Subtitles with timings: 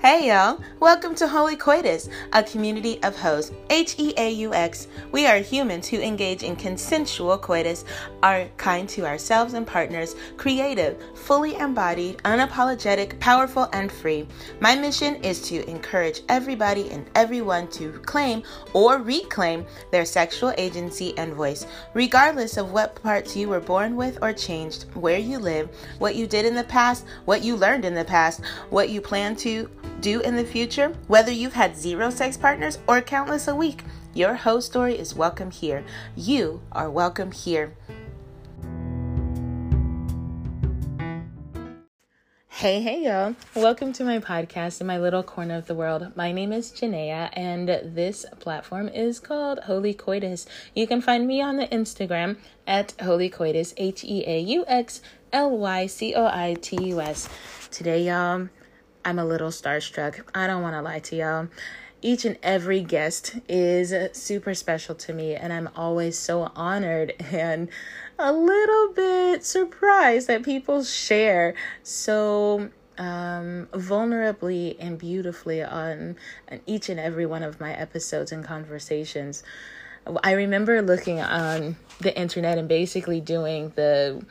[0.00, 3.50] Hey y'all, welcome to Heauxly Coitus, a community of hoes.
[3.68, 4.86] H E A U X.
[5.10, 7.84] We are humans who engage in consensual coitus,
[8.22, 14.28] are kind to ourselves and partners, creative, fully embodied, unapologetic, powerful, and free.
[14.60, 21.16] My mission is to encourage everybody and everyone to claim or reclaim their sexual agency
[21.18, 25.68] and voice, regardless of what parts you were born with or changed, where you live,
[25.98, 29.34] what you did in the past, what you learned in the past, what you plan
[29.34, 29.68] to
[30.00, 30.67] do in the future,
[31.06, 33.84] whether you've had zero sex partners or countless a week.
[34.12, 35.82] Your hoe story is welcome here.
[36.14, 37.74] You are welcome here.
[42.48, 43.34] Hey, hey, y'all.
[43.54, 46.12] Welcome to my podcast in my little corner of the world.
[46.16, 50.44] My name is Janaea, and this platform is called Heauxly Coitus.
[50.74, 55.00] You can find me on the Instagram at Heauxly Coitus, H E A U X
[55.32, 57.28] L Y C O I T U S.
[57.70, 58.48] Today, y'all,
[59.08, 60.20] I'm a little starstruck.
[60.34, 61.48] I don't want to lie to y'all.
[62.02, 67.70] Each and every guest is super special to me, and I'm always so honored and
[68.18, 76.16] a little bit surprised that people share so um, vulnerably and beautifully on,
[76.52, 79.42] on each and every one of my episodes and conversations.
[80.22, 84.22] I remember looking on the internet and basically doing the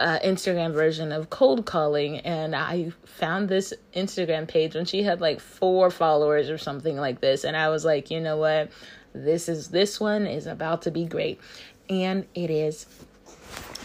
[0.00, 5.20] uh, Instagram version of cold calling, and I found this Instagram page when she had
[5.20, 8.70] like four followers or something like this, and I was like, you know what,
[9.12, 11.40] this is this one is about to be great,
[11.88, 12.86] and it is.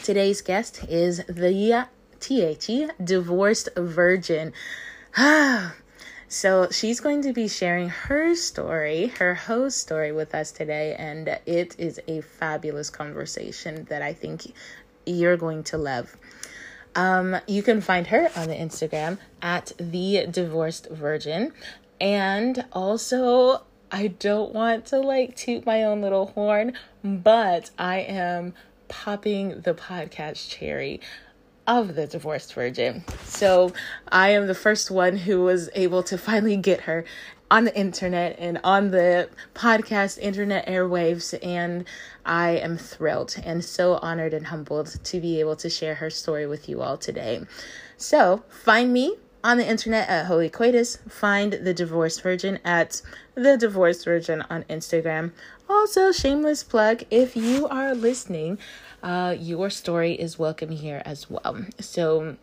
[0.03, 1.87] Today's guest is the
[2.19, 4.53] THE divorced virgin.
[6.27, 11.27] So she's going to be sharing her story, her host story with us today, and
[11.45, 14.51] it is a fabulous conversation that I think
[15.05, 16.15] you're going to love.
[16.95, 21.51] Um, you can find her on the Instagram at the divorced virgin.
[21.99, 26.73] And also, I don't want to like toot my own little horn,
[27.03, 28.53] but I am
[28.87, 31.01] popping the podcast cherry
[31.67, 33.03] of the divorced virgin.
[33.23, 33.73] So
[34.11, 37.05] I am the first one who was able to finally get her
[37.51, 41.85] on the internet and on the podcast internet airwaves and
[42.25, 46.47] I am thrilled and so honored and humbled to be able to share her story
[46.47, 47.45] with you all today.
[47.97, 50.97] So, find me on the internet at Heauxly Coitus.
[51.07, 53.01] Find the Divorced Virgin at
[53.35, 55.31] the Divorced Virgin on Instagram.
[55.69, 58.57] Also, shameless plug if you are listening,
[59.03, 61.63] uh, your story is welcome here as well.
[61.79, 62.37] So,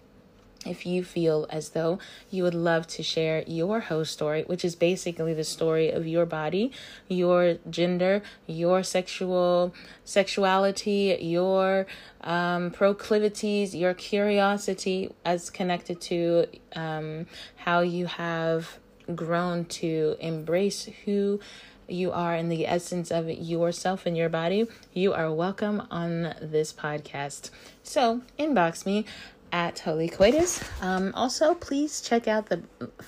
[0.66, 1.98] if you feel as though
[2.30, 6.26] you would love to share your host story, which is basically the story of your
[6.26, 6.72] body,
[7.08, 9.74] your gender, your sexual
[10.04, 11.86] sexuality, your
[12.20, 18.78] um, proclivities, your curiosity, as connected to um, how you have
[19.14, 21.40] grown to embrace who
[21.88, 26.72] you are in the essence of yourself and your body, you are welcome on this
[26.72, 27.50] podcast.
[27.82, 29.04] So, inbox me
[29.52, 30.64] at Heauxly Coitus.
[30.80, 32.62] Um, also, please check out the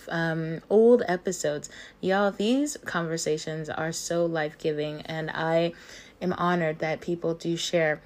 [0.09, 1.71] um, old episodes.
[2.01, 5.73] Y'all, these conversations are so life giving, and I
[6.21, 8.03] am honored that people do share.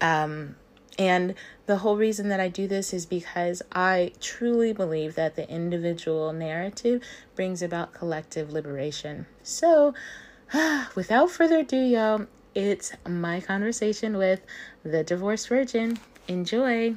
[0.00, 0.56] Um,
[0.98, 1.34] and
[1.66, 6.32] the whole reason that I do this is because I truly believe that the individual
[6.32, 7.02] narrative
[7.34, 9.26] brings about collective liberation.
[9.42, 9.94] So,
[10.94, 14.42] without further ado, y'all, it's my conversation with
[14.82, 15.98] the divorced virgin.
[16.28, 16.96] Enjoy.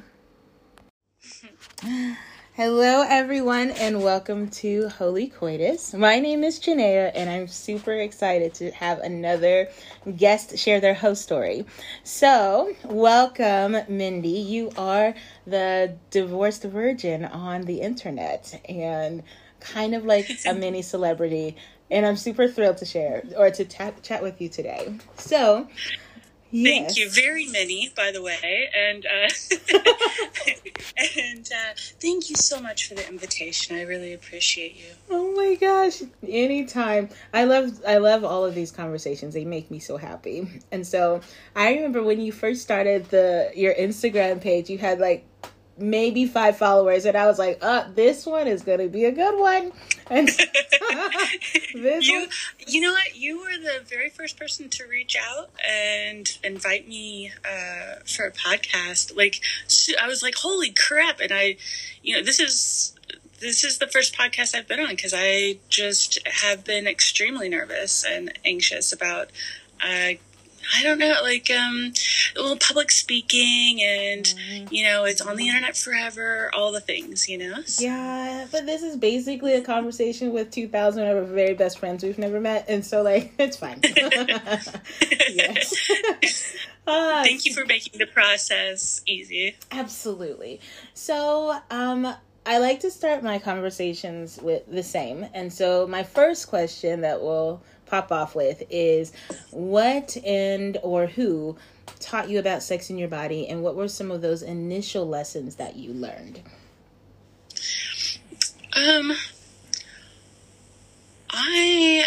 [1.82, 5.92] Hello, everyone, and welcome to Heauxly Coitus.
[5.92, 9.68] My name is Janaea, and I'm super excited to have another
[10.16, 11.66] guest share their host story.
[12.02, 14.28] So, welcome, Mindy.
[14.28, 15.14] You are
[15.46, 19.22] the divorced virgin on the internet and
[19.60, 21.56] kind of like a mini celebrity.
[21.90, 24.96] And I'm super thrilled to share or to t- chat with you today.
[25.18, 25.68] So,
[26.50, 26.94] Yes.
[26.94, 27.10] Thank you.
[27.10, 29.28] Very many, by the way, and uh,
[31.18, 33.76] and uh, thank you so much for the invitation.
[33.76, 34.94] I really appreciate you.
[35.10, 36.02] Oh my gosh!
[36.26, 37.08] Anytime.
[37.34, 39.34] I love I love all of these conversations.
[39.34, 40.48] They make me so happy.
[40.70, 41.20] And so
[41.54, 45.26] I remember when you first started the your Instagram page, you had like
[45.78, 49.38] maybe five followers and i was like uh this one is gonna be a good
[49.38, 49.72] one.
[50.08, 50.28] And
[51.74, 52.28] this you one...
[52.66, 53.16] you know what?
[53.16, 58.32] You were the very first person to reach out and invite me uh for a
[58.32, 59.16] podcast.
[59.16, 59.40] Like
[60.00, 61.20] i was like holy crap.
[61.20, 61.56] And i
[62.02, 62.94] you know this is
[63.40, 68.04] this is the first podcast I've been on because I just have been extremely nervous
[68.04, 69.28] and anxious about
[69.82, 70.12] uh,
[70.76, 71.92] I don't know, like um,
[72.34, 74.74] well, public speaking, and mm-hmm.
[74.74, 76.50] you know, it's on the internet forever.
[76.54, 77.58] All the things, you know.
[77.78, 82.02] Yeah, but this is basically a conversation with two thousand of our very best friends
[82.02, 83.80] we've never met, and so like it's fine.
[85.30, 86.56] yes.
[86.88, 89.56] Uh, Thank you for making the process easy.
[89.72, 90.60] Absolutely.
[90.94, 92.14] So, um,
[92.46, 95.26] I like to start my conversations with the same.
[95.34, 99.12] And so, my first question that we'll pop off with is
[99.50, 101.56] what and or who
[102.00, 105.56] taught you about sex in your body, and what were some of those initial lessons
[105.56, 106.40] that you learned?
[108.74, 109.12] Um,
[111.30, 112.04] I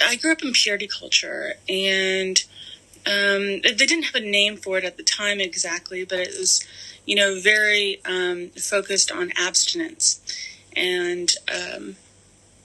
[0.00, 2.42] I grew up in purity culture, and
[3.06, 6.66] um, they didn't have a name for it at the time exactly, but it was,
[7.06, 10.20] you know, very um, focused on abstinence,
[10.76, 11.96] and um,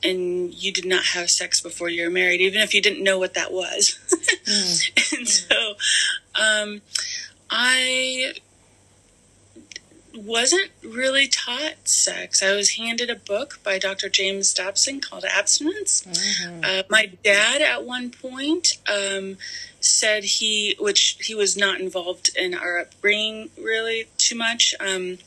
[0.05, 3.17] and you did not have sex before you were married, even if you didn't know
[3.17, 3.99] what that was.
[4.45, 5.17] mm.
[5.17, 5.75] and so,
[6.35, 6.81] um,
[7.49, 8.33] I
[10.13, 12.41] wasn't really taught sex.
[12.41, 14.09] I was handed a book by Dr.
[14.09, 16.03] James Dobson called Abstinence.
[16.03, 16.61] Mm-hmm.
[16.63, 19.37] Uh, my dad, at one point, um,
[19.79, 24.73] said he, which he was not involved in our upbringing really too much.
[24.79, 25.17] Um,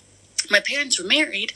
[0.51, 1.53] my parents were married,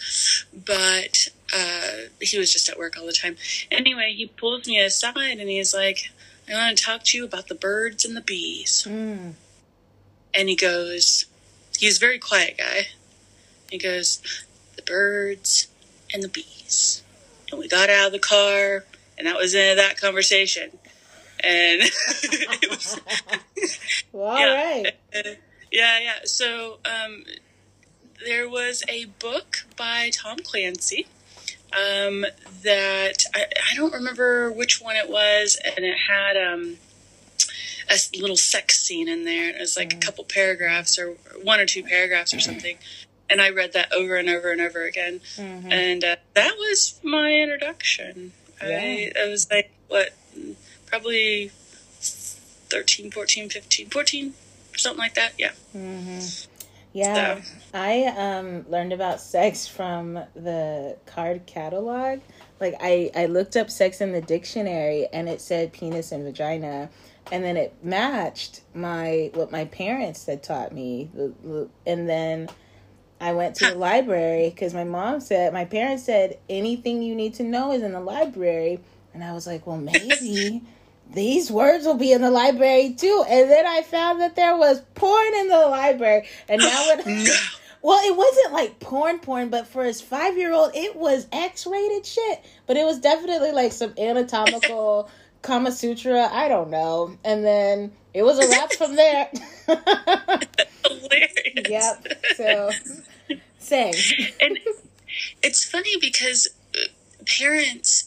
[0.52, 3.36] but uh, he was just at work all the time.
[3.70, 6.10] Anyway, he pulls me aside and he's like,
[6.48, 8.86] I want to talk to you about the birds and the bees.
[8.88, 9.34] Mm.
[10.34, 11.26] And he goes,
[11.78, 12.88] he's a very quiet guy.
[13.70, 14.22] He goes,
[14.76, 15.68] the birds
[16.12, 17.02] and the bees.
[17.50, 18.84] And we got out of the car,
[19.18, 20.70] and that was the end of that conversation.
[21.40, 23.00] And it was.
[24.12, 25.38] well, yeah, right.
[25.70, 26.18] yeah, yeah.
[26.24, 27.24] So um,
[28.24, 31.06] there was a book by Tom Clancy
[31.74, 32.24] um,
[32.62, 36.76] that I, I, don't remember which one it was, and it had um,
[37.90, 39.50] a little sex scene in there.
[39.50, 39.96] It was like mm.
[39.96, 42.76] a couple paragraphs, or one or two paragraphs, or something
[43.32, 45.20] and I read that over and over and over again.
[45.36, 45.72] Mm-hmm.
[45.72, 48.32] And uh, that was my introduction.
[48.62, 48.78] Yeah.
[48.78, 50.10] I, I was like, what,
[50.86, 51.50] probably
[51.98, 54.34] 13, 14, 15, 14,
[54.76, 55.32] something like that.
[55.38, 55.52] Yeah.
[55.74, 56.51] Mm-hmm.
[56.92, 57.40] Yeah.
[57.40, 57.52] So.
[57.74, 62.20] I um, learned about sex from the card catalog.
[62.60, 66.90] Like, I, I looked up sex in the dictionary and it said penis and vagina
[67.30, 71.08] and then it matched my what my parents had taught me
[71.86, 72.48] and then
[73.22, 77.34] I went to the library because my mom said, my parents said, anything you need
[77.34, 78.80] to know is in the library.
[79.14, 80.62] And I was like, well, maybe
[81.12, 83.24] these words will be in the library too.
[83.28, 86.28] And then I found that there was porn in the library.
[86.48, 87.26] And now when.
[87.84, 91.66] Well, it wasn't like porn porn, but for his five year old, it was X
[91.66, 92.44] rated shit.
[92.68, 95.10] But it was definitely like some anatomical
[95.42, 96.28] Kama Sutra.
[96.32, 97.16] I don't know.
[97.24, 99.28] And then it was a wrap from there.
[100.86, 101.32] Hilarious.
[101.68, 102.06] Yep.
[102.36, 102.70] So
[103.58, 103.94] Same.
[104.40, 104.58] and
[105.42, 106.48] it's funny because
[107.38, 108.01] parents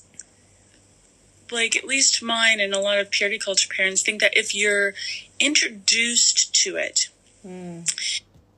[1.52, 4.94] like at least mine and a lot of purity culture parents think that if you're
[5.40, 7.10] introduced to it
[7.46, 7.80] mm.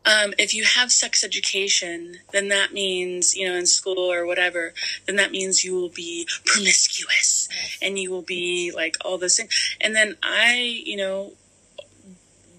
[0.06, 4.74] um, if you have sex education then that means you know in school or whatever
[5.06, 7.50] then that means you will be promiscuous
[7.82, 9.50] and you will be like all this thing
[9.82, 11.34] and then i you know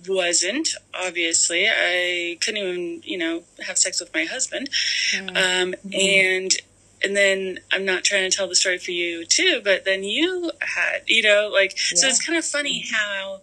[0.06, 4.70] wasn't obviously i couldn't even you know have sex with my husband
[5.12, 5.36] mm-hmm.
[5.36, 6.52] um, and
[7.02, 10.50] and then i'm not trying to tell the story for you too but then you
[10.60, 11.98] had you know like yeah.
[11.98, 13.40] so it's kind of funny how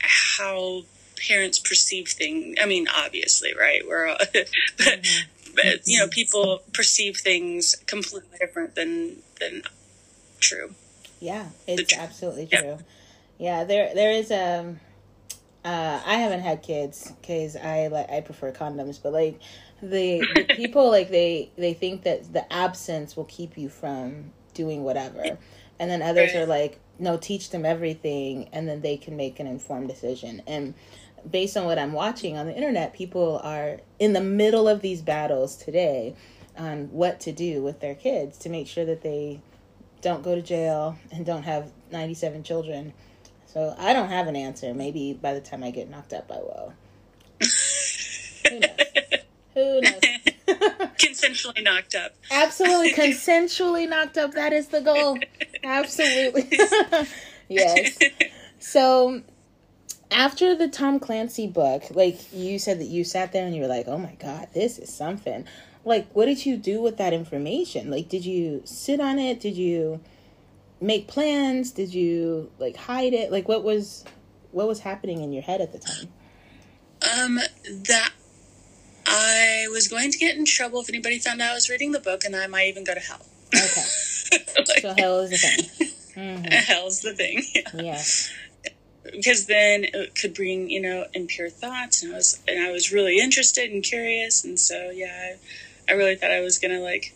[0.00, 0.82] how
[1.28, 5.54] parents perceive things i mean obviously right we're all but mm-hmm.
[5.54, 9.62] but you know people perceive things completely different than than
[10.40, 10.74] true
[11.20, 12.78] yeah it's absolutely true
[13.38, 13.60] yeah.
[13.60, 14.80] yeah there there is a um,
[15.64, 19.40] uh, I haven't had kids because I like I prefer condoms, but like
[19.82, 24.84] the, the people like they they think that the absence will keep you from doing
[24.84, 25.38] whatever,
[25.78, 29.46] and then others are like, no, teach them everything, and then they can make an
[29.46, 30.42] informed decision.
[30.46, 30.74] And
[31.28, 35.02] based on what I'm watching on the internet, people are in the middle of these
[35.02, 36.14] battles today
[36.56, 39.40] on what to do with their kids to make sure that they
[40.00, 42.92] don't go to jail and don't have 97 children
[43.52, 44.74] so I don't have an answer.
[44.74, 46.74] Maybe by the time I get knocked up, I will.
[49.58, 49.80] Who?
[50.98, 52.12] Consensually knocked up.
[52.30, 54.32] Absolutely, consensually knocked up.
[54.32, 55.18] That is the goal.
[55.64, 56.48] Absolutely.
[57.48, 57.98] yes.
[58.60, 59.22] So
[60.10, 63.68] after the Tom Clancy book, like you said that you sat there and you were
[63.68, 65.44] like, "Oh my god, this is something."
[65.84, 67.90] Like, what did you do with that information?
[67.90, 69.40] Like, did you sit on it?
[69.40, 70.00] Did you
[70.80, 71.72] make plans?
[71.72, 73.32] Did you like hide it?
[73.32, 74.04] Like what was
[74.52, 76.08] what was happening in your head at the time?
[77.02, 77.38] Um,
[77.84, 78.12] that
[79.08, 82.00] I was going to get in trouble if anybody found out I was reading the
[82.00, 83.24] book, and I might even go to hell.
[83.54, 83.84] Okay.
[84.56, 85.88] like, so hell is the thing.
[86.18, 86.44] Mm-hmm.
[86.52, 87.42] Hell's the thing.
[87.54, 87.70] Yeah.
[87.74, 88.02] yeah.
[89.04, 92.92] Because then it could bring you know impure thoughts, and I was and I was
[92.92, 95.36] really interested and curious, and so yeah,
[95.88, 97.14] I, I really thought I was gonna like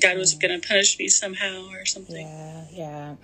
[0.00, 0.46] God was mm-hmm.
[0.46, 2.26] gonna punish me somehow or something.
[2.26, 3.14] Yeah, yeah.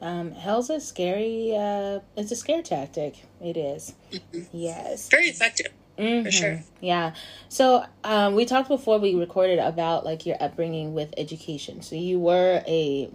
[0.00, 1.54] Um, hell's a scary.
[1.54, 3.22] Uh, it's a scare tactic.
[3.40, 3.94] It is.
[4.10, 4.40] Mm-hmm.
[4.52, 5.08] Yes.
[5.08, 5.72] Very effective.
[6.00, 6.24] Mm-hmm.
[6.24, 6.62] For sure.
[6.80, 7.14] Yeah.
[7.48, 11.82] So um, we talked before we recorded about like your upbringing with education.
[11.82, 13.10] So you were a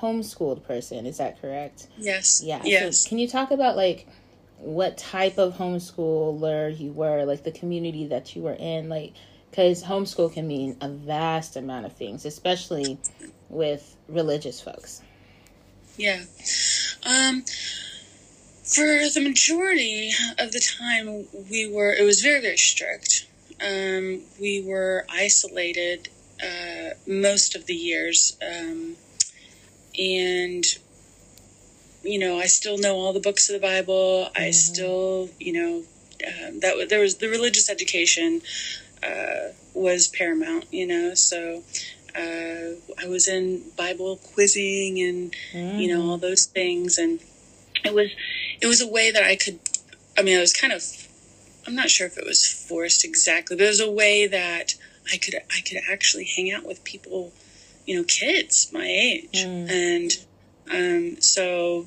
[0.00, 1.06] homeschooled person.
[1.06, 1.88] Is that correct?
[1.98, 2.42] Yes.
[2.42, 2.62] Yeah.
[2.64, 2.98] Yes.
[2.98, 4.08] So can you talk about like
[4.58, 9.12] what type of homeschooler you were, like the community that you were in, like
[9.50, 12.98] because homeschool can mean a vast amount of things, especially
[13.50, 15.02] with religious folks.
[15.98, 16.22] Yeah.
[17.04, 17.44] Um,
[18.74, 23.26] for the majority of the time, we were, it was very, very strict.
[23.60, 26.08] Um, we were isolated
[26.42, 28.36] uh, most of the years.
[28.42, 28.96] Um,
[29.98, 30.64] and,
[32.02, 34.26] you know, I still know all the books of the Bible.
[34.26, 34.42] Mm-hmm.
[34.42, 35.82] I still, you know,
[36.26, 38.42] um, that there was the religious education
[39.02, 41.62] uh, was paramount, you know, so
[42.14, 45.80] uh, I was in Bible quizzing and mm.
[45.80, 46.20] you know all mm.
[46.20, 47.20] those things, and
[47.84, 48.10] it was
[48.60, 49.58] it was a way that I could.
[50.16, 50.82] I mean, I was kind of.
[51.66, 54.74] I'm not sure if it was forced exactly, but it was a way that
[55.12, 57.32] I could I could actually hang out with people,
[57.86, 59.70] you know, kids my age, mm.
[59.70, 60.12] and
[60.70, 61.86] um, so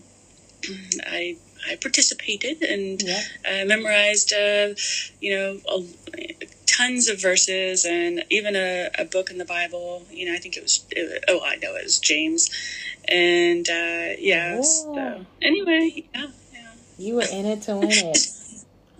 [1.05, 1.37] I
[1.69, 3.21] I participated and yeah.
[3.45, 4.75] uh, memorized, uh,
[5.19, 5.83] you know, a,
[6.75, 10.05] tons of verses and even a, a, book in the Bible.
[10.11, 12.49] You know, I think it was, it, oh, I know it was James.
[13.07, 16.71] And uh, yeah, so anyway, yeah, yeah.
[16.97, 18.27] You were in it to win it.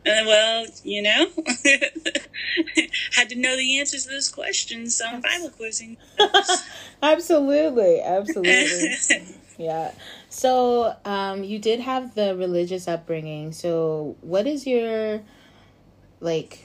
[0.08, 1.26] Uh, well, you know,
[3.16, 5.98] had to know the answers to those questions on Bible quizzing.
[7.02, 8.98] absolutely, absolutely.
[9.58, 9.92] yeah.
[10.30, 13.52] So, um, you did have the religious upbringing.
[13.52, 15.24] So, what is your
[16.20, 16.64] like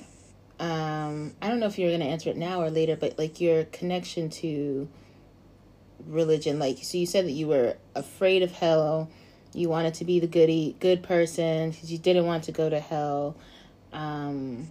[0.60, 3.40] um, I don't know if you're going to answer it now or later, but like
[3.40, 4.88] your connection to
[6.06, 6.58] religion.
[6.58, 9.10] Like, so you said that you were afraid of hell.
[9.54, 12.78] You wanted to be the goody, good person because you didn't want to go to
[12.78, 13.36] hell.
[13.92, 14.68] Um,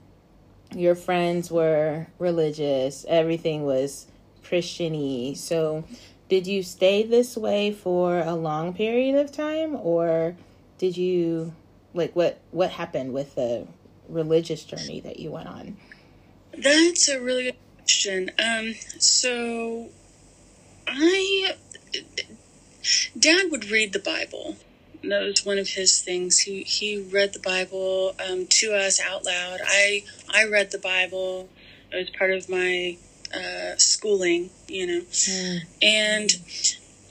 [0.76, 3.04] your friends were religious.
[3.10, 4.06] Everything was
[4.44, 5.36] Christiany.
[5.36, 5.86] So,
[6.30, 10.36] did you stay this way for a long period of time, or
[10.78, 11.54] did you
[11.96, 13.68] like what what happened with the
[14.10, 15.78] religious journey that you went on?
[16.58, 18.32] That's a really good question.
[18.40, 19.90] Um, so,
[20.88, 21.56] I
[23.18, 24.58] Dad would read the Bible.
[25.04, 26.40] That was one of his things.
[26.40, 29.60] He he read the Bible um, to us out loud.
[29.66, 31.50] I I read the Bible.
[31.92, 32.98] It was part of my
[33.34, 35.60] uh, schooling, you know, mm.
[35.82, 36.32] and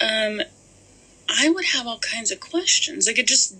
[0.00, 0.46] um,
[1.28, 3.06] I would have all kinds of questions.
[3.06, 3.56] Like it just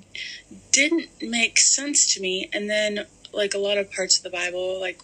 [0.73, 2.49] didn't make sense to me.
[2.53, 5.01] And then like a lot of parts of the Bible, like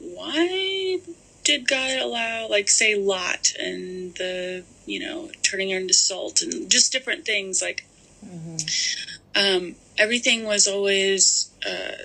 [0.00, 0.98] why
[1.44, 6.70] did God allow, like, say, Lot and the, you know, turning her into salt and
[6.70, 7.62] just different things?
[7.62, 7.86] Like,
[8.24, 8.56] mm-hmm.
[9.34, 12.04] um, everything was always, uh,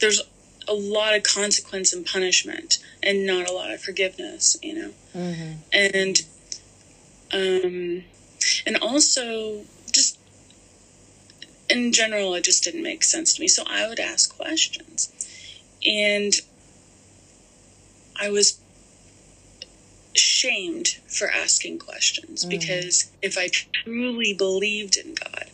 [0.00, 0.22] there's
[0.66, 4.90] a lot of consequence and punishment and not a lot of forgiveness, you know?
[5.14, 5.52] Mm-hmm.
[5.72, 6.20] And,
[7.32, 8.04] um,
[8.66, 9.62] and also
[11.74, 13.48] in general, it just didn't make sense to me.
[13.48, 15.10] So I would ask questions.
[15.86, 16.32] And
[18.20, 18.60] I was
[20.14, 22.50] shamed for asking questions mm.
[22.50, 25.46] because if I truly believed in God,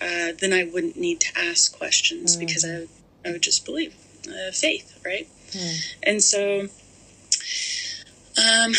[0.00, 2.40] uh, then I wouldn't need to ask questions mm.
[2.40, 2.86] because I,
[3.28, 3.94] I would just believe
[4.28, 5.28] uh, faith, right?
[5.50, 5.94] Mm.
[6.04, 6.68] And so,
[8.38, 8.72] um,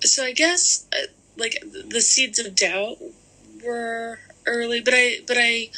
[0.00, 1.06] so I guess uh,
[1.36, 2.96] like the seeds of doubt
[3.62, 5.70] were early, but I, but I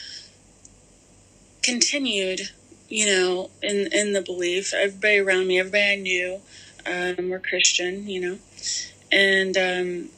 [1.63, 2.51] continued,
[2.89, 6.41] you know, in, in the belief, everybody around me, everybody I knew,
[6.87, 8.39] um, were Christian, you know,
[9.11, 10.09] and, um,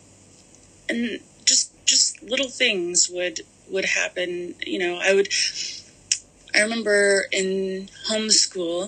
[0.89, 3.41] and just, just little things would,
[3.71, 4.55] would happen.
[4.67, 5.29] You know, I would,
[6.55, 8.85] I remember in homeschool,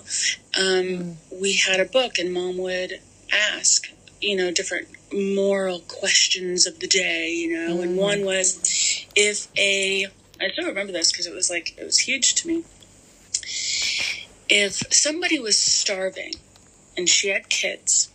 [0.57, 1.15] um, mm.
[1.41, 2.99] we had a book and mom would
[3.31, 3.87] ask,
[4.21, 7.83] you know, different moral questions of the day, you know, mm.
[7.83, 8.59] and one was
[9.15, 10.07] if a,
[10.39, 12.63] I still remember this because it was like, it was huge to me.
[14.49, 16.33] If somebody was starving
[16.97, 18.09] and she had kids,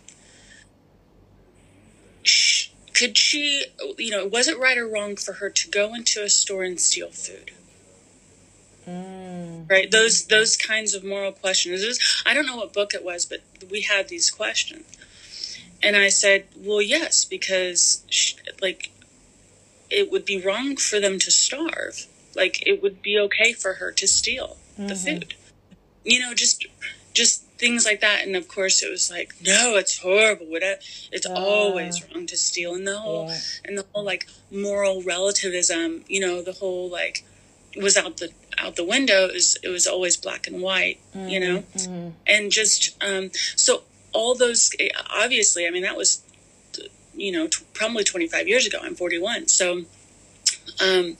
[2.93, 3.65] could she,
[3.97, 6.79] you know, was it right or wrong for her to go into a store and
[6.79, 7.51] steal food?
[8.87, 9.69] Mm.
[9.69, 11.85] Right, those those kinds of moral questions.
[11.85, 14.85] Was, I don't know what book it was, but we had these questions,
[15.83, 18.91] and I said, "Well, yes, because she, like
[19.89, 22.07] it would be wrong for them to starve.
[22.35, 24.87] Like it would be okay for her to steal mm-hmm.
[24.87, 25.33] the food.
[26.03, 26.65] You know, just
[27.13, 28.25] just things like that.
[28.25, 30.47] And of course, it was like, no, it's horrible.
[30.51, 32.75] It's uh, always wrong to steal.
[32.75, 33.39] And the whole yeah.
[33.65, 36.05] and the whole like moral relativism.
[36.07, 37.25] You know, the whole like
[37.75, 39.25] was out the out the window.
[39.25, 40.99] It was, it was always black and white.
[41.15, 41.27] Mm-hmm.
[41.27, 42.09] You know, mm-hmm.
[42.27, 44.71] and just um, so all those
[45.09, 45.67] obviously.
[45.67, 46.23] I mean, that was
[47.17, 48.79] you know t- probably 25 years ago.
[48.81, 49.83] I'm 41, so
[50.81, 51.17] um,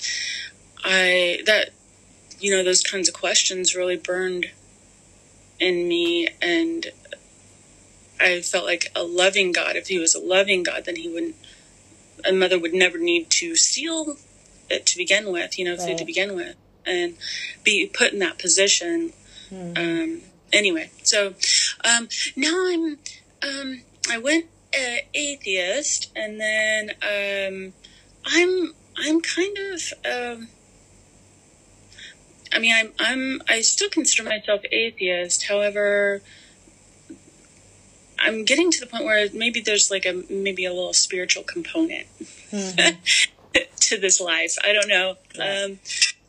[0.84, 1.70] I that
[2.39, 4.51] you know those kinds of questions really burned
[5.60, 6.88] in me and
[8.20, 9.75] I felt like a loving God.
[9.75, 11.36] If he was a loving God, then he wouldn't,
[12.25, 14.18] a mother would never need to steal
[14.70, 15.82] it to begin with, you know, right.
[15.82, 17.16] food to begin with, and
[17.63, 19.13] be put in that position.
[19.51, 19.77] Mm-hmm.
[19.77, 21.36] Um, anyway, so
[21.84, 22.98] um, now I'm,
[23.48, 27.74] um, I went uh, atheist, and then um,
[28.25, 29.93] I'm, I'm kind of.
[30.05, 30.50] Um,
[32.53, 35.48] I mean, I'm I'm I still consider myself atheist.
[35.48, 36.22] However,
[38.19, 42.07] I'm getting to the point where maybe there's like a maybe a little spiritual component
[42.19, 43.60] mm-hmm.
[43.75, 44.57] to this life.
[44.63, 45.17] I don't know.
[45.39, 45.79] Um,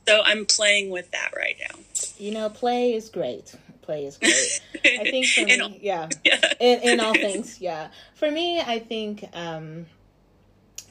[0.06, 1.80] so I'm playing with that right now.
[2.18, 3.54] You know, play is great.
[3.88, 5.00] Play is great.
[5.00, 6.40] I think for me, all, yeah, yeah.
[6.60, 7.88] In, in all things, yeah.
[8.16, 9.86] For me, I think um,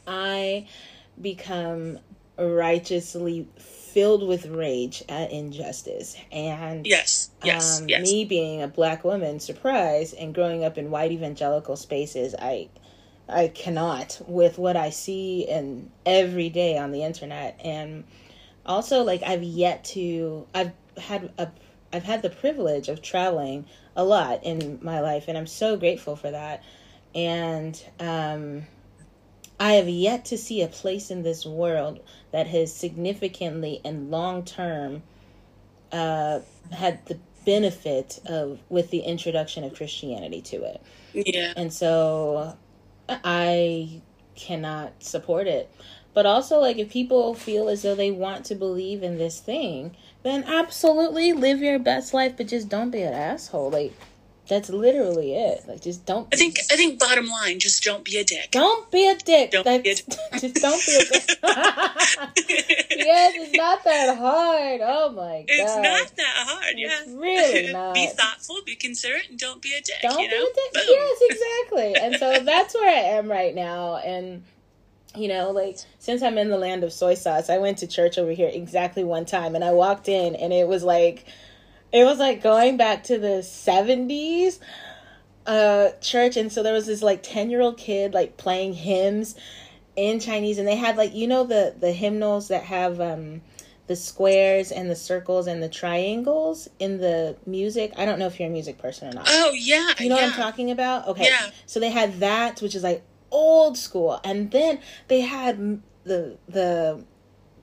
[0.07, 0.67] I
[1.21, 1.99] become
[2.39, 8.01] righteously filled with rage at injustice and yes yes, um, yes.
[8.01, 12.67] me being a black woman surprise and growing up in white evangelical spaces i
[13.27, 18.03] i cannot with what i see and every day on the internet and
[18.67, 21.47] also like i've yet to i've had a
[21.97, 26.15] i've had the privilege of traveling a lot in my life and i'm so grateful
[26.15, 26.63] for that
[27.15, 28.65] and um
[29.59, 31.99] I have yet to see a place in this world
[32.31, 35.01] that has significantly and long term
[35.91, 36.39] uh,
[36.71, 40.81] had the benefit of with the introduction of Christianity to it.
[41.13, 41.53] Yeah.
[41.55, 42.55] And so
[43.09, 44.01] I
[44.35, 45.71] cannot support it.
[46.17, 49.95] But also like if people feel as though they want to believe in this thing,
[50.23, 53.69] then absolutely live your best life, but just don't be an asshole.
[53.69, 53.93] Like
[54.49, 55.67] that's literally it.
[55.67, 56.27] Like, just don't.
[56.33, 56.57] I think.
[56.71, 56.99] I think.
[56.99, 58.49] Bottom line, just don't be a dick.
[58.49, 59.51] Don't be a dick.
[59.51, 60.07] Don't be a dick.
[60.39, 61.37] just don't be a dick.
[62.97, 64.81] yes, it's not that hard.
[64.83, 65.45] Oh my god.
[65.49, 66.73] It's not that hard.
[66.77, 66.87] Yeah.
[66.99, 67.93] It's really not.
[67.93, 68.55] be thoughtful.
[68.65, 69.97] Be considerate, and don't be a dick.
[70.01, 70.35] Don't you know?
[70.35, 70.87] be a dick.
[70.87, 70.95] Boom.
[70.97, 71.95] Yes, exactly.
[71.95, 74.43] and so that's where I am right now, and
[75.17, 78.17] you know, like since I'm in the land of soy sauce, I went to church
[78.17, 81.25] over here exactly one time, and I walked in, and it was like
[81.91, 84.59] it was like going back to the 70s
[85.45, 89.33] uh church and so there was this like 10 year old kid like playing hymns
[89.95, 93.39] in chinese and they had like you know the the hymnals that have um
[93.87, 97.93] the squares and the circles and the triangles in the music.
[97.97, 99.25] I don't know if you're a music person or not.
[99.29, 99.93] Oh yeah.
[99.99, 100.25] You know yeah.
[100.25, 101.07] what I'm talking about?
[101.07, 101.23] Okay.
[101.23, 101.49] Yeah.
[101.65, 104.19] So they had that, which is like old school.
[104.23, 107.03] And then they had the the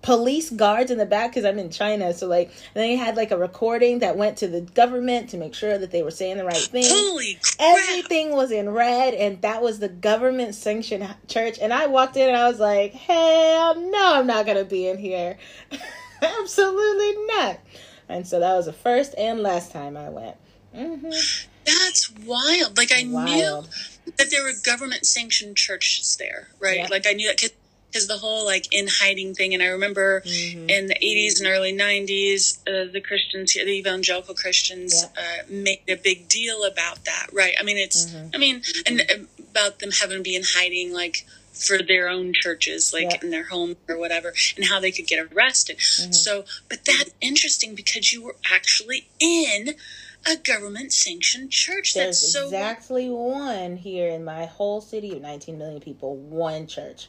[0.05, 2.13] police guards in the back because I'm in China.
[2.13, 5.79] So like, they had like a recording that went to the government to make sure
[5.79, 6.85] that they were saying the right thing.
[6.87, 7.79] Holy crap.
[7.79, 11.59] Everything was in red, and that was the government sanctioned church.
[11.59, 14.99] And I walked in and I was like, hell no, I'm not gonna be in
[14.99, 15.39] here.
[16.23, 17.61] Absolutely not.
[18.09, 20.37] And so that was the first and last time I went.
[20.77, 21.49] Mm-hmm.
[21.65, 22.77] That's wild.
[22.77, 23.65] Like I wild.
[23.65, 23.71] knew
[24.17, 26.79] that there were government sanctioned churches there, right?
[26.79, 26.89] Yeah.
[26.91, 27.37] Like I knew that
[27.95, 29.55] because the whole like in hiding thing.
[29.55, 30.69] And I remember mm-hmm.
[30.69, 35.23] in the 80s and early 90s, uh, the Christians, the evangelical Christians, yeah.
[35.23, 37.55] uh, made a big deal about that, right?
[37.59, 38.29] I mean, it's, mm-hmm.
[38.35, 42.93] I mean, and about them having to be in hiding, like for their own churches,
[42.93, 43.19] like yeah.
[43.23, 45.79] in their home or whatever, and how they could get arrested.
[45.79, 46.13] Mm-hmm.
[46.13, 49.77] So, but that's interesting because you were actually in
[50.27, 51.95] a government sanctioned church.
[51.95, 56.67] There's That's so exactly one here in my whole city of 19 million people, one
[56.67, 57.09] church.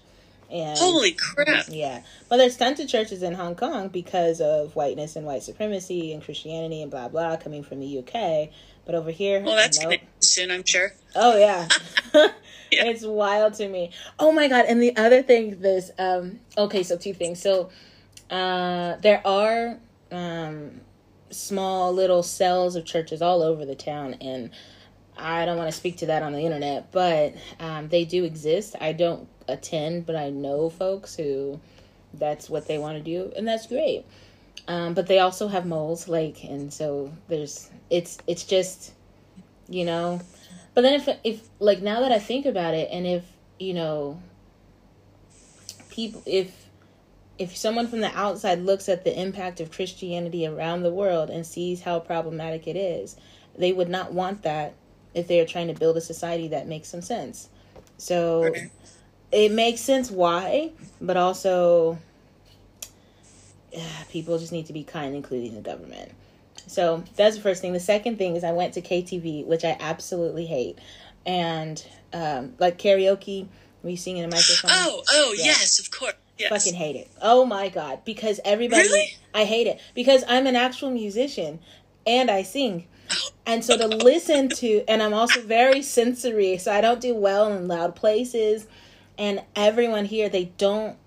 [0.52, 1.66] And holy crap!
[1.70, 6.14] Yeah, but there's tons of churches in Hong Kong because of whiteness and white supremacy
[6.14, 8.50] and Christianity and blah blah coming from the UK.
[8.86, 10.02] But over here, well, that's nope.
[10.20, 10.94] soon, I'm sure.
[11.16, 11.68] Oh yeah.
[12.14, 12.28] yeah.
[12.72, 13.92] it's wild to me.
[14.20, 14.66] Oh my god!
[14.68, 17.42] And the other thing, this um, okay, so two things.
[17.42, 17.70] So
[18.30, 19.80] uh, there are
[20.12, 20.82] um,
[21.30, 24.50] small little cells of churches all over the town, and
[25.18, 28.76] I don't want to speak to that on the internet, but um, they do exist.
[28.80, 31.60] I don't attend, but I know folks who
[32.14, 34.06] that's what they want to do, and that's great.
[34.68, 38.94] Um, but they also have moles, like, and so there's it's it's just,
[39.70, 40.22] you know.
[40.74, 43.24] But then if if like now that I think about it, and if
[43.60, 44.22] you know,
[45.90, 46.65] people if
[47.38, 51.46] if someone from the outside looks at the impact of Christianity around the world and
[51.46, 53.18] sees how problematic it is,
[53.58, 54.74] they would not want that
[55.14, 57.50] if they are trying to build a society that makes some sense.
[57.98, 58.54] So
[59.32, 60.72] it makes sense why,
[61.02, 61.98] but also
[64.10, 66.12] people just need to be kind, including the government.
[66.68, 67.74] So that's the first thing.
[67.74, 70.80] The second thing is I went to KTV, which I absolutely hate,
[71.26, 73.48] and um, like karaoke,
[73.84, 74.72] we sing in a microphone.
[74.74, 75.46] Oh, oh yeah.
[75.46, 76.14] yes, of course.
[76.38, 76.50] Yes.
[76.50, 77.10] Fucking hate it.
[77.22, 79.18] Oh my god, because everybody, really?
[79.34, 81.60] I hate it because I'm an actual musician
[82.06, 82.88] and I sing.
[83.46, 87.52] And so to listen to, and I'm also very sensory, so I don't do well
[87.54, 88.68] in loud places.
[89.18, 90.98] And everyone here, they don't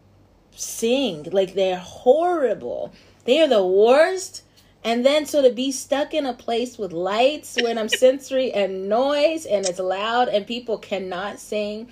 [0.52, 1.28] sing.
[1.30, 2.92] Like they're horrible.
[3.24, 4.44] They are the worst.
[4.84, 8.88] And then so to be stuck in a place with lights when I'm sensory and
[8.88, 11.88] noise and it's loud and people cannot sing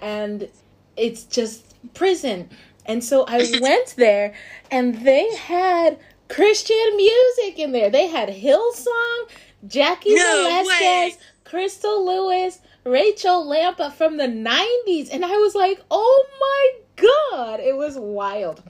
[0.00, 0.48] and
[0.96, 2.50] it's just prison.
[2.86, 4.34] And so I went there
[4.70, 7.90] and they had Christian music in there.
[7.90, 9.28] They had Hillsong,
[9.66, 11.16] Jaci no Velasquez, way.
[11.44, 15.08] Crystal Lewis, Rachael Lampa from the 90s.
[15.12, 17.60] And I was like, oh my God.
[17.60, 18.62] It was wild.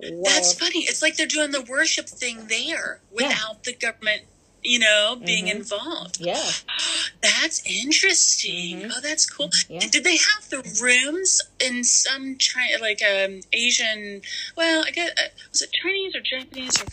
[0.00, 0.24] wild.
[0.24, 0.80] That's funny.
[0.80, 3.54] It's like they're doing the worship thing there without yeah.
[3.64, 4.22] the government
[4.68, 5.60] you know, being mm-hmm.
[5.60, 6.20] involved.
[6.20, 6.50] Yeah.
[7.22, 8.80] That's interesting.
[8.80, 8.90] Mm-hmm.
[8.94, 9.50] Oh, that's cool.
[9.68, 9.80] Yeah.
[9.80, 14.20] Did they have the rooms in some China, like um, Asian?
[14.56, 16.86] Well, I guess uh, was it Chinese or Japanese or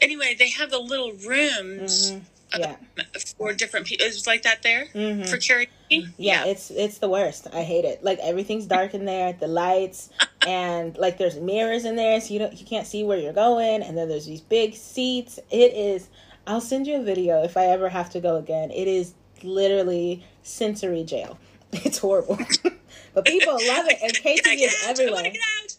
[0.00, 0.34] anyway?
[0.38, 2.12] They have the little rooms.
[2.12, 2.24] Mm-hmm.
[2.58, 2.76] Yeah.
[2.98, 3.02] Uh,
[3.36, 5.24] for different people, it was like that there mm-hmm.
[5.24, 5.68] for karaoke.
[5.90, 7.46] Yeah, yeah, it's it's the worst.
[7.52, 8.02] I hate it.
[8.02, 10.10] Like everything's dark in there, the lights,
[10.46, 13.82] and like there's mirrors in there, so you don't you can't see where you're going.
[13.82, 15.38] And then there's these big seats.
[15.50, 16.08] It is
[16.46, 18.70] I'll send you a video if I ever have to go again.
[18.70, 21.38] It is literally sensory jail.
[21.72, 22.36] It's horrible.
[23.14, 25.32] but people love it and KTV is everywhere.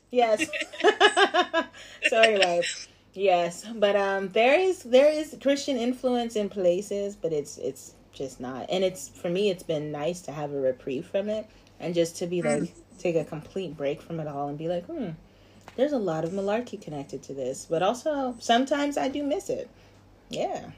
[0.10, 0.46] Yes.
[2.08, 2.62] so anyway,
[3.14, 8.40] yes, but um there is there is Christian influence in places, but it's it's just
[8.40, 8.68] not.
[8.70, 11.46] And it's for me it's been nice to have a reprieve from it
[11.82, 12.72] and just to be like mm.
[12.98, 15.10] take a complete break from it all and be like, "Hmm,
[15.76, 19.70] there's a lot of malarkey connected to this." But also sometimes I do miss it.
[20.32, 20.72] Yeah.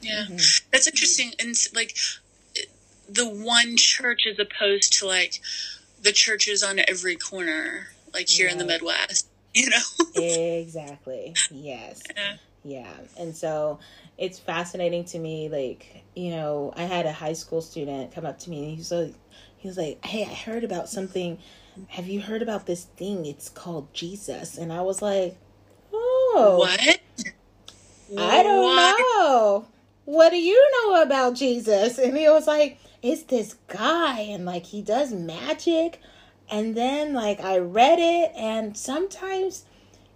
[0.00, 0.24] Yeah.
[0.24, 0.66] Mm-hmm.
[0.70, 1.32] That's interesting.
[1.38, 1.96] And like
[3.08, 5.40] the one church as opposed to like
[6.02, 10.22] the churches on every corner, like here in the Midwest, you know?
[10.22, 11.34] exactly.
[11.50, 12.02] Yes.
[12.16, 12.36] Yeah.
[12.64, 12.92] yeah.
[13.18, 13.78] And so
[14.16, 15.50] it's fascinating to me.
[15.50, 18.76] Like, you know, I had a high school student come up to me and he
[18.76, 19.14] was like,
[19.58, 21.38] he was like, Hey, I heard about something.
[21.88, 23.26] Have you heard about this thing?
[23.26, 24.56] It's called Jesus.
[24.56, 25.36] And I was like,
[25.92, 26.56] Oh.
[26.58, 27.00] What?
[28.18, 29.66] I don't know.
[30.04, 31.98] What do you know about Jesus?
[31.98, 36.00] And he was like, It's this guy, and like he does magic.
[36.50, 39.64] And then, like, I read it, and sometimes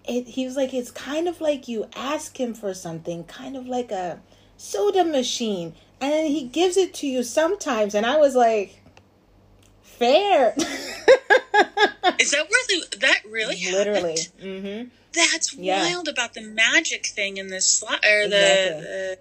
[0.04, 3.66] it, he was like, It's kind of like you ask him for something, kind of
[3.66, 4.20] like a
[4.56, 5.74] soda machine.
[6.00, 7.94] And then he gives it to you sometimes.
[7.94, 8.82] And I was like,
[9.82, 10.54] Fair.
[12.18, 14.18] Is that really, that really Literally.
[14.40, 15.82] Mm-hmm that's yeah.
[15.82, 18.80] wild about the magic thing in this slot or exactly.
[18.80, 19.18] the,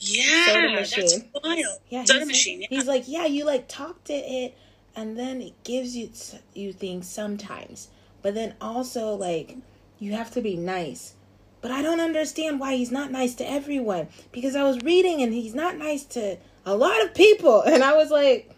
[0.00, 1.30] yeah, soda machine.
[1.32, 1.78] that's wild.
[1.88, 2.62] Yeah, soda machine.
[2.62, 2.68] yeah.
[2.70, 4.56] He's like, yeah, you like talk to it,
[4.96, 6.10] and then it gives you
[6.54, 7.88] you things sometimes,
[8.22, 9.56] but then also like
[9.98, 11.14] you have to be nice.
[11.60, 15.34] But I don't understand why he's not nice to everyone because I was reading and
[15.34, 18.50] he's not nice to a lot of people, and I was like,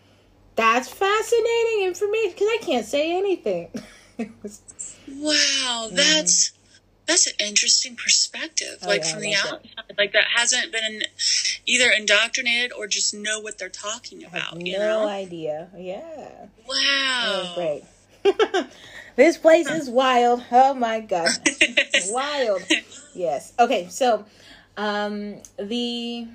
[0.54, 3.70] that's fascinating information because I can't say anything.
[4.42, 4.60] was,
[5.08, 6.50] wow, that's.
[6.50, 6.58] Mm-hmm
[7.06, 8.78] that's an interesting perspective.
[8.82, 9.98] Oh, like yeah, from the outside it.
[9.98, 11.02] like that hasn't been
[11.66, 15.06] either indoctrinated or just know what they're talking about no you know?
[15.06, 15.68] idea.
[15.76, 16.46] Yeah.
[16.66, 17.52] Wow.
[17.54, 17.84] great.
[19.14, 20.42] This place is wild.
[20.50, 21.28] Oh my god
[22.06, 22.62] wild.
[23.14, 23.52] Yes.
[23.58, 24.24] Okay so
[24.78, 26.26] um the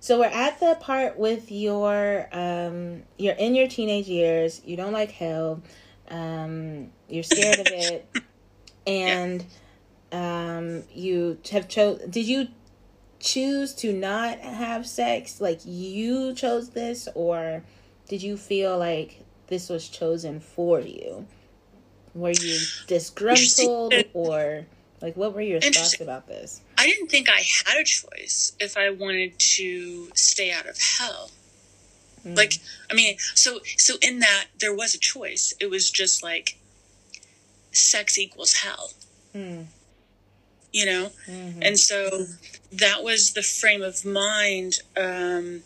[0.00, 4.60] so we're at the part with your um you're in your teenage years.
[4.66, 5.62] You don't like hell.
[6.10, 8.06] Um you're scared of it.
[8.86, 9.63] And yeah
[10.14, 12.48] um, you have chose did you
[13.18, 17.62] choose to not have sex like you chose this or
[18.08, 21.26] did you feel like this was chosen for you
[22.14, 24.66] were you disgruntled or
[25.00, 28.76] like what were your thoughts about this i didn't think i had a choice if
[28.76, 31.30] i wanted to stay out of hell
[32.24, 32.36] Mm.
[32.36, 32.54] Like,
[32.90, 35.54] I mean, so so in that there was a choice.
[35.60, 36.56] It was just like
[37.72, 38.92] sex equals hell.
[39.34, 39.66] Mm.
[40.74, 41.62] You know, mm-hmm.
[41.62, 42.26] and so
[42.72, 44.78] that was the frame of mind.
[44.96, 45.62] Um,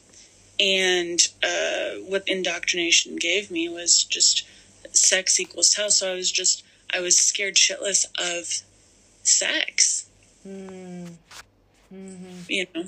[0.61, 4.47] and uh, what indoctrination gave me was just
[4.93, 5.91] sex equals hell.
[5.91, 8.63] So I was just I was scared shitless of
[9.23, 10.11] sex.
[10.47, 11.13] Mm.
[11.93, 12.41] Mm-hmm.
[12.49, 12.81] You know,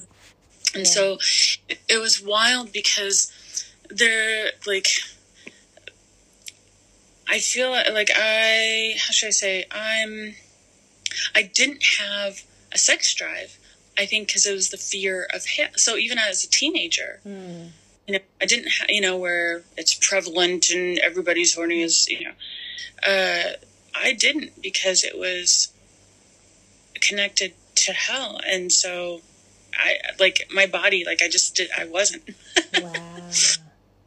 [0.74, 0.84] and yeah.
[0.84, 1.18] so
[1.68, 3.32] it, it was wild because
[3.88, 4.88] they're like
[7.28, 10.34] I feel like I how should I say I'm
[11.34, 12.42] I didn't have
[12.72, 13.58] a sex drive.
[13.98, 15.70] I think because it was the fear of him.
[15.76, 17.70] So even as a teenager, mm.
[18.06, 22.24] you know, I didn't, ha- you know, where it's prevalent and everybody's horny is, you
[22.24, 22.32] know,
[23.06, 23.56] uh,
[23.94, 25.72] I didn't because it was
[27.00, 29.20] connected to hell, and so
[29.74, 32.30] I like my body, like I just did, I wasn't.
[32.80, 32.92] wow.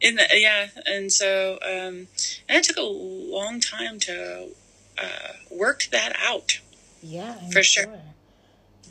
[0.02, 2.08] In the, yeah, and so um,
[2.50, 4.50] and it took a long time to
[4.98, 6.60] uh, work that out.
[7.04, 7.84] Yeah, I'm for sure.
[7.84, 8.02] sure.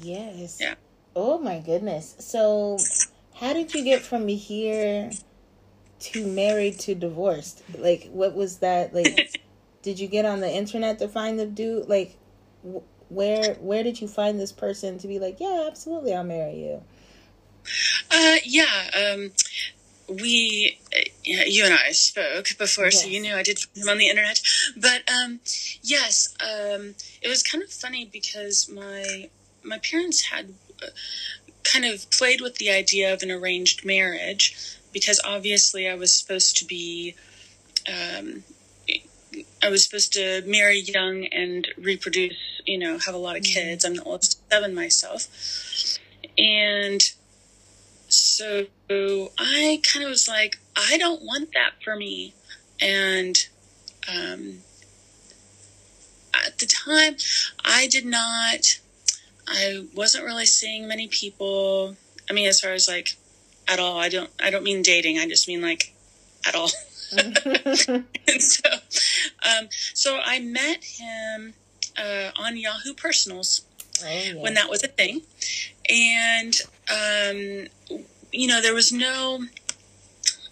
[0.01, 0.59] Yes.
[0.61, 0.75] Yeah.
[1.16, 2.14] Oh my goodness.
[2.18, 2.79] So,
[3.35, 5.11] how did you get from here
[6.01, 7.62] to married to divorced?
[7.77, 9.31] Like, what was that like?
[9.83, 11.88] did you get on the internet to find the dude?
[11.88, 12.18] Like,
[13.09, 16.83] where where did you find this person to be like, yeah, absolutely, I'll marry you?
[18.11, 18.90] Uh, yeah.
[18.94, 19.33] Um,
[20.20, 23.03] we, uh, you and I spoke before, yes.
[23.03, 24.40] so you knew I did find him on the internet.
[24.77, 25.40] But um,
[25.83, 29.31] yes, um, it was kind of funny because my
[29.64, 30.87] my parents had uh,
[31.62, 36.57] kind of played with the idea of an arranged marriage because obviously I was supposed
[36.59, 37.14] to be
[37.88, 38.44] um,
[39.62, 43.61] I was supposed to marry young and reproduce, you know, have a lot of mm-hmm.
[43.61, 43.85] kids.
[43.85, 45.27] I'm the oldest seven myself.
[46.37, 47.03] And
[48.09, 48.66] so
[49.38, 52.35] I kind of was like, I don't want that for me.
[52.81, 53.37] And
[54.09, 54.59] um,
[56.35, 57.16] at the time,
[57.64, 58.81] I did not,
[59.46, 61.96] I wasn't really seeing many people.
[62.28, 63.16] I mean, as far as like
[63.68, 65.18] at all, I don't, I don't mean dating.
[65.18, 65.94] I just mean like
[66.46, 66.70] at all.
[67.12, 71.55] and so, um, so I met him
[71.98, 73.62] uh, on Yahoo Personals
[74.02, 74.35] oh, yeah.
[74.35, 75.20] when that was a thing,
[75.88, 76.55] and
[76.90, 78.00] um,
[78.33, 79.45] you know there was no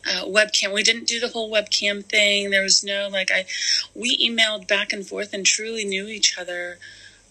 [0.06, 0.72] uh, webcam.
[0.72, 2.50] We didn't do the whole webcam thing.
[2.50, 3.46] There was no like I.
[3.94, 6.78] We emailed back and forth and truly knew each other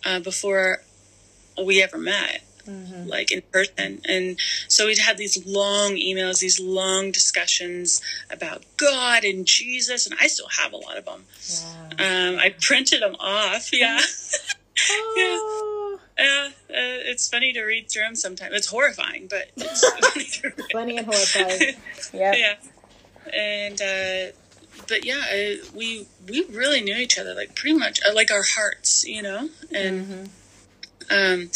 [0.05, 0.81] uh, before
[1.57, 3.07] we ever met mm-hmm.
[3.07, 4.01] like in person.
[4.05, 10.15] And so we'd had these long emails, these long discussions about God and Jesus, and
[10.19, 11.25] I still have a lot of them.
[11.63, 11.89] Wow.
[11.99, 13.73] Um, I printed them off.
[13.73, 13.99] Yeah.
[14.91, 15.13] Oh.
[15.17, 15.78] yeah.
[16.19, 18.53] Yeah, uh, it's funny to read through them sometimes.
[18.53, 19.89] It's horrifying, but it's
[20.43, 21.75] funny, funny and horrifying.
[22.13, 22.35] Yeah.
[22.35, 22.55] Yeah.
[23.33, 24.35] And uh,
[24.87, 28.43] but yeah, uh, we we really knew each other like pretty much uh, like our
[28.43, 30.23] hearts, you know, and mm-hmm.
[31.11, 31.49] um,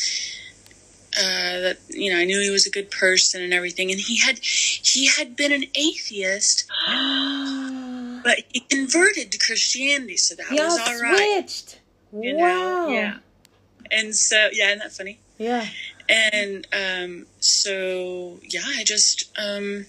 [1.17, 4.17] uh, that you know I knew he was a good person and everything, and he
[4.19, 6.65] had he had been an atheist,
[8.23, 11.49] but he converted to Christianity, so that Y'all was all right.
[11.49, 11.79] Switched.
[12.13, 12.47] You wow.
[12.47, 12.87] Know?
[12.89, 13.17] Yeah.
[13.91, 15.19] And so yeah, isn't that funny?
[15.37, 15.67] Yeah.
[16.09, 19.85] And um, so yeah, I just um,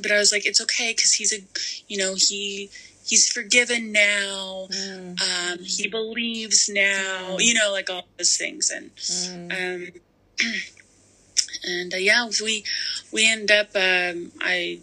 [0.00, 1.38] but I was like, it's okay because he's a,
[1.88, 2.70] you know, he
[3.04, 4.68] he's forgiven now.
[4.70, 5.20] Mm.
[5.20, 7.36] Um, he believes now.
[7.38, 9.52] You know, like all those things, and mm.
[9.52, 10.00] um,
[11.64, 12.64] and uh, yeah, we
[13.12, 13.68] we end up.
[13.74, 14.80] Um, I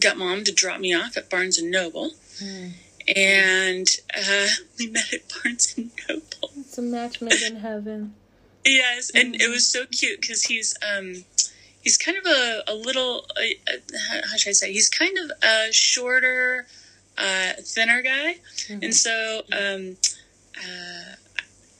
[0.00, 2.72] got mom to drop me off at Barnes and Noble, mm.
[3.14, 6.50] and uh, we met at Barnes and Noble.
[6.74, 8.16] It's a match made in heaven.
[8.64, 11.24] Yes, and it was so cute because he's um
[11.82, 13.72] he's kind of a, a little uh,
[14.28, 16.66] how should I say he's kind of a shorter
[17.16, 18.82] uh, thinner guy, mm-hmm.
[18.82, 19.96] and so um,
[20.58, 21.14] uh,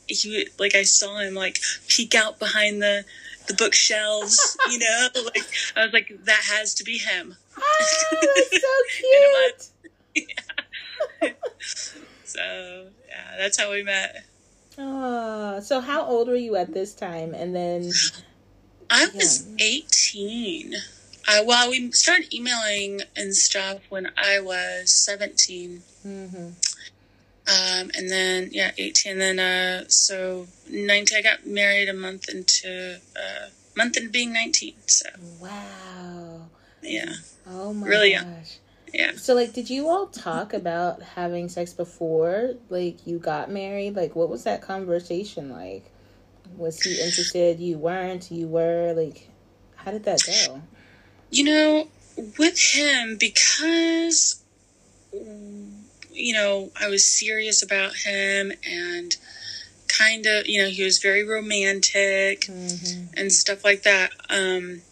[0.07, 3.05] he like I saw him like peek out behind the
[3.49, 5.43] the bookshelves, you know, like
[5.75, 7.35] I was like that has to be him.
[7.59, 9.75] Oh, that's so
[10.15, 10.29] cute.
[11.21, 11.33] yeah.
[12.23, 14.25] so yeah, that's how we met.
[14.77, 17.35] Oh, so how old were you at this time?
[17.35, 17.91] And then
[18.91, 19.65] I was yeah.
[19.65, 20.75] eighteen.
[21.27, 25.83] Uh, well, we started emailing and stuff when I was 17.
[26.07, 26.51] Mm-hmm.
[27.47, 29.13] Um, and then, yeah, 18.
[29.13, 34.35] And then, uh, so 19, I got married a month into, uh, month into being
[34.35, 34.75] 19.
[34.87, 35.09] So.
[35.41, 36.49] Wow.
[36.83, 37.15] Yeah.
[37.47, 38.23] Oh my really gosh.
[38.23, 38.37] Young.
[38.95, 39.13] Yeah.
[39.17, 43.97] So, like, did you all talk about having sex before, like, you got married?
[43.97, 45.91] Like, what was that conversation like?
[46.57, 47.59] Was he interested?
[47.59, 48.31] You weren't?
[48.31, 48.95] You were?
[48.97, 49.29] Like,
[49.75, 50.63] how did that go?
[51.31, 51.89] You know,
[52.39, 54.41] with him because
[56.13, 59.17] you know I was serious about him and
[59.89, 63.07] kind of you know he was very romantic mm-hmm.
[63.17, 64.13] and stuff like that.
[64.29, 64.83] Um,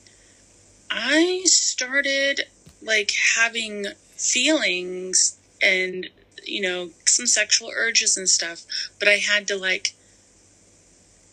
[0.91, 2.43] I started
[2.85, 6.09] like having feelings and
[6.45, 8.65] you know some sexual urges and stuff,
[8.99, 9.95] but I had to like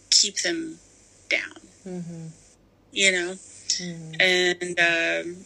[0.09, 0.79] keep them
[1.29, 1.61] down.
[1.85, 2.27] Mm-hmm.
[2.91, 4.13] You know, mm-hmm.
[4.19, 5.45] and um,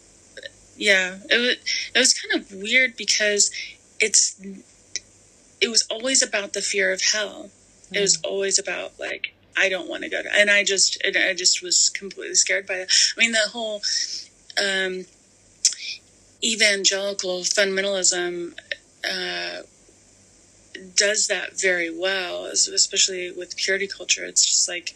[0.78, 1.58] yeah, it was
[1.94, 3.52] it was kind of weird because
[4.00, 4.42] it's
[5.62, 7.50] it was always about the fear of hell.
[7.92, 7.98] Mm.
[7.98, 8.30] It was mm.
[8.30, 11.62] always about like I don't want to go to, and I just and I just
[11.62, 12.89] was completely scared by that.
[13.18, 13.82] I mean, the whole
[14.58, 15.06] um,
[16.43, 18.53] evangelical fundamentalism
[19.10, 19.62] uh,
[20.95, 24.25] does that very well, especially with purity culture.
[24.25, 24.95] It's just like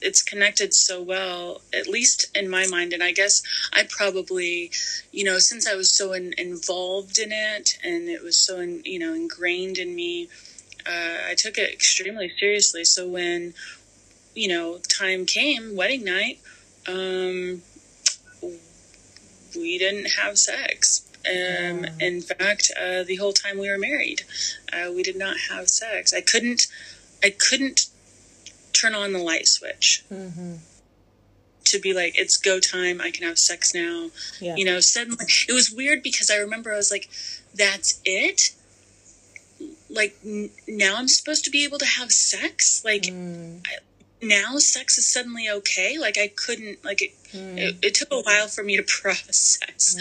[0.00, 2.92] it's connected so well, at least in my mind.
[2.92, 4.70] And I guess I probably,
[5.10, 8.82] you know, since I was so in, involved in it and it was so, in,
[8.84, 10.28] you know, ingrained in me,
[10.86, 12.84] uh, I took it extremely seriously.
[12.84, 13.54] So when,
[14.34, 16.38] you know, time came, wedding night,
[16.86, 17.62] um,
[19.56, 21.02] we didn't have sex.
[21.28, 24.22] Um, in fact, uh, the whole time we were married,
[24.72, 26.14] uh, we did not have sex.
[26.14, 26.68] I couldn't,
[27.22, 27.86] I couldn't
[28.72, 30.56] turn on the light switch mm-hmm.
[31.64, 33.00] to be like, it's go time.
[33.00, 34.10] I can have sex now.
[34.40, 34.54] Yeah.
[34.56, 37.08] You know, suddenly it was weird because I remember I was like,
[37.54, 38.54] that's it.
[39.90, 42.84] Like n- now I'm supposed to be able to have sex.
[42.84, 43.60] Like mm.
[43.66, 43.78] I,
[44.22, 45.98] now sex is suddenly okay.
[45.98, 47.58] Like I couldn't, like it, mm.
[47.58, 49.96] it, it, took a while for me to process.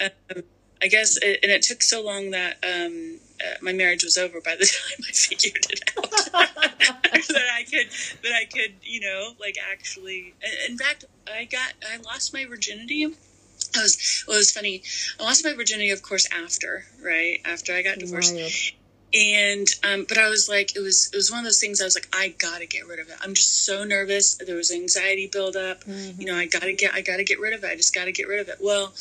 [0.00, 0.10] Mm.
[0.36, 0.42] Um,
[0.80, 4.40] I guess, it, and it took so long that um, uh, my marriage was over
[4.40, 6.10] by the time I figured it out
[7.28, 7.90] that I could
[8.22, 10.34] that I could you know like actually.
[10.68, 13.06] In fact, I got I lost my virginity.
[13.76, 14.82] I was well, it was funny.
[15.18, 18.34] I lost my virginity, of course, after right after I got divorced.
[18.34, 18.52] Wild.
[19.14, 21.80] And um, but I was like, it was it was one of those things.
[21.80, 23.16] I was like, I gotta get rid of it.
[23.22, 24.34] I'm just so nervous.
[24.34, 25.84] There was anxiety buildup.
[25.84, 26.20] Mm-hmm.
[26.20, 27.70] You know, I gotta get I gotta get rid of it.
[27.70, 28.58] I just gotta get rid of it.
[28.60, 28.92] Well,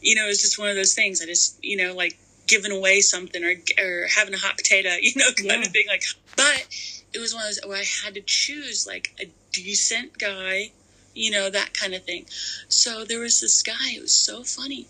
[0.00, 1.20] you know, it's just one of those things.
[1.20, 5.12] I just you know like giving away something or or having a hot potato, you
[5.16, 5.60] know, kind yeah.
[5.60, 5.84] of thing.
[5.88, 6.04] Like,
[6.36, 6.66] but
[7.12, 10.72] it was one of those where I had to choose like a decent guy,
[11.14, 12.26] you know, that kind of thing.
[12.68, 13.92] So there was this guy.
[13.94, 14.86] It was so funny.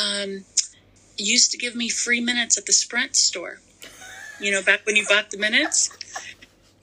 [0.00, 0.44] Um,
[1.18, 3.60] used to give me free minutes at the Sprint store.
[4.40, 5.90] You know, back when you bought the minutes.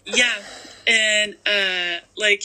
[0.06, 0.36] Yeah,
[0.86, 2.44] and uh, like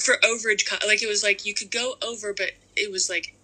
[0.00, 3.34] for overage, like it was like you could go over, but it was like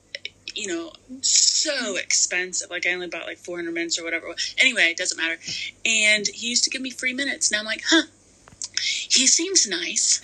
[0.55, 2.71] you know, so expensive.
[2.71, 4.27] Like I only bought like 400 minutes or whatever.
[4.59, 5.39] Anyway, it doesn't matter.
[5.85, 7.51] And he used to give me free minutes.
[7.51, 8.05] Now I'm like, huh,
[8.81, 10.21] he seems nice.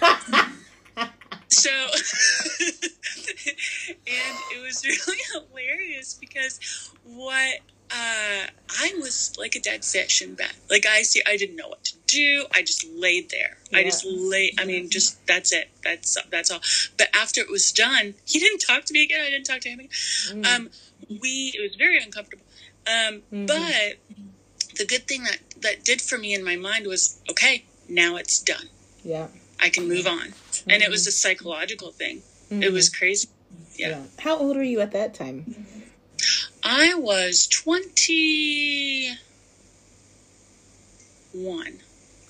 [1.48, 1.70] so,
[2.60, 7.60] and it was really hilarious because what
[7.92, 8.46] uh,
[8.78, 10.52] I was like a dead fish in bed.
[10.70, 12.46] Like I see, I didn't know what to do.
[12.52, 13.58] I just laid there.
[13.72, 14.52] I just lay.
[14.58, 15.70] I mean, just that's it.
[15.82, 16.60] That's that's all.
[16.96, 19.20] But after it was done, he didn't talk to me again.
[19.24, 19.90] I didn't talk to him again.
[20.30, 20.46] Mm.
[20.46, 20.70] Um,
[21.08, 22.44] we it was very uncomfortable.
[22.86, 23.46] Um, mm-hmm.
[23.46, 23.98] but
[24.76, 27.64] the good thing that that did for me in my mind was okay.
[27.88, 28.68] Now it's done.
[29.04, 29.28] Yeah,
[29.60, 30.28] I can move on.
[30.28, 30.70] Mm-hmm.
[30.70, 32.18] And it was a psychological thing.
[32.50, 32.62] Mm-hmm.
[32.62, 33.28] It was crazy.
[33.74, 33.88] Yeah.
[33.88, 34.02] yeah.
[34.20, 35.66] How old were you at that time?
[36.62, 39.16] I was 21.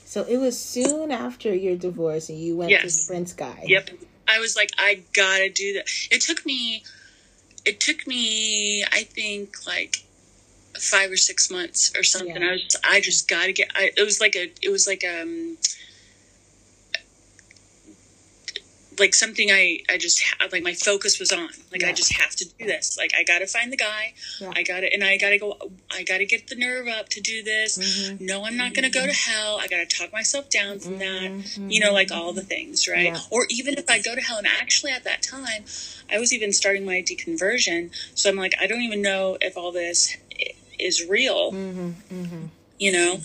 [0.05, 2.83] So it was soon after your divorce and you went yes.
[2.83, 3.65] to Sprint Guy.
[3.67, 3.91] Yep.
[4.29, 5.89] I was like, I gotta do that.
[6.11, 6.83] It took me,
[7.65, 10.05] it took me, I think, like
[10.79, 12.43] five or six months or something.
[12.43, 12.49] Yeah.
[12.49, 15.57] I was, I just gotta get, I, it was like a, it was like, um,
[18.99, 21.49] like something I I just ha- like my focus was on.
[21.71, 21.89] Like yeah.
[21.89, 22.97] I just have to do this.
[22.99, 24.15] Like I got to find the guy.
[24.41, 24.53] Yeah.
[24.55, 25.57] I got to and I got to go
[25.91, 27.79] I got to get the nerve up to do this.
[27.79, 28.25] Mm-hmm.
[28.25, 29.59] No, I'm not to go to hell.
[29.61, 31.39] I got to talk myself down from mm-hmm.
[31.41, 31.73] that.
[31.73, 33.07] You know, like all the things, right?
[33.07, 33.21] Yeah.
[33.31, 35.65] Or even if I go to hell and actually at that time
[36.13, 37.91] I was even starting my deconversion.
[38.15, 40.17] So I'm like I don't even know if all this
[40.79, 41.53] is real.
[41.53, 42.47] Mm-hmm.
[42.81, 43.21] You know,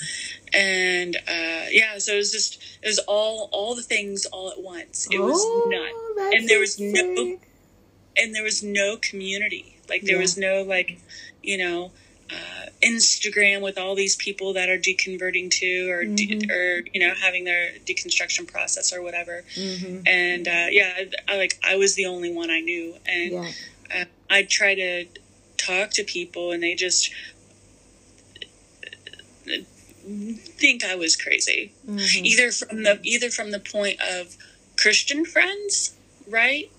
[0.54, 4.62] and uh, yeah, so it was just it was all all the things all at
[4.62, 5.08] once.
[5.10, 7.38] It was oh, nuts, and there was no
[8.18, 9.78] and there was no community.
[9.90, 10.22] Like there yeah.
[10.22, 11.00] was no like
[11.42, 11.92] you know
[12.32, 16.16] uh, Instagram with all these people that are deconverting to or mm-hmm.
[16.16, 19.44] de- or you know having their deconstruction process or whatever.
[19.56, 20.08] Mm-hmm.
[20.08, 23.52] And uh, yeah, I, I, like I was the only one I knew, and yeah.
[23.94, 25.06] uh, I try to
[25.58, 27.12] talk to people, and they just
[30.06, 31.74] think I was crazy.
[31.88, 32.26] Mm-hmm.
[32.26, 34.36] Either from the either from the point of
[34.78, 35.96] Christian friends,
[36.30, 36.70] right?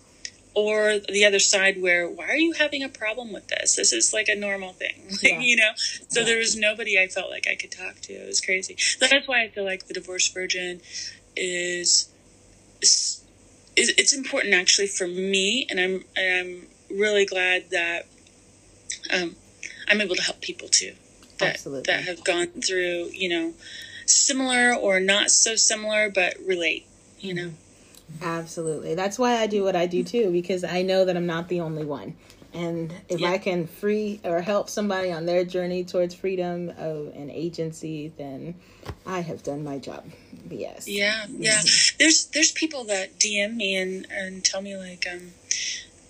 [0.57, 4.15] or the other side where why are you having a problem with this this is
[4.15, 5.39] like a normal thing yeah.
[5.39, 6.27] you know so yeah.
[6.27, 9.43] there was nobody i felt like i could talk to it was crazy that's why
[9.43, 10.81] i feel like the divorce virgin
[11.37, 12.09] is,
[12.81, 13.23] is
[13.77, 18.07] it's important actually for me and i'm and i'm really glad that
[19.13, 19.37] um,
[19.89, 20.95] i'm able to help people too
[21.39, 21.93] that Absolutely.
[21.93, 23.55] that have gone through you know
[24.07, 26.87] similar or not so similar but relate
[27.19, 27.53] you know
[28.23, 28.95] Absolutely.
[28.95, 31.61] That's why I do what I do too, because I know that I'm not the
[31.61, 32.17] only one.
[32.55, 33.31] And if yeah.
[33.31, 38.55] I can free or help somebody on their journey towards freedom of an agency, then
[39.05, 40.05] I have done my job.
[40.49, 40.89] Yes.
[40.89, 41.59] Yeah, yeah.
[41.59, 41.97] Mm-hmm.
[41.99, 45.33] There's there's people that DM me and, and tell me like um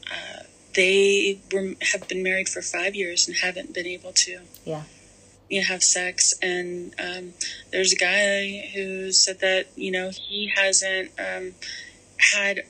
[0.08, 0.42] uh,
[0.74, 4.40] they were have been married for five years and haven't been able to.
[4.64, 4.84] Yeah
[5.48, 6.34] you know, have sex.
[6.42, 7.34] And um,
[7.72, 11.54] there's a guy who said that you know he hasn't um,
[12.32, 12.62] had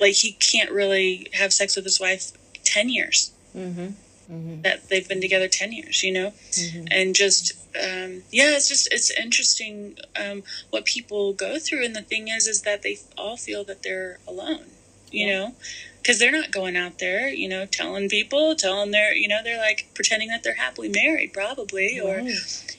[0.00, 2.32] like he can't really have sex with his wife
[2.64, 3.88] 10 years mm-hmm.
[4.32, 4.62] Mm-hmm.
[4.62, 6.86] that they've been together 10 years you know mm-hmm.
[6.90, 12.02] and just um, yeah it's just it's interesting um, what people go through and the
[12.02, 14.66] thing is is that they all feel that they're alone
[15.10, 15.38] you yeah.
[15.38, 15.54] know
[16.02, 19.58] because they're not going out there you know telling people telling their you know they're
[19.58, 22.08] like pretending that they're happily married probably right.
[22.08, 22.28] or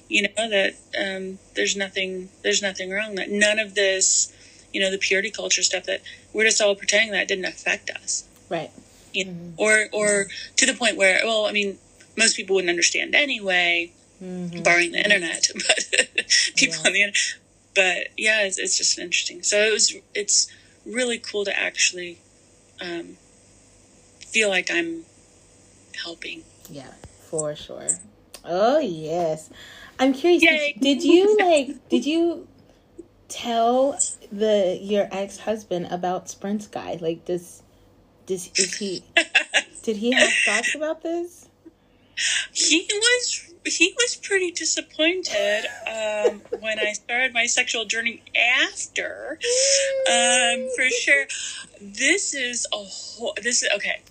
[0.08, 4.34] you know that um, there's nothing there's nothing wrong that none of this
[4.74, 6.02] you know, the purity culture stuff that
[6.34, 8.28] we're just all pretending that didn't affect us.
[8.50, 8.72] Right.
[9.14, 9.54] You know, mm-hmm.
[9.58, 11.78] Or, or to the point where, well, I mean,
[12.18, 13.92] most people wouldn't understand anyway,
[14.24, 14.62] mm-hmm.
[14.62, 16.88] barring the internet, but people yeah.
[16.88, 17.38] on the internet.
[17.76, 19.44] But yeah, it's, it's just interesting.
[19.44, 20.52] So it was, it's
[20.86, 22.20] really cool to actually
[22.82, 23.18] um,
[24.20, 25.06] feel like I'm
[26.04, 26.44] helping.
[26.70, 26.94] Yeah,
[27.30, 27.88] for sure.
[28.46, 29.50] Oh yes.
[30.00, 30.44] I'm curious.
[30.44, 30.76] Yay.
[30.80, 31.90] Did you like?
[31.90, 32.48] Did you
[33.28, 34.00] tell
[34.32, 36.98] the your ex husband about Sprint's Guy?
[37.02, 37.64] Like, does
[38.26, 39.04] does is he
[39.84, 41.50] did he have thoughts about this?
[42.52, 48.24] He was he was pretty disappointed um, when I started my sexual journey
[48.64, 49.40] after,
[50.10, 51.26] um, for sure.
[51.82, 53.36] This is a whole.
[53.42, 54.02] This is okay.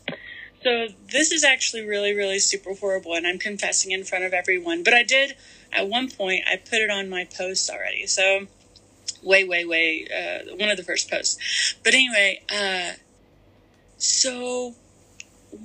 [0.63, 4.83] So this is actually really, really super horrible, and I'm confessing in front of everyone.
[4.83, 5.37] But I did
[5.73, 6.45] at one point.
[6.51, 8.07] I put it on my post already.
[8.07, 8.47] So
[9.23, 11.75] way, way, way, uh, one of the first posts.
[11.83, 12.93] But anyway, uh,
[13.97, 14.75] so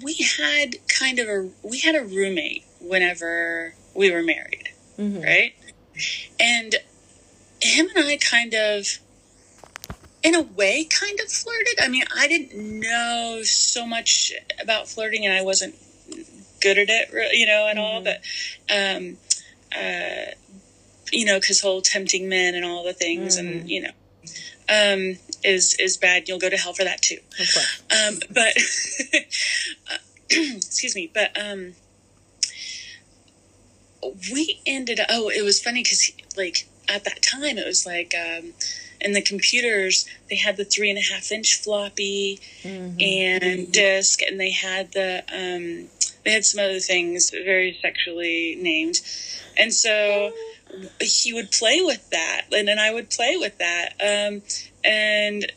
[0.02, 5.22] we had kind of a, we had a roommate whenever we were married, mm-hmm.
[5.22, 5.54] right?
[6.40, 6.76] And
[7.62, 8.88] him and I kind of,
[10.24, 11.80] in a way, kind of flirted.
[11.82, 15.76] I mean, I didn't know so much about flirting and I wasn't
[16.62, 17.86] good at it, you know, and mm-hmm.
[17.86, 18.22] all, but,
[18.74, 19.18] um,
[19.76, 20.32] uh,
[21.14, 23.40] you know, because whole tempting men and all the things, mm.
[23.40, 23.92] and you know,
[24.70, 26.28] um, is is bad.
[26.28, 27.20] You'll go to hell for that too.
[27.92, 28.58] Um, but
[29.92, 29.98] uh,
[30.56, 31.74] excuse me, but um,
[34.32, 35.00] we ended.
[35.00, 38.14] Up, oh, it was funny because like at that time it was like.
[38.14, 38.54] Um,
[39.02, 42.96] in the computers, they had the three and a half inch floppy mm-hmm.
[43.02, 45.90] and disk, and they had the um,
[46.24, 49.02] they had some other things very sexually named,
[49.58, 50.32] and so
[51.02, 53.94] he would play with that, and then I would play with that.
[54.00, 54.42] Um,
[54.84, 55.52] and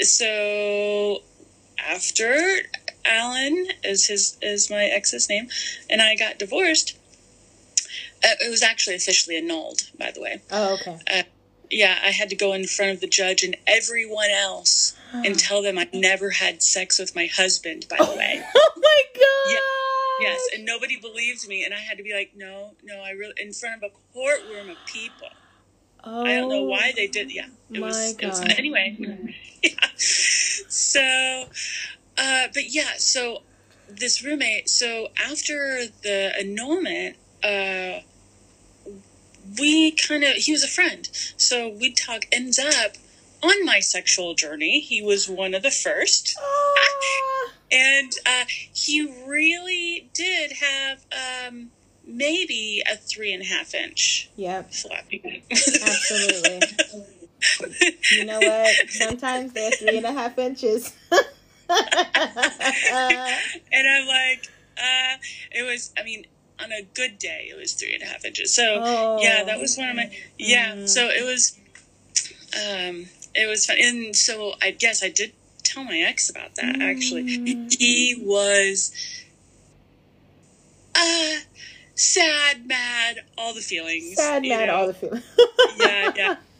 [0.00, 1.22] so
[1.78, 2.36] after
[3.04, 5.48] Alan is his is my ex's name,
[5.90, 6.96] and I got divorced.
[8.24, 10.42] Uh, it was actually officially annulled, by the way.
[10.50, 10.98] Oh, okay.
[11.10, 11.22] Uh,
[11.70, 15.62] yeah, I had to go in front of the judge and everyone else and tell
[15.62, 17.86] them I never had sex with my husband.
[17.88, 18.42] By the way.
[18.54, 19.52] oh my god.
[19.52, 19.58] Yeah
[20.22, 23.34] Yes, and nobody believed me, and I had to be like, no, no, I really
[23.40, 25.28] in front of a courtroom of people.
[26.04, 27.32] Oh, I don't know why they did.
[27.32, 28.14] Yeah, it my was.
[28.14, 28.22] God.
[28.22, 29.34] It was anyway.
[29.62, 29.88] yeah.
[29.96, 31.46] So,
[32.18, 33.42] uh, but yeah, so
[33.88, 34.68] this roommate.
[34.68, 38.00] So after the annulment, uh,
[39.58, 42.24] we kind of he was a friend, so we'd talk.
[42.32, 42.92] Ends up
[43.42, 44.80] on my sexual journey.
[44.80, 46.38] He was one of the first.
[47.70, 51.04] And uh, he really did have
[51.48, 51.70] um,
[52.06, 54.72] maybe a three and a half inch yep.
[54.72, 55.42] floppy.
[55.50, 56.60] Absolutely.
[58.12, 58.90] you know what?
[58.90, 60.92] Sometimes they're three and a half inches.
[61.12, 61.20] and
[63.88, 65.16] I'm like, uh,
[65.52, 66.26] it was, I mean,
[66.62, 68.54] on a good day, it was three and a half inches.
[68.54, 69.18] So, oh.
[69.20, 70.74] yeah, that was one of my, yeah.
[70.74, 70.88] Mm.
[70.88, 71.58] So it was,
[72.54, 73.76] um, it was fun.
[73.80, 75.32] And so I guess I did
[75.62, 77.38] tell my ex about that actually.
[77.38, 77.74] Mm.
[77.74, 78.92] He was
[80.94, 81.36] uh
[81.94, 84.16] sad, mad, all the feelings.
[84.16, 84.74] Sad, mad, know?
[84.74, 85.24] all the feelings.
[85.78, 86.36] yeah, yeah.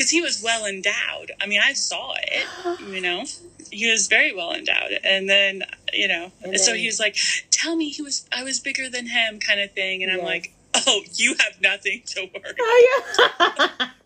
[0.00, 1.30] because he was well endowed.
[1.42, 2.46] I mean, I saw it.
[2.80, 3.24] You know,
[3.70, 7.16] he was very well endowed, and then you know, and so he was like,
[7.50, 10.54] "Tell me he was I was bigger than him," kind of thing, and I'm like.
[10.86, 12.54] Oh, you have nothing to worry.
[12.60, 13.02] Oh,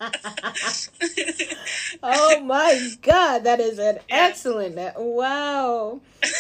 [0.01, 0.73] yeah.
[2.03, 4.29] oh my God, that is an yeah.
[4.29, 4.79] excellent.
[4.79, 6.01] Uh, wow.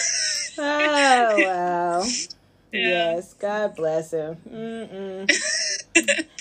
[0.57, 2.05] Oh wow.
[2.72, 3.16] Yeah.
[3.16, 4.36] Yes, God bless him.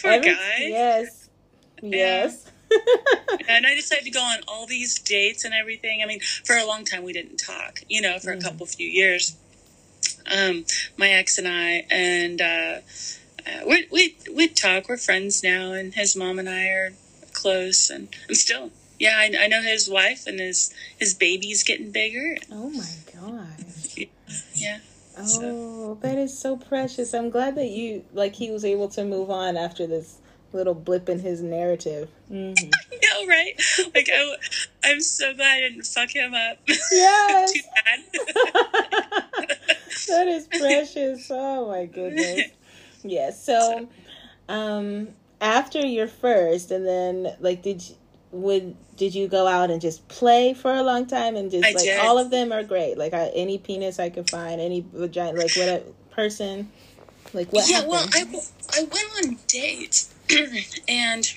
[0.01, 0.55] Poor Every, guy.
[0.61, 1.29] Yes.
[1.81, 2.52] Yes.
[3.47, 6.01] and I decided to go on all these dates and everything.
[6.01, 8.39] I mean, for a long time we didn't talk, you know, for mm.
[8.39, 9.35] a couple few years.
[10.31, 10.65] Um,
[10.97, 12.79] my ex and I, and uh,
[13.45, 14.87] uh, we we we talk.
[14.87, 16.93] We're friends now, and his mom and I are
[17.33, 18.71] close, and I'm still.
[18.99, 22.37] Yeah, I, I know his wife and his his baby's getting bigger.
[22.51, 24.07] Oh my gosh.
[24.55, 24.79] Yeah.
[25.17, 25.97] Oh, so.
[26.01, 27.13] that is so precious.
[27.13, 30.17] I'm glad that you like he was able to move on after this
[30.53, 32.09] little blip in his narrative.
[32.31, 32.69] Mm-hmm.
[33.13, 33.53] know, right?
[33.93, 34.35] Like I,
[34.83, 36.59] I'm so glad I didn't fuck him up.
[36.91, 37.53] Yes.
[37.53, 37.99] Too bad.
[40.07, 41.27] that is precious.
[41.31, 42.51] Oh my goodness.
[43.03, 43.43] Yes.
[43.43, 43.87] So,
[44.47, 45.09] um,
[45.41, 47.95] after your first, and then like, did you,
[48.31, 51.71] would did you go out and just play for a long time and just I
[51.71, 51.99] like did.
[51.99, 55.55] all of them are great like I, any penis i could find any vagina like
[55.55, 56.71] what a person
[57.31, 57.91] like what yeah happened?
[57.91, 58.25] well i
[58.73, 60.12] i went on dates
[60.87, 61.33] and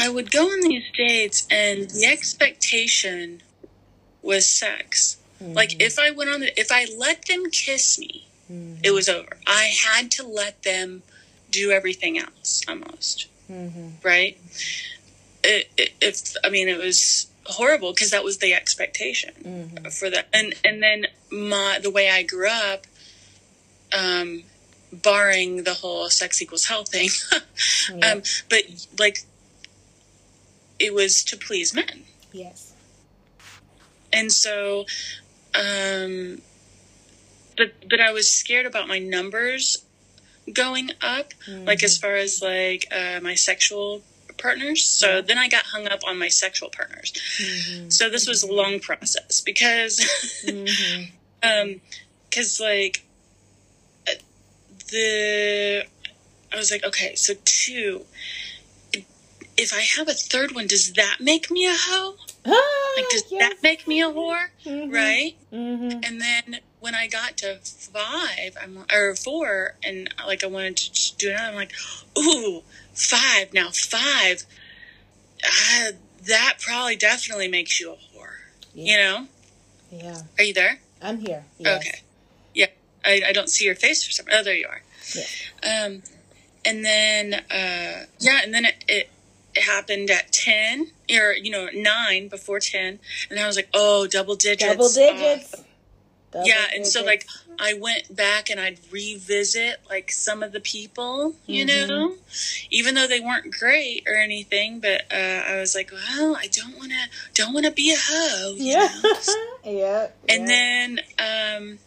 [0.00, 3.42] i would go on these dates and the expectation
[4.22, 5.52] was sex mm-hmm.
[5.54, 8.80] like if i went on the, if i let them kiss me mm-hmm.
[8.82, 11.02] it was over i had to let them
[11.50, 13.88] do everything else almost mm-hmm.
[14.02, 14.38] right?
[15.42, 19.88] It, it, if I mean, it was horrible because that was the expectation mm-hmm.
[19.88, 22.86] for that, and and then my the way I grew up,
[23.96, 24.42] um,
[24.92, 27.08] barring the whole sex equals health thing,
[27.94, 28.12] yeah.
[28.12, 28.62] um, but
[28.98, 29.24] like
[30.78, 32.04] it was to please men.
[32.32, 32.72] Yes.
[34.12, 34.86] And so,
[35.54, 36.40] um,
[37.56, 39.84] but but I was scared about my numbers
[40.52, 41.66] going up, mm-hmm.
[41.66, 44.02] like as far as like uh, my sexual
[44.38, 44.84] partners.
[44.84, 45.20] So yeah.
[45.20, 47.12] then I got hung up on my sexual partners.
[47.38, 47.90] Mm-hmm.
[47.90, 49.98] So this was a long process because,
[50.46, 51.04] mm-hmm.
[51.42, 51.80] um,
[52.28, 53.04] because like
[54.90, 55.86] the
[56.52, 58.04] I was like, okay, so two.
[59.56, 62.14] If I have a third one, does that make me a hoe?
[62.50, 63.40] Ah, like, does yes.
[63.40, 64.46] that make me a whore?
[64.64, 64.90] Mm-hmm.
[64.90, 65.34] Right?
[65.52, 66.00] Mm-hmm.
[66.02, 71.16] And then when I got to five, I'm or four, and like I wanted to
[71.16, 71.48] do another.
[71.48, 71.72] I'm like,
[72.16, 72.62] ooh,
[72.94, 73.68] five now.
[73.70, 74.46] Five,
[75.44, 75.92] uh,
[76.26, 78.36] that probably definitely makes you a whore.
[78.72, 78.92] Yeah.
[78.92, 79.26] You know?
[79.90, 80.22] Yeah.
[80.38, 80.80] Are you there?
[81.02, 81.44] I'm here.
[81.58, 81.86] Yes.
[81.86, 82.00] Okay.
[83.04, 84.26] I, I don't see your face for some.
[84.32, 84.82] Oh, there you are.
[85.14, 85.84] Yeah.
[85.84, 86.02] Um,
[86.64, 89.10] and then uh, yeah, and then it, it
[89.54, 94.06] it happened at 10 or you know 9 before 10 and i was like oh
[94.06, 95.54] double digits double digits
[96.34, 97.26] uh, yeah, and so like
[97.58, 101.88] I went back and I'd revisit like some of the people, you mm-hmm.
[101.88, 102.14] know,
[102.70, 104.80] even though they weren't great or anything.
[104.80, 107.96] But uh, I was like, well, I don't want to, don't want to be a
[107.98, 108.54] hoe.
[108.56, 108.88] Yeah,
[109.64, 110.08] yeah.
[110.28, 110.46] And yeah.
[110.46, 111.78] then, um,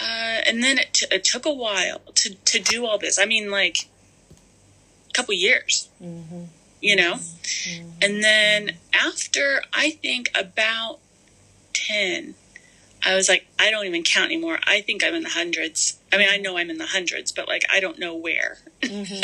[0.00, 3.18] uh, and then it, t- it took a while to to do all this.
[3.18, 3.88] I mean, like
[5.10, 5.88] a couple years.
[6.02, 6.44] Mm-hmm.
[6.82, 7.88] You know, mm-hmm.
[8.02, 10.98] and then after I think about
[11.72, 12.34] ten
[13.06, 14.58] I was like, I don't even count anymore.
[14.66, 15.98] I think I'm in the hundreds.
[16.12, 18.58] I mean, I know I'm in the hundreds, but like, I don't know where.
[18.82, 19.22] Mm-hmm.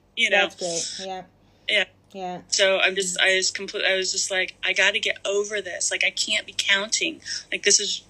[0.16, 0.48] you know?
[0.48, 1.08] That's great.
[1.08, 1.22] Yeah.
[1.68, 1.84] Yeah.
[2.12, 2.40] Yeah.
[2.48, 3.84] So I'm just, I was complete.
[3.84, 5.90] I was just like, I got to get over this.
[5.90, 7.20] Like, I can't be counting.
[7.50, 8.02] Like, this is,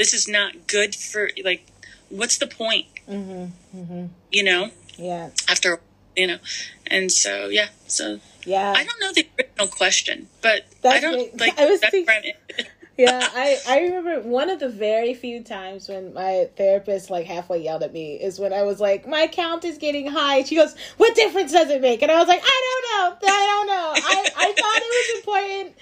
[0.00, 1.66] this is not good for, like,
[2.08, 2.86] what's the point?
[3.06, 3.78] Mm-hmm.
[3.78, 4.06] Mm-hmm.
[4.32, 4.70] You know?
[4.96, 5.28] Yeah.
[5.46, 5.78] After,
[6.16, 6.38] you know,
[6.86, 7.68] and so, yeah.
[7.86, 8.72] So, yeah.
[8.74, 12.32] I don't know the original question, but that's I don't, like, I was thinking,
[12.96, 17.62] yeah, I, I remember one of the very few times when my therapist like halfway
[17.62, 20.44] yelled at me is when I was like, my count is getting high.
[20.44, 22.00] She goes, what difference does it make?
[22.00, 23.28] And I was like, I don't know.
[23.28, 23.92] I don't know.
[23.96, 25.76] I, I thought it was important,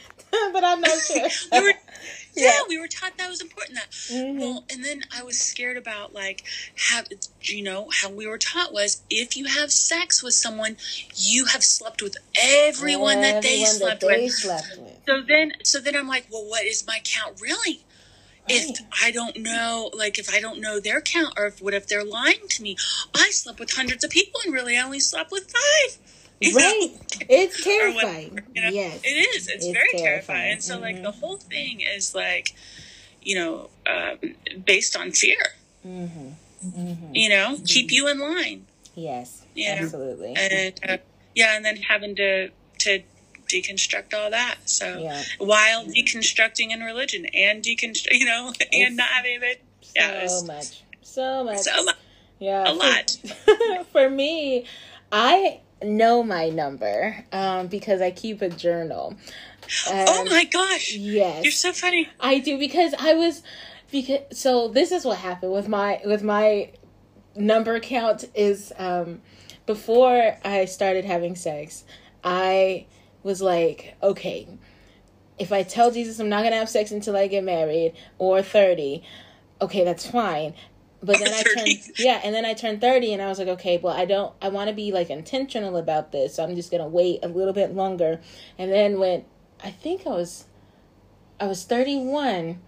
[0.53, 1.29] but I'm not sure.
[1.53, 1.75] we were,
[2.39, 3.76] yeah, yeah, we were taught that was important.
[3.76, 4.39] That mm-hmm.
[4.39, 6.45] well, and then I was scared about like
[6.91, 7.09] have
[7.43, 10.76] you know how we were taught was if you have sex with someone,
[11.14, 14.32] you have slept with everyone, that, they slept, that they with.
[14.32, 14.99] slept with.
[15.07, 17.84] So then, so then I'm like, well, what is my count really?
[18.51, 21.86] if I don't know, like if I don't know their count, or if, what if
[21.86, 22.76] they're lying to me?
[23.14, 25.99] I slept with hundreds of people and really I only slept with five.
[26.55, 26.91] right.
[27.28, 28.41] It's terrifying.
[28.55, 28.68] you know?
[28.68, 29.01] Yes.
[29.05, 29.49] It is.
[29.49, 30.05] It's, it's very terrifying.
[30.05, 30.53] terrifying.
[30.53, 30.82] And so, mm-hmm.
[30.82, 32.55] like, the whole thing is like,
[33.22, 34.34] you know, um,
[34.64, 35.39] based on fear.
[35.86, 36.28] Mm-hmm.
[36.64, 37.14] Mm-hmm.
[37.14, 38.66] You know, keep you in line.
[38.95, 39.45] Yes.
[39.55, 40.34] You absolutely.
[40.36, 40.97] And, uh,
[41.34, 43.03] yeah, and then having to to
[43.49, 44.57] deconstruct all that.
[44.66, 45.22] So yeah.
[45.39, 49.62] while deconstructing in religion and deconstruct, you know, and not having it.
[49.97, 51.97] Yeah, so much, so much, so much.
[52.39, 53.16] Yeah, a lot.
[53.93, 54.66] for me,
[55.11, 59.14] I know my number um, because I keep a journal.
[59.89, 60.95] Oh my gosh!
[60.95, 62.09] Yes, you're so funny.
[62.20, 63.43] I do because I was
[63.91, 66.70] because so this is what happened with my with my
[67.37, 69.20] number count is um,
[69.66, 71.85] before I started having sex,
[72.24, 72.87] I
[73.22, 74.49] was like, okay,
[75.39, 79.03] if I tell Jesus I'm not gonna have sex until I get married or thirty,
[79.61, 80.55] okay, that's fine.
[81.03, 83.78] But then I turned yeah, and then I turned thirty, and I was like, okay,
[83.78, 86.88] well, I don't, I want to be like intentional about this, so I'm just gonna
[86.88, 88.20] wait a little bit longer.
[88.59, 89.24] And then when
[89.62, 90.46] I think I was,
[91.40, 92.61] I was thirty one.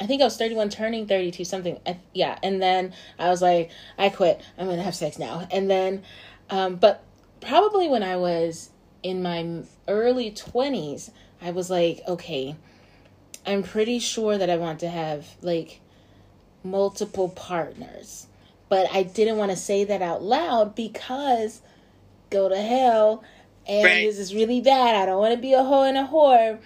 [0.00, 1.78] I think I was 31 turning 32 something
[2.14, 5.70] yeah and then I was like I quit I'm going to have sex now and
[5.70, 6.02] then
[6.48, 7.04] um but
[7.42, 8.70] probably when I was
[9.02, 11.10] in my early 20s
[11.42, 12.56] I was like okay
[13.46, 15.81] I'm pretty sure that I want to have like
[16.64, 18.26] multiple partners.
[18.68, 21.60] But I didn't want to say that out loud because
[22.30, 23.22] go to hell
[23.66, 24.06] and right.
[24.06, 24.96] this is really bad.
[24.96, 26.58] I don't want to be a hoe and a whore.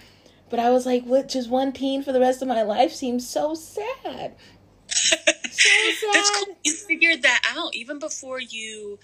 [0.49, 3.27] But I was like, what just one peen for the rest of my life seems
[3.27, 4.35] so sad.
[4.87, 6.13] so sad.
[6.13, 6.55] That's cool.
[6.63, 8.97] You figured that out even before you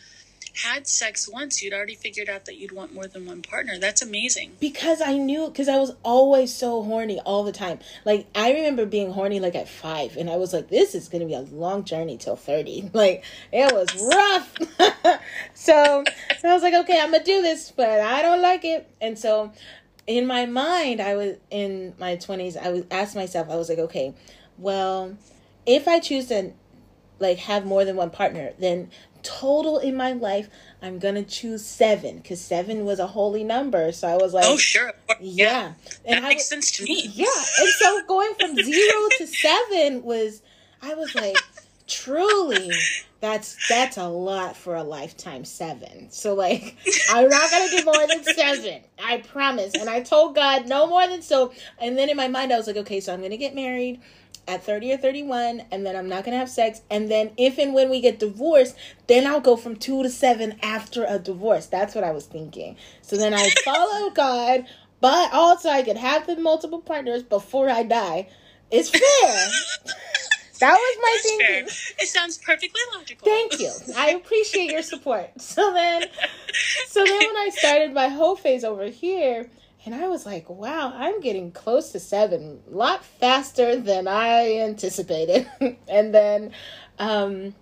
[0.55, 3.79] had sex once, you'd already figured out that you'd want more than one partner.
[3.79, 4.53] That's amazing.
[4.59, 7.79] Because I knew, because I was always so horny all the time.
[8.05, 11.21] Like, I remember being horny like at five, and I was like, this is going
[11.21, 12.91] to be a long journey till 30.
[12.93, 15.19] Like, it was rough.
[15.55, 16.03] so
[16.43, 18.87] I was like, okay, I'm going to do this, but I don't like it.
[19.01, 19.51] And so
[20.05, 23.79] in my mind, I was in my 20s, I was asked myself, I was like,
[23.79, 24.13] okay,
[24.57, 25.17] well,
[25.65, 26.51] if I choose to
[27.19, 28.89] like have more than one partner, then
[29.23, 30.49] total in my life,
[30.81, 33.91] I'm gonna choose seven because seven was a holy number.
[33.91, 35.73] So I was like, oh sure, yeah, yeah.
[36.05, 37.09] and that I, makes sense to me.
[37.13, 37.25] Yeah,
[37.59, 40.41] and so going from zero to seven was,
[40.81, 41.37] I was like,
[41.87, 42.71] truly,
[43.21, 45.45] that's that's a lot for a lifetime.
[45.45, 46.11] Seven.
[46.11, 46.75] So like,
[47.09, 48.81] I'm not gonna do more than seven.
[49.03, 49.73] I promise.
[49.75, 51.53] And I told God no more than so.
[51.79, 54.01] And then in my mind, I was like, okay, so I'm gonna get married
[54.47, 57.57] at 30 or 31 and then I'm not going to have sex and then if
[57.57, 58.75] and when we get divorced
[59.07, 61.67] then I'll go from 2 to 7 after a divorce.
[61.67, 62.75] That's what I was thinking.
[63.01, 64.65] So then I followed God
[64.99, 68.29] but also I could have the multiple partners before I die.
[68.71, 69.49] It's fair.
[70.59, 71.67] That was my That's thinking.
[71.67, 72.03] Fair.
[72.03, 73.25] it sounds perfectly logical.
[73.25, 73.69] Thank you.
[73.97, 75.29] I appreciate your support.
[75.41, 76.05] So then
[76.87, 79.49] so then when I started my whole phase over here
[79.85, 84.59] and I was like, wow, I'm getting close to seven, a lot faster than I
[84.59, 85.47] anticipated.
[85.87, 86.51] and then
[86.99, 87.53] um,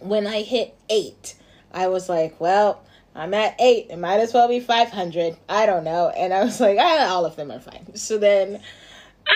[0.00, 1.34] when I hit eight,
[1.72, 2.82] I was like, well,
[3.14, 3.86] I'm at eight.
[3.90, 5.36] It might as well be 500.
[5.48, 6.10] I don't know.
[6.10, 7.96] And I was like, ah, all of them are fine.
[7.96, 8.60] So then.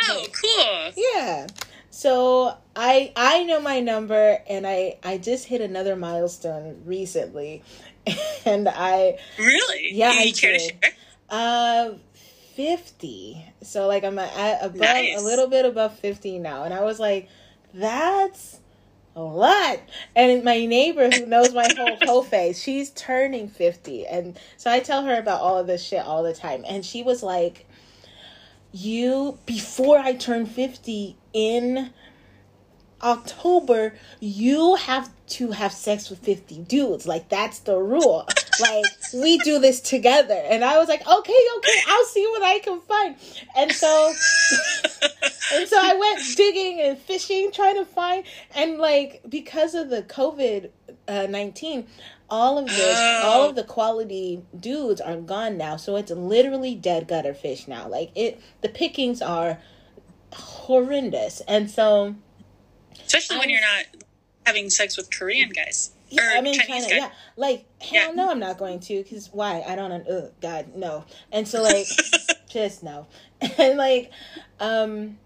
[0.09, 0.93] Oh, cool.
[0.97, 1.47] Yeah.
[1.91, 7.63] So I I know my number and I I just hit another milestone recently
[8.47, 9.91] and I Really?
[9.93, 10.73] Yeah, you I did.
[11.29, 11.91] Uh
[12.55, 13.53] 50.
[13.63, 15.21] So like I'm at above nice.
[15.21, 16.65] a little bit above 50 now.
[16.65, 17.29] And I was like,
[17.73, 18.61] that's
[19.17, 19.81] a lot.
[20.15, 24.07] And my neighbor who knows my whole whole face, she's turning 50.
[24.07, 26.65] And so I tell her about all of this shit all the time.
[26.69, 27.67] And she was like,
[28.73, 31.93] You before I turn 50 in
[33.03, 37.07] October, you have to have sex with 50 dudes.
[37.07, 38.27] Like, that's the rule.
[38.61, 38.85] like,
[39.15, 40.41] we do this together.
[40.49, 43.17] And I was like, okay, okay, I'll see what I can find.
[43.57, 44.13] And so,
[45.55, 50.03] and so I went digging and fishing, trying to find, and like, because of the
[50.03, 50.71] COVID
[51.09, 51.87] uh, 19,
[52.29, 53.23] all of this, oh.
[53.25, 55.77] all of the quality dudes are gone now.
[55.77, 57.89] So it's literally dead gutter fish now.
[57.89, 59.59] Like, it, the pickings are
[60.33, 61.41] horrendous.
[61.49, 62.15] And so,
[63.07, 63.87] Especially when you're not
[64.47, 65.93] having sex with Korean guys.
[66.11, 66.89] Yeah, I mean Chinese China.
[66.89, 66.99] Guys.
[66.99, 68.15] Yeah, like hell yeah.
[68.15, 69.63] no, I'm not going to because why?
[69.67, 69.93] I don't.
[69.93, 71.05] Uh, God no.
[71.33, 71.87] And so like,
[72.49, 73.07] just no.
[73.59, 74.11] And like,
[74.59, 75.17] um,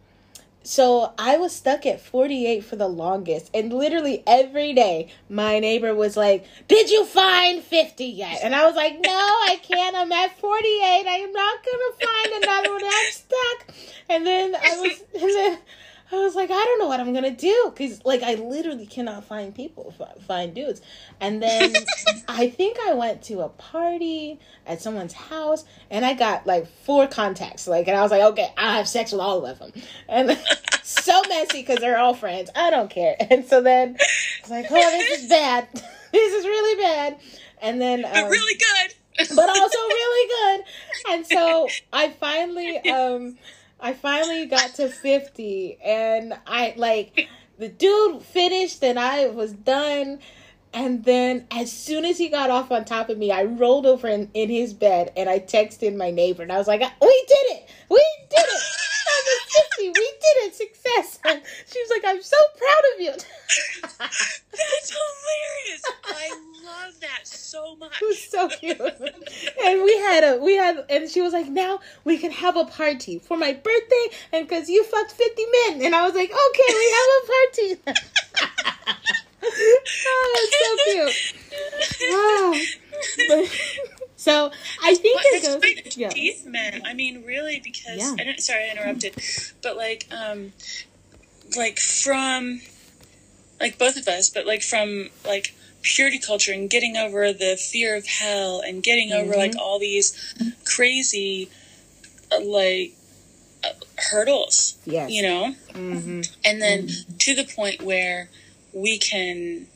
[0.63, 5.95] so I was stuck at 48 for the longest, and literally every day my neighbor
[5.95, 9.95] was like, "Did you find 50 yet?" And I was like, "No, I can't.
[9.95, 11.07] I'm at 48.
[11.07, 12.85] I am not gonna find another one.
[12.85, 13.75] I'm stuck."
[14.09, 15.59] And then I was, and then
[16.15, 19.25] I was like, I don't know what I'm gonna do because, like, I literally cannot
[19.25, 19.95] find people,
[20.27, 20.81] find dudes.
[21.21, 21.75] And then
[22.29, 27.07] I think I went to a party at someone's house, and I got like four
[27.07, 27.67] contacts.
[27.67, 29.73] Like, and I was like, okay, I'll have sex with all of them,
[30.09, 30.39] and
[30.83, 32.51] so messy because they're all friends.
[32.55, 33.17] I don't care.
[33.31, 35.69] And so then I was like, oh, this is bad.
[36.13, 37.19] this is really bad.
[37.61, 38.95] And then, um, really good.
[39.35, 40.65] but also really good.
[41.11, 43.37] And so I finally um
[43.81, 50.21] I finally got to 50 and I like the dude finished and I was done.
[50.73, 54.09] And then as soon as he got off on top of me, I rolled over
[54.09, 57.57] in, in his bed and I texted my neighbor and I was like, We did
[57.57, 57.69] it!
[57.89, 58.63] We did it!
[59.25, 59.89] was 50.
[59.89, 60.55] We did it.
[60.55, 61.19] Success.
[61.25, 63.13] And she was like, I'm so proud of you.
[63.99, 65.83] That's hilarious.
[66.05, 68.01] I love that so much.
[68.01, 68.81] It was so cute.
[68.81, 72.65] and we had a, we had, and she was like, now we can have a
[72.65, 75.83] party for my birthday and because you fucked 50 men.
[75.83, 77.77] And I was like, okay, we have a party.
[79.43, 81.35] oh, it's so cute.
[82.11, 82.55] Wow.
[83.29, 84.51] But, so
[84.83, 85.97] I think well, it goes.
[85.97, 86.81] Yeah.
[86.85, 88.17] I mean, really, because yeah.
[88.19, 89.15] I sorry I interrupted,
[89.63, 90.53] but like, um,
[91.57, 92.61] like from,
[93.61, 95.55] like both of us, but like from like
[95.85, 99.29] purity culture and getting over the fear of hell and getting mm-hmm.
[99.29, 101.49] over like all these crazy,
[102.33, 102.95] uh, like
[103.63, 103.69] uh,
[104.11, 104.77] hurdles.
[104.85, 105.11] Yes.
[105.11, 105.55] You know.
[105.73, 106.23] Mm-hmm.
[106.45, 107.17] And then mm-hmm.
[107.19, 108.31] to the point where
[108.73, 109.69] we can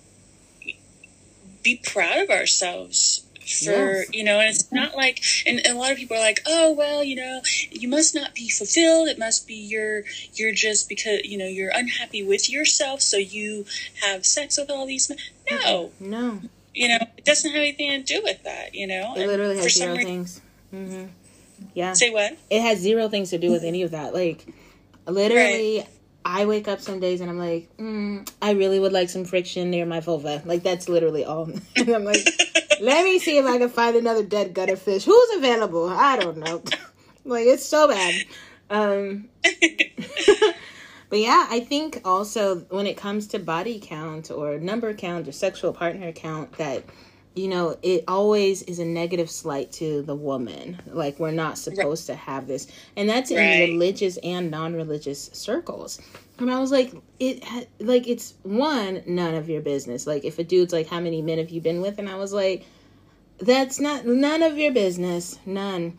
[1.63, 4.07] be proud of ourselves for yes.
[4.13, 6.71] you know and it's not like and, and, a lot of people are like oh
[6.73, 7.41] well you know
[7.71, 10.03] you must not be fulfilled it must be you're
[10.35, 13.65] you're just because you know you're unhappy with yourself so you
[14.03, 15.19] have sex with all these men
[15.51, 16.41] no no
[16.75, 19.75] you know it doesn't have anything to do with that you know it literally has
[19.75, 20.41] zero reason, things
[20.73, 21.07] mm-hmm.
[21.75, 24.47] yeah say what it has zero things to do with any of that like
[25.07, 25.89] literally right.
[26.25, 29.71] I wake up some days and I'm like, mm, I really would like some friction
[29.71, 30.43] near my vulva.
[30.45, 31.51] Like that's literally all.
[31.77, 32.19] and I'm like,
[32.81, 35.05] let me see if I can find another dead gutter fish.
[35.05, 35.89] Who's available?
[35.89, 36.63] I don't know.
[37.25, 38.25] like it's so bad.
[38.71, 39.29] Um,
[41.09, 45.33] but yeah, I think also when it comes to body count or number count or
[45.33, 46.85] sexual partner count, that
[47.39, 50.81] you know it always is a negative slight to the woman.
[50.87, 52.17] Like we're not supposed right.
[52.17, 52.67] to have this,
[52.97, 53.39] and that's right.
[53.39, 56.01] in religious and non-religious circles.
[56.39, 57.45] And I was like, it
[57.79, 60.07] like it's one none of your business.
[60.07, 61.99] Like if a dude's like, how many men have you been with?
[61.99, 62.67] And I was like,
[63.39, 65.97] that's not none of your business, none.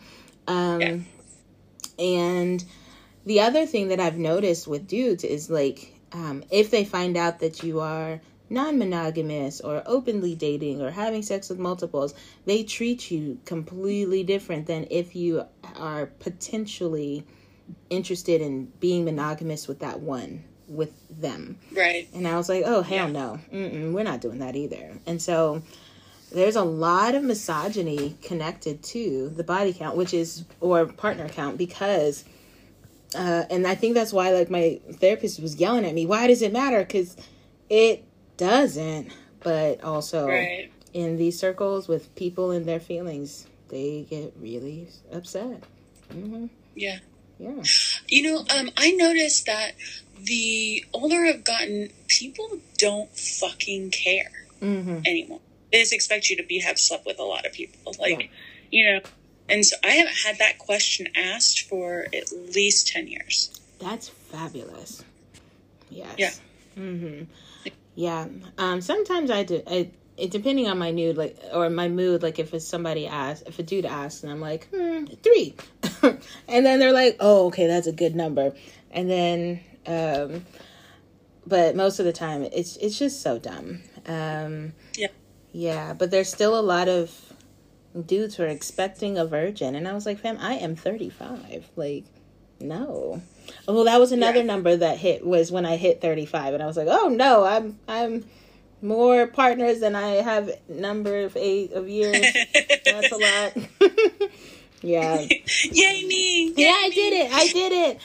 [0.48, 0.98] Um, yeah.
[1.98, 2.64] And
[3.26, 7.40] the other thing that I've noticed with dudes is like, um, if they find out
[7.40, 8.20] that you are
[8.50, 12.14] non-monogamous or openly dating or having sex with multiples,
[12.46, 15.46] they treat you completely different than if you
[15.76, 17.24] are potentially
[17.90, 21.58] interested in being monogamous with that one with them.
[21.72, 22.08] Right.
[22.14, 23.12] And I was like, oh, hell yeah.
[23.12, 23.40] no.
[23.52, 24.98] Mm-mm, we're not doing that either.
[25.06, 25.62] And so
[26.32, 31.58] there's a lot of misogyny connected to the body count, which is, or partner count,
[31.58, 32.24] because,
[33.16, 36.44] uh, and I think that's why, like, my therapist was yelling at me, why does
[36.44, 36.80] it matter?
[36.80, 37.18] Because
[37.70, 38.04] it
[38.40, 39.12] doesn't.
[39.42, 40.72] But also, right.
[40.94, 45.64] in these circles with people and their feelings, they get really upset.
[46.12, 46.48] Mm-hmm.
[46.76, 47.00] Yeah.
[47.38, 47.64] Yeah.
[48.08, 49.72] You know, um, I noticed that
[50.18, 55.00] the older I've gotten, people don't fucking care mm-hmm.
[55.06, 55.40] anymore.
[55.72, 58.28] They just expect you to be have slept with a lot of people, like yeah.
[58.72, 59.00] you know.
[59.48, 63.60] And so I haven't had that question asked for at least ten years.
[63.80, 65.04] That's fabulous.
[65.90, 66.16] Yes.
[66.18, 66.32] Yeah.
[66.78, 67.24] Mm-hmm.
[67.96, 68.28] Yeah.
[68.58, 68.82] Um.
[68.82, 69.62] Sometimes I do.
[69.68, 73.48] I, it depending on my mood, like or my mood, like if it's somebody asks,
[73.48, 75.56] if a dude asks, and I'm like, hmm, three,
[76.48, 78.54] and then they're like, oh, okay, that's a good number,
[78.92, 80.46] and then, um,
[81.48, 83.82] but most of the time, it's it's just so dumb.
[84.06, 85.08] Um, yeah,
[85.52, 87.34] yeah, but there's still a lot of
[88.06, 92.06] dudes who are expecting a virgin, and I was like, fam, I am 35, like,
[92.60, 93.22] no.
[93.68, 94.46] Well, that was another yeah.
[94.46, 97.80] number that hit was when I hit 35, and I was like, oh no, I'm
[97.88, 98.26] I'm
[98.82, 102.26] more partners than I have number of eight of years.
[102.86, 103.18] That's a
[103.82, 103.92] lot.
[104.82, 105.26] yeah.
[105.72, 106.54] Yay me!
[106.54, 107.32] Yay yeah, I did it.
[107.32, 108.02] I did it.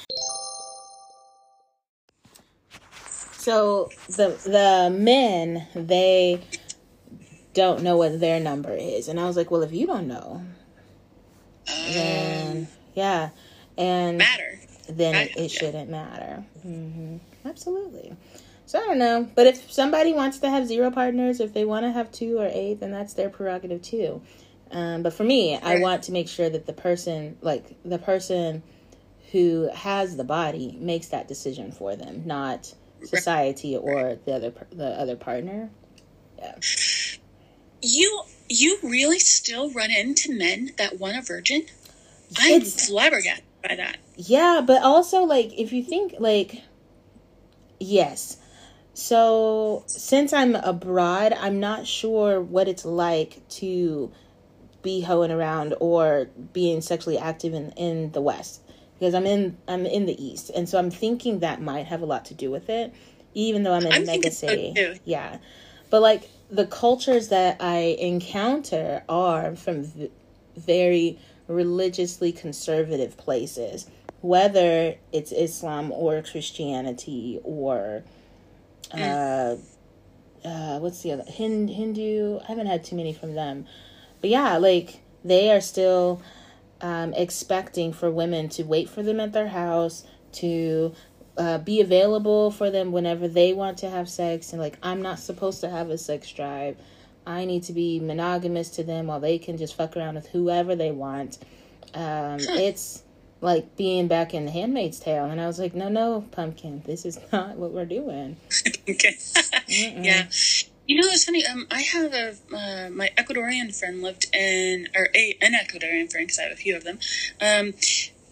[3.44, 6.40] So the the men they
[7.52, 10.42] don't know what their number is, and I was like, well, if you don't know,
[11.68, 13.30] um, then yeah,
[13.76, 14.60] and matter.
[14.88, 16.44] Then it, it, shouldn't matter.
[16.66, 17.16] Mm-hmm.
[17.46, 18.16] Absolutely.
[18.66, 19.28] So I don't know.
[19.34, 22.48] But if somebody wants to have zero partners, if they want to have two or
[22.52, 24.22] eight, then that's their prerogative too.
[24.70, 28.62] Um, but for me, I want to make sure that the person, like the person
[29.32, 34.98] who has the body, makes that decision for them, not society or the other the
[34.98, 35.70] other partner.
[36.38, 36.54] Yeah.
[37.82, 41.66] You you really still run into men that want a virgin?
[42.38, 43.98] I'm it's, flabbergasted by that.
[44.16, 46.62] Yeah, but also like if you think like
[47.80, 48.38] yes
[48.94, 54.12] so, since I'm abroad, I'm not sure what it's like to
[54.82, 58.60] be hoeing around or being sexually active in, in the West
[58.94, 62.06] because I'm in I'm in the East, and so I'm thinking that might have a
[62.06, 62.94] lot to do with it,
[63.34, 64.72] even though I'm in I'm a mega city.
[64.76, 65.38] So yeah,
[65.90, 70.12] but like the cultures that I encounter are from v-
[70.56, 73.86] very religiously conservative places,
[74.20, 78.04] whether it's Islam or Christianity or.
[78.92, 79.56] Uh,
[80.44, 82.38] uh, what's the other Hindu?
[82.40, 83.66] I haven't had too many from them,
[84.20, 86.22] but yeah, like they are still
[86.80, 90.94] um, expecting for women to wait for them at their house to
[91.38, 95.18] uh, be available for them whenever they want to have sex and like i'm not
[95.18, 96.76] supposed to have a sex drive
[97.26, 100.76] i need to be monogamous to them while they can just fuck around with whoever
[100.76, 101.38] they want.
[101.94, 103.02] Um, it's
[103.40, 105.26] like being back in The handmaid's tale.
[105.26, 108.36] And i was like no no pumpkin this is not what we're doing.
[108.88, 109.16] Okay.
[109.68, 110.28] Yeah.
[110.86, 111.46] You know, it's funny.
[111.46, 116.26] Um, I have a uh, my Ecuadorian friend lived in, or a an Ecuadorian friend
[116.26, 116.98] because I have a few of them.
[117.40, 117.72] Um,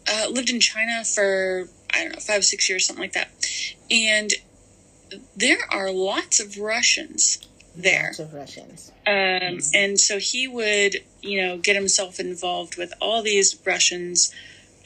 [0.07, 3.31] uh, lived in China for I don't know five six years something like that,
[3.91, 4.33] and
[5.35, 7.39] there are lots of Russians
[7.75, 8.07] there.
[8.07, 8.93] Lots of Russians.
[9.07, 9.59] Um, mm-hmm.
[9.75, 14.33] and so he would, you know, get himself involved with all these Russians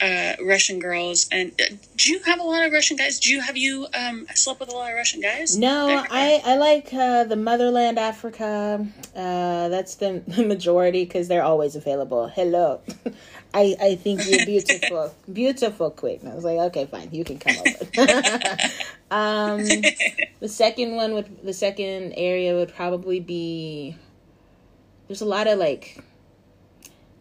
[0.00, 1.28] uh, Russian girls.
[1.32, 3.18] And uh, do you have a lot of Russian guys?
[3.18, 5.56] Do you have you um, slept with a lot of Russian guys?
[5.56, 8.86] No, I I like uh, the motherland Africa.
[9.14, 12.28] Uh, that's the, the majority because they're always available.
[12.28, 12.80] Hello.
[13.56, 16.20] I, I think you're beautiful, beautiful, quick.
[16.22, 17.70] And I was like, okay, fine, you can come over.
[19.10, 19.64] um,
[20.40, 23.96] the second one would, the second area would probably be.
[25.08, 26.04] There's a lot of like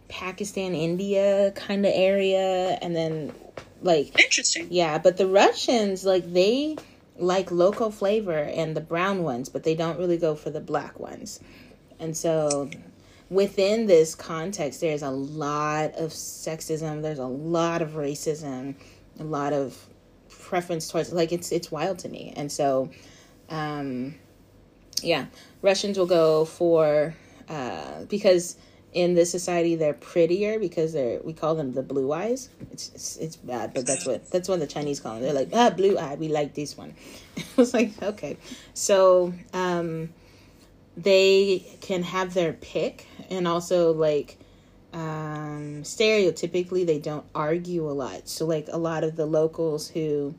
[0.10, 3.34] Pakistan, India kind of area, and then
[3.82, 4.68] like interesting.
[4.70, 6.76] Yeah, but the Russians like they
[7.18, 11.00] like local flavor and the brown ones, but they don't really go for the black
[11.00, 11.40] ones.
[11.98, 12.70] And so
[13.30, 18.76] within this context there's a lot of sexism, there's a lot of racism,
[19.20, 19.78] a lot of
[20.30, 22.34] preference towards like it's it's wild to me.
[22.36, 22.90] And so
[23.50, 24.16] um
[25.02, 25.26] yeah,
[25.62, 27.16] Russians will go for
[27.50, 28.58] uh because
[28.94, 32.50] in this society they're prettier because they're we call them the blue eyes.
[32.72, 35.24] It's it's, it's bad but that's what that's what the chinese call them.
[35.24, 36.94] They're like ah blue eye we like this one.
[37.38, 38.38] I was like okay.
[38.74, 40.14] So um
[40.98, 44.38] they can have their pick and also like
[44.94, 50.34] um stereotypically they don't argue a lot so like a lot of the locals who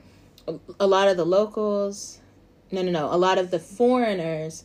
[0.81, 2.21] a lot of the locals
[2.73, 4.65] no no no a lot of the foreigners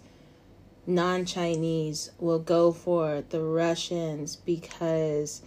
[0.88, 5.42] non Chinese will go for the Russians because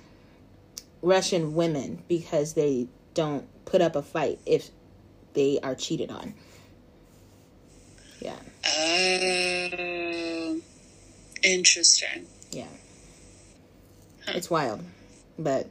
[1.03, 4.71] Russian women because they don't put up a fight if
[5.35, 6.35] they are cheated on.
[8.21, 8.37] Yeah.
[8.65, 9.34] Uh,
[11.45, 12.27] interesting.
[12.51, 12.67] Yeah.
[14.27, 14.33] Huh.
[14.37, 14.83] It's wild,
[15.39, 15.69] but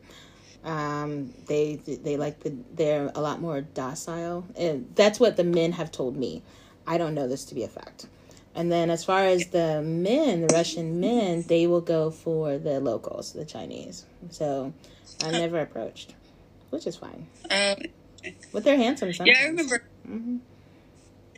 [0.64, 5.74] um, they they like the they're a lot more docile, and that's what the men
[5.74, 6.42] have told me.
[6.86, 8.08] I don't know this to be a fact.
[8.56, 12.80] And then as far as the men, the Russian men, they will go for the
[12.80, 14.06] locals, the Chinese.
[14.30, 14.74] So
[15.24, 16.14] I never approached,
[16.70, 17.26] which is fine.
[17.50, 17.78] Um,
[18.52, 19.38] but they're handsome sometimes.
[19.40, 19.84] Yeah, I remember.
[20.08, 20.38] Mm-hmm.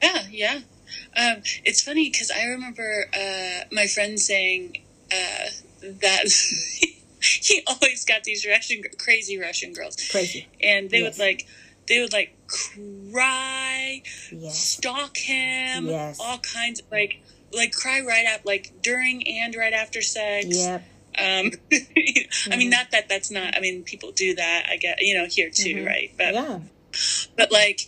[0.03, 0.59] Yeah, yeah.
[1.17, 4.81] Um, it's funny because I remember uh, my friend saying
[5.11, 5.49] uh,
[5.81, 6.25] that
[7.21, 9.97] he always got these Russian, crazy Russian girls.
[10.11, 10.47] Crazy.
[10.61, 11.17] And they yes.
[11.17, 11.47] would like
[11.87, 14.57] they would like cry, yes.
[14.57, 16.17] stalk him, yes.
[16.19, 17.21] all kinds of like
[17.53, 20.47] like cry right up like during and right after sex.
[20.49, 20.83] Yep.
[21.17, 21.71] Um, mm-hmm.
[22.51, 22.69] I mean, mm-hmm.
[22.69, 23.55] not that that's not.
[23.55, 24.67] I mean, people do that.
[24.69, 25.85] I get you know here too, mm-hmm.
[25.85, 26.11] right?
[26.17, 26.59] But yeah.
[27.35, 27.81] But like,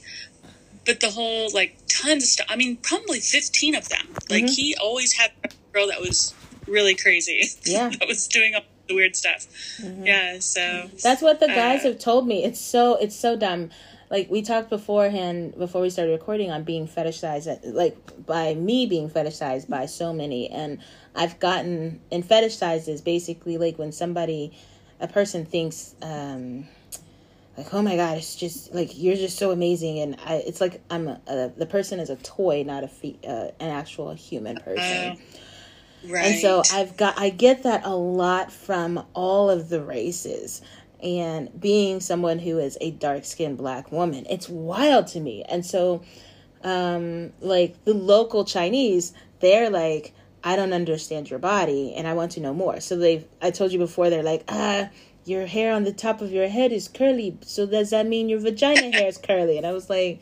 [0.87, 2.47] but the whole like tons of stuff.
[2.49, 4.07] I mean, probably fifteen of them.
[4.29, 4.53] Like mm-hmm.
[4.53, 6.33] he always had a girl that was
[6.67, 7.43] really crazy.
[7.65, 7.89] Yeah.
[7.99, 9.45] that was doing all the weird stuff.
[9.79, 10.05] Mm-hmm.
[10.05, 10.39] Yeah.
[10.39, 12.43] So that's what the guys uh, have told me.
[12.43, 13.69] It's so it's so dumb
[14.09, 19.09] like we talked beforehand before we started recording on being fetishized like by me being
[19.09, 20.79] fetishized by so many and
[21.15, 24.57] i've gotten and fetishized is basically like when somebody
[24.99, 26.65] a person thinks um
[27.57, 29.99] like oh my god it's just like you're just so amazing.
[29.99, 33.19] And I, it's like i'm a, a, the person is a toy not a fe-
[33.27, 35.11] uh, an actual human person.
[35.11, 35.15] Uh,
[36.07, 36.25] right.
[36.25, 40.61] and so i've got i get that a lot from all of the races.
[41.03, 45.43] And being someone who is a dark skinned black woman it's wild to me.
[45.43, 46.03] And so
[46.63, 50.11] um like the local chinese they're like
[50.43, 52.79] i don't understand your body and i want to know more.
[52.79, 54.89] So they've i told you before they're like ah
[55.27, 58.39] your hair on the top of your head is curly so does that mean your
[58.39, 60.21] vagina hair is curly and i was like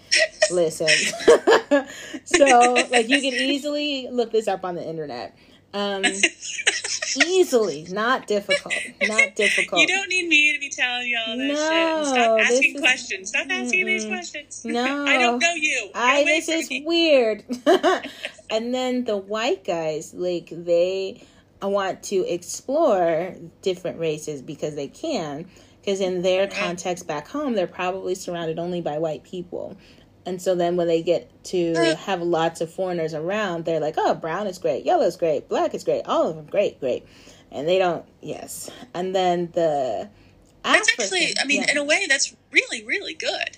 [0.51, 0.87] listen
[2.25, 5.37] so like you can easily look this up on the internet
[5.73, 6.03] um
[7.25, 9.81] easily, not difficult, not difficult.
[9.81, 12.07] You don't need me to be telling you all this no, shit.
[12.07, 13.29] Stop asking is, questions.
[13.29, 14.65] Stop asking mm, these questions.
[14.75, 15.89] No, I don't know you.
[15.93, 16.83] Get I this is me.
[16.85, 17.43] weird.
[18.49, 21.23] and then the white guys, like they
[21.65, 25.47] want to explore different races because they can.
[25.81, 29.77] Because in their context back home, they're probably surrounded only by white people.
[30.25, 34.15] And so then when they get to have lots of foreigners around, they're like, oh,
[34.15, 37.05] brown is great, yellow is great, black is great, all of them great, great.
[37.51, 38.71] And they don't, yes.
[38.95, 40.09] And then the.
[40.63, 41.71] That's African, actually, I mean, yeah.
[41.71, 43.57] in a way, that's really, really good.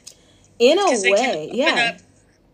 [0.60, 1.94] In a way, yeah.
[1.96, 2.02] Up,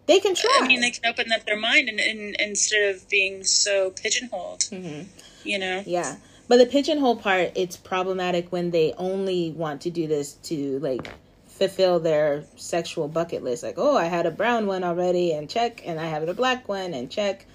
[0.05, 0.59] they can try.
[0.61, 4.59] I mean, they can open up their mind and, and instead of being so pigeonholed,
[4.59, 5.07] mm-hmm.
[5.45, 5.83] You know?
[5.85, 6.17] Yeah.
[6.47, 11.09] But the pigeonhole part, it's problematic when they only want to do this to like
[11.47, 13.63] fulfill their sexual bucket list.
[13.63, 16.67] Like, oh, I had a brown one already and check, and I have a black
[16.67, 17.45] one and check.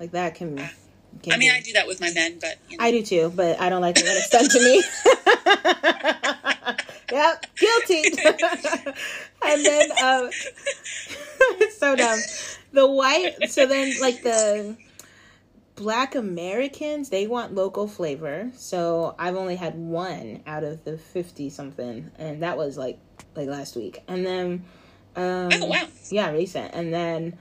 [0.00, 0.56] Like that can.
[0.56, 1.56] can I mean, be.
[1.56, 2.84] I do that with my men, but you know.
[2.84, 3.32] I do too.
[3.34, 4.82] But I don't like it when it's done to me.
[7.12, 8.04] yep, guilty.
[9.44, 10.30] and then, um,
[11.76, 12.18] so dumb.
[12.72, 13.50] The white.
[13.50, 14.76] So then, like the
[15.78, 18.50] black Americans, they want local flavor.
[18.56, 22.10] So I've only had one out of the 50 something.
[22.18, 22.98] And that was like
[23.34, 24.02] like last week.
[24.08, 24.64] And then
[25.16, 25.86] um oh, wow.
[26.10, 26.74] yeah, recent.
[26.74, 27.38] And then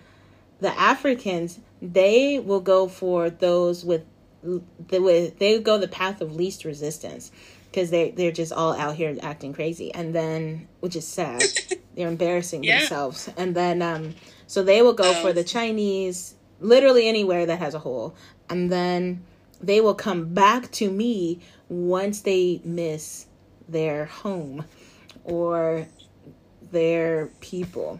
[0.59, 4.05] the Africans, they will go for those with
[4.43, 7.31] the with they go the path of least resistance
[7.71, 11.43] because they they're just all out here acting crazy and then which is sad
[11.95, 12.79] they're embarrassing yeah.
[12.79, 14.13] themselves and then um
[14.45, 15.21] so they will go oh.
[15.21, 18.15] for the chinese literally anywhere that has a hole
[18.49, 19.23] and then
[19.61, 21.39] they will come back to me
[21.69, 23.25] once they miss
[23.67, 24.65] their home
[25.23, 25.87] or
[26.71, 27.99] their people.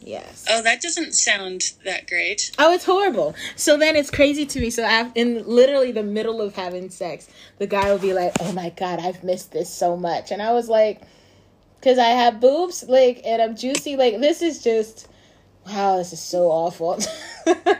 [0.00, 0.46] Yes.
[0.48, 2.52] Oh, that doesn't sound that great.
[2.58, 3.34] Oh, it's horrible.
[3.56, 4.70] So then it's crazy to me.
[4.70, 7.28] So I, in literally the middle of having sex,
[7.58, 10.52] the guy will be like, "Oh my god, I've missed this so much," and I
[10.52, 11.02] was like,
[11.82, 13.96] "Cause I have boobs, like, and I'm juicy.
[13.96, 15.08] Like, this is just,
[15.68, 16.98] wow, this is so awful."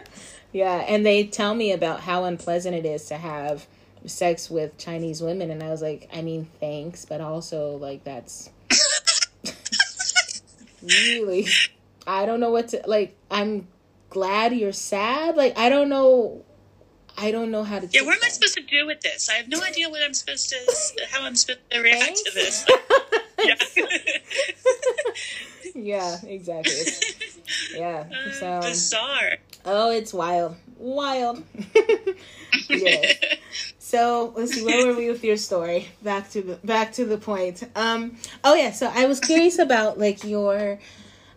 [0.52, 3.66] yeah, and they tell me about how unpleasant it is to have
[4.06, 8.50] sex with Chinese women, and I was like, I mean, thanks, but also like that's
[10.82, 11.46] really,
[12.06, 13.16] I don't know what to like.
[13.30, 13.68] I'm
[14.10, 15.36] glad you're sad.
[15.36, 16.44] Like I don't know.
[17.16, 17.88] I don't know how to.
[17.90, 19.28] Yeah, what am I supposed to do with this?
[19.28, 20.56] I have no idea what I'm supposed to,
[21.10, 22.22] how I'm supposed to react Thanks?
[22.22, 22.66] to this.
[23.38, 23.54] yeah.
[25.74, 26.72] yeah, exactly.
[27.74, 28.04] yeah.
[28.28, 29.36] Uh, so bizarre.
[29.64, 31.42] Oh, it's wild, wild.
[32.68, 33.16] yes.
[33.78, 35.88] So let's see, where were we with your story?
[36.02, 37.64] Back to the back to the point.
[37.74, 40.78] Um, oh yeah, so I was curious about like your,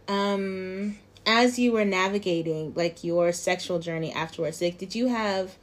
[0.08, 4.62] um, as you were navigating like your sexual journey afterwards.
[4.62, 5.56] Like, did you have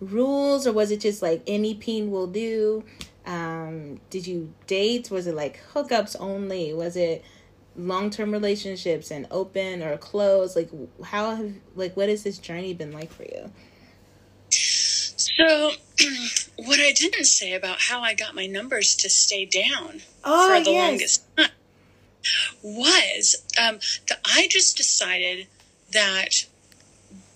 [0.00, 2.84] rules, or was it just like any peen will do?
[3.26, 5.10] Um, did you date?
[5.10, 6.72] Was it like hookups only?
[6.72, 7.24] Was it
[7.76, 10.56] long term relationships and open or closed?
[10.56, 10.70] Like,
[11.04, 13.50] how have like what has this journey been like for you?
[14.50, 15.72] So,
[16.56, 20.64] what I didn't say about how I got my numbers to stay down oh, for
[20.64, 20.88] the yes.
[20.88, 21.48] longest time
[22.62, 25.46] was um, that I just decided
[25.92, 26.46] that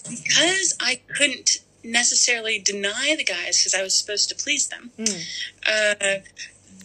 [0.09, 5.25] because I couldn't necessarily deny the guys because I was supposed to please them, mm.
[5.67, 6.21] uh,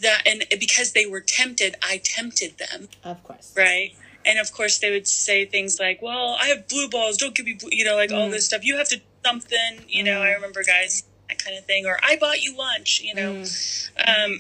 [0.02, 2.90] that and because they were tempted, I tempted them.
[3.04, 3.96] Of course, right.
[4.28, 7.18] And of course, they would say things like, "Well, I have blue balls.
[7.18, 8.18] Don't give me, blue, you know, like mm.
[8.18, 8.66] all this stuff.
[8.66, 10.36] You have to something, you know, I mm.
[10.36, 13.90] remember guys that kind of thing, or I bought you lunch, you know, mm.
[14.08, 14.40] um,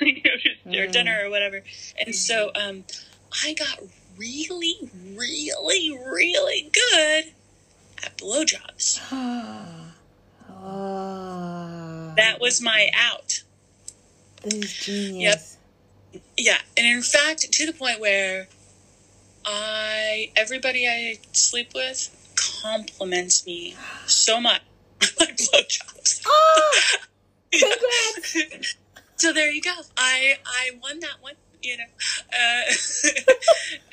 [0.74, 1.62] or dinner or whatever.
[2.04, 2.84] And so um,
[3.44, 3.82] I got
[4.18, 4.76] really,
[5.14, 7.32] really, really good
[8.04, 9.00] at blowjobs.
[10.64, 12.12] oh.
[12.16, 13.42] That was my out.
[14.48, 15.58] genius.
[16.12, 16.22] Yep.
[16.38, 18.48] Yeah, and in fact, to the point where
[19.44, 22.10] I everybody I sleep with
[22.62, 23.76] compliments me
[24.06, 24.62] so much
[25.18, 26.22] my blowjobs.
[26.26, 26.80] Oh,
[27.52, 28.76] congrats!
[29.16, 29.74] so there you go.
[29.96, 31.34] I I won that one.
[31.66, 31.84] You know,
[32.32, 32.72] uh,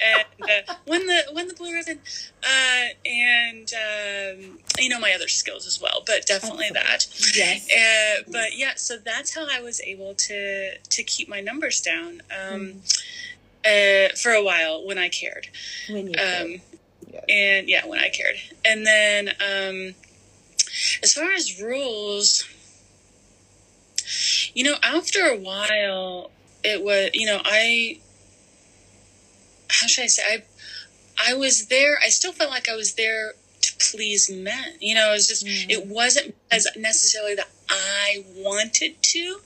[0.05, 1.99] and uh, won the won the blue ribbon,
[2.43, 7.07] uh, and um, you know my other skills as well, but definitely that.
[7.35, 7.67] Yes.
[7.71, 12.21] Uh, but yeah, so that's how I was able to to keep my numbers down.
[12.31, 12.81] Um,
[13.65, 14.17] mm.
[14.19, 15.47] for a while when I cared.
[15.89, 16.45] When you cared.
[16.45, 16.61] Um,
[17.29, 18.35] and yeah, when I cared.
[18.65, 19.95] And then um,
[21.01, 22.47] as far as rules,
[24.53, 26.31] you know, after a while,
[26.63, 27.99] it was you know I
[29.69, 30.43] how should I say I
[31.29, 31.99] I was there.
[32.03, 34.75] I still felt like I was there to please men.
[34.79, 35.69] You know, it was just mm.
[35.69, 39.39] it wasn't as necessarily that I wanted to.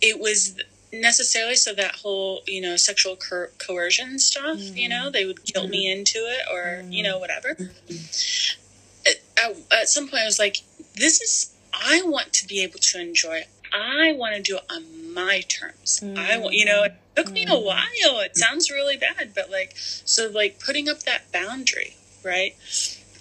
[0.00, 0.56] It was
[0.92, 4.76] necessarily so that whole you know sexual co- coercion stuff mm-hmm.
[4.76, 5.70] you know they would guilt mm-hmm.
[5.70, 7.50] me into it or you know whatever
[9.06, 10.56] at, at, at, some point i was like
[10.96, 14.64] this is i want to be able to enjoy it i want to do it
[14.70, 17.64] on my terms i want you know it took me a mm-hmm.
[17.64, 22.54] while it sounds really bad but like so like putting up that boundary right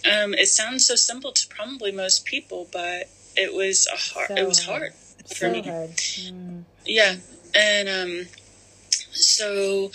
[0.05, 4.35] um it sounds so simple to probably most people but it was a hard so
[4.35, 4.93] it was hard, hard
[5.27, 5.89] for so me hard.
[5.91, 6.63] Mm.
[6.85, 7.15] yeah
[7.55, 8.27] and um,
[9.11, 9.91] so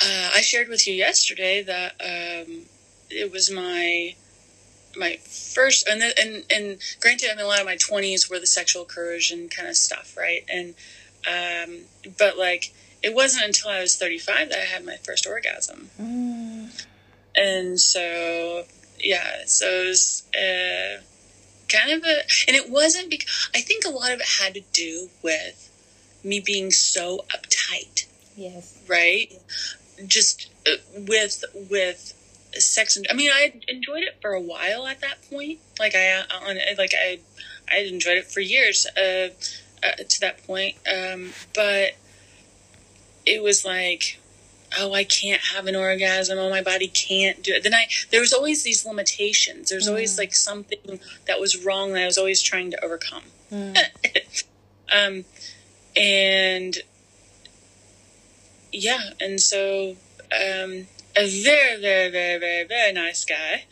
[0.00, 2.66] uh, I shared with you yesterday that um,
[3.10, 4.14] it was my
[4.98, 8.38] my first and the, and and granted, I mean a lot of my twenties were
[8.38, 10.44] the sexual coercion kind of stuff, right?
[10.52, 10.74] And
[11.26, 11.80] um,
[12.18, 12.72] but like
[13.02, 16.84] it wasn't until I was thirty five that I had my first orgasm, mm.
[17.34, 18.64] and so
[18.98, 20.22] yeah, so it was.
[20.34, 21.02] Uh,
[21.68, 24.62] kind of a and it wasn't because i think a lot of it had to
[24.72, 25.68] do with
[26.24, 28.06] me being so uptight.
[28.36, 28.78] Yes.
[28.86, 29.32] Right?
[30.06, 32.14] Just uh, with with
[32.60, 35.58] sex and I mean I enjoyed it for a while at that point.
[35.78, 37.20] Like I on like I
[37.70, 39.28] I enjoyed it for years uh,
[39.82, 40.76] uh, to that point.
[40.90, 41.92] Um, but
[43.26, 44.18] it was like
[44.78, 48.20] oh i can't have an orgasm oh my body can't do it then i there
[48.20, 49.90] was always these limitations there's mm.
[49.90, 53.76] always like something that was wrong that i was always trying to overcome mm.
[54.92, 55.24] um
[55.96, 56.82] and
[58.72, 59.96] yeah, and so
[60.32, 60.86] um,
[61.18, 63.64] a very, very, very, very, very nice guy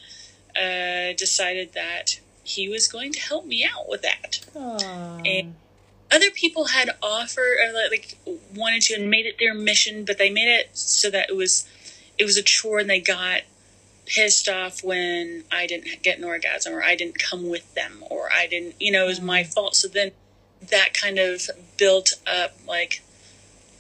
[0.57, 4.41] uh, decided that he was going to help me out with that.
[4.55, 5.23] Aww.
[5.27, 5.55] And
[6.11, 8.17] other people had offered, or like,
[8.55, 11.69] wanted to, and made it their mission, but they made it so that it was,
[12.19, 13.43] it was a chore, and they got
[14.07, 18.29] pissed off when I didn't get an orgasm, or I didn't come with them, or
[18.33, 19.75] I didn't, you know, it was my fault.
[19.75, 20.13] So then
[20.71, 21.43] that kind of
[21.77, 23.03] built up like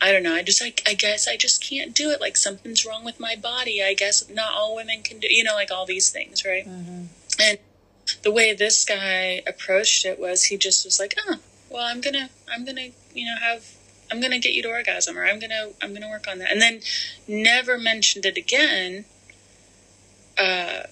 [0.01, 0.34] I don't know.
[0.34, 2.20] I just like I guess I just can't do it.
[2.20, 3.82] Like something's wrong with my body.
[3.82, 5.28] I guess not all women can do.
[5.30, 6.66] You know, like all these things, right?
[6.66, 7.05] Mm-hmm.
[7.40, 7.59] And
[8.22, 11.36] the way this guy approached it was he just was like, oh,
[11.70, 13.64] well, I'm gonna I'm gonna you know have
[14.11, 16.61] I'm gonna get you to orgasm, or I'm gonna I'm gonna work on that, and
[16.61, 16.80] then
[17.26, 19.05] never mentioned it again.
[20.38, 20.82] Uh,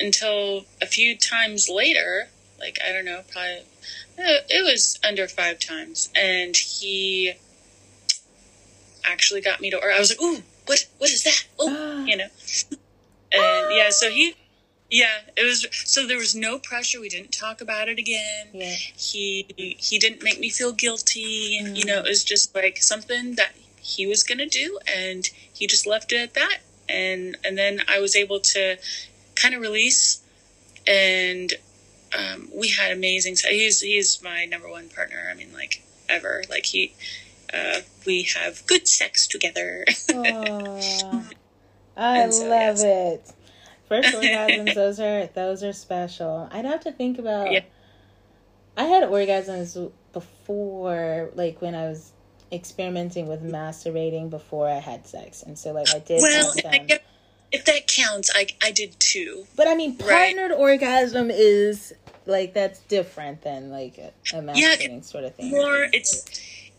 [0.00, 3.62] until a few times later, like I don't know, probably
[4.18, 7.34] it was under five times, and he
[9.06, 9.78] actually got me to.
[9.78, 10.86] Or I was like, "Ooh, what?
[10.98, 12.28] What is that?" Oh, you know.
[13.32, 14.34] And yeah, so he,
[14.90, 15.66] yeah, it was.
[15.84, 17.00] So there was no pressure.
[17.00, 18.48] We didn't talk about it again.
[18.52, 18.74] Yeah.
[18.96, 21.60] He he didn't make me feel guilty.
[21.62, 21.76] Mm.
[21.76, 25.86] You know, it was just like something that he was gonna do, and he just
[25.86, 26.58] left it at that.
[26.88, 28.76] And and then I was able to
[29.34, 30.22] kind of release
[30.86, 31.52] and
[32.16, 33.36] um, we had amazing.
[33.48, 35.28] He's he's my number one partner.
[35.30, 36.44] I mean, like ever.
[36.48, 36.94] Like he,
[37.52, 39.84] uh, we have good sex together.
[41.96, 42.82] I so, love yes.
[42.82, 43.32] it.
[43.88, 46.48] First orgasms, those are those are special.
[46.52, 47.52] I'd have to think about.
[47.52, 47.60] Yeah.
[48.76, 52.12] I had orgasms before, like when I was
[52.52, 56.20] experimenting with masturbating before I had sex, and so like I did.
[56.20, 57.00] Well, I
[57.52, 59.46] if that counts, I I did too.
[59.56, 60.58] But I mean, partnered right.
[60.58, 61.94] orgasm is
[62.26, 65.50] like that's different than like a, a masturbating yeah, sort of thing.
[65.50, 66.24] More, it's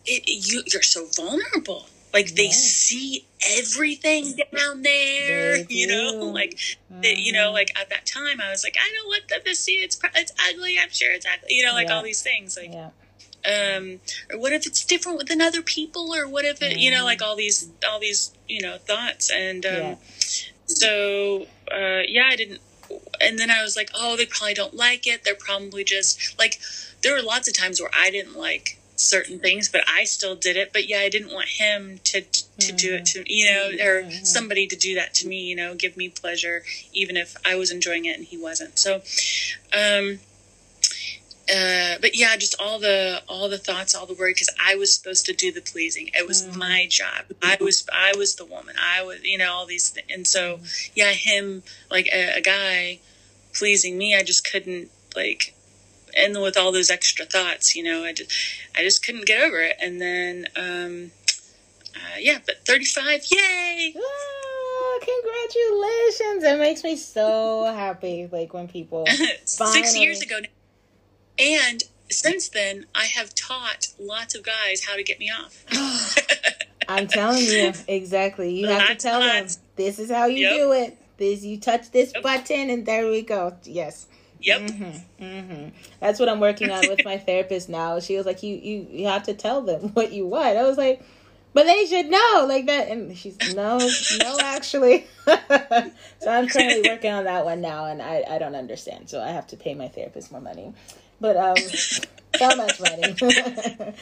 [0.07, 0.63] it, you.
[0.65, 1.87] You're so vulnerable.
[2.13, 2.51] Like they yeah.
[2.51, 3.27] see
[3.57, 5.57] everything down there.
[5.69, 7.01] You know, like mm-hmm.
[7.01, 7.53] they, you know, mm-hmm.
[7.53, 10.31] like at that time, I was like, I don't want them to see it's it's
[10.49, 10.77] ugly.
[10.81, 11.55] I'm sure it's ugly.
[11.55, 11.95] You know, like yeah.
[11.95, 12.57] all these things.
[12.57, 12.89] Like, yeah.
[13.77, 13.99] um,
[14.31, 16.79] or what if it's different with other people, or what if it, mm-hmm.
[16.79, 17.29] you know, like mm-hmm.
[17.29, 19.97] all these all these you know thoughts and um,
[20.65, 22.61] so uh, yeah, I didn't
[23.19, 25.23] and then I was like, oh, they probably don't like it.
[25.23, 26.59] They're probably just like,
[27.03, 30.57] there were lots of times where I didn't like certain things, but I still did
[30.57, 30.73] it.
[30.73, 32.27] But yeah, I didn't want him to to
[32.59, 32.75] mm-hmm.
[32.75, 34.23] do it to you know, or mm-hmm.
[34.23, 35.41] somebody to do that to me.
[35.41, 36.63] You know, give me pleasure,
[36.93, 38.77] even if I was enjoying it and he wasn't.
[38.77, 39.01] So,
[39.73, 40.19] um,
[41.49, 44.93] uh, but yeah, just all the all the thoughts, all the worry, because I was
[44.93, 46.09] supposed to do the pleasing.
[46.13, 46.55] It was mm.
[46.57, 47.25] my job.
[47.41, 48.75] I was I was the woman.
[48.81, 50.07] I was you know all these things.
[50.11, 50.91] and so mm.
[50.95, 52.99] yeah, him like a, a, guy
[53.53, 55.55] pleasing me, I just couldn't like,
[56.17, 58.31] and with all those extra thoughts, you know, I just
[58.75, 59.77] I just couldn't get over it.
[59.81, 61.11] And then um,
[61.95, 63.93] uh, yeah, but thirty five, yay!
[63.97, 66.43] Oh, congratulations!
[66.43, 68.27] It makes me so happy.
[68.31, 69.05] Like when people
[69.45, 70.39] six years ago.
[71.39, 75.63] And since then, I have taught lots of guys how to get me off.
[76.89, 78.55] I'm telling you, exactly.
[78.55, 80.53] You have to tell them this is how you yep.
[80.55, 80.97] do it.
[81.17, 82.23] This you touch this yep.
[82.23, 83.55] button and there we go.
[83.63, 84.07] Yes.
[84.47, 84.61] Yep.
[84.61, 85.69] Mm-hmm, mm-hmm.
[85.99, 87.99] That's what I'm working on with my therapist now.
[87.99, 90.77] She was like, "You you you have to tell them what you want." I was
[90.77, 91.03] like,
[91.51, 93.77] "But they should know like that." And she's no,
[94.19, 95.05] no, actually.
[95.25, 99.31] so I'm currently working on that one now, and I I don't understand, so I
[99.31, 100.73] have to pay my therapist more money.
[101.19, 103.15] But um, so much money.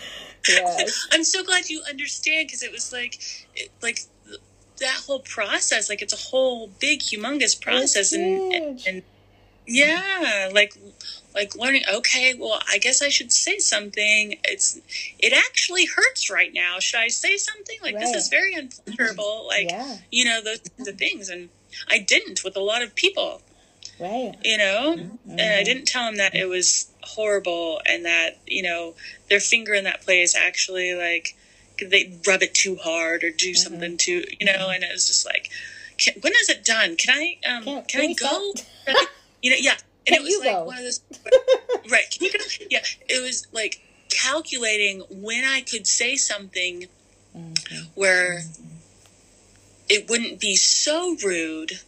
[0.47, 1.07] yes.
[1.11, 3.19] I'm so glad you understand because it was like,
[3.55, 4.01] it, like
[4.77, 5.89] that whole process.
[5.89, 9.03] Like it's a whole big, humongous process, and, and, and
[9.67, 10.77] yeah, like
[11.33, 11.83] like learning.
[11.91, 14.37] Okay, well, I guess I should say something.
[14.43, 14.79] It's
[15.19, 16.79] it actually hurts right now.
[16.79, 17.77] Should I say something?
[17.81, 18.01] Like right.
[18.01, 19.47] this is very uncomfortable.
[19.55, 19.97] Like yeah.
[20.11, 21.49] you know those the things, and
[21.89, 23.41] I didn't with a lot of people.
[23.99, 24.33] Right.
[24.43, 25.31] You know, mm-hmm.
[25.31, 28.95] and I didn't tell them that it was horrible and that you know
[29.29, 31.35] their finger in that place actually like
[31.79, 33.55] they rub it too hard or do mm-hmm.
[33.55, 35.49] something too you know and it was just like
[35.97, 38.53] can, when is it done can i um can, can, can i go
[39.45, 39.77] you know yeah
[40.07, 40.63] and can it was like go?
[40.63, 41.01] one of those
[41.91, 42.39] right can you go
[42.71, 46.87] yeah it was like calculating when i could say something
[47.37, 47.83] mm-hmm.
[47.93, 48.41] where
[49.87, 51.79] it wouldn't be so rude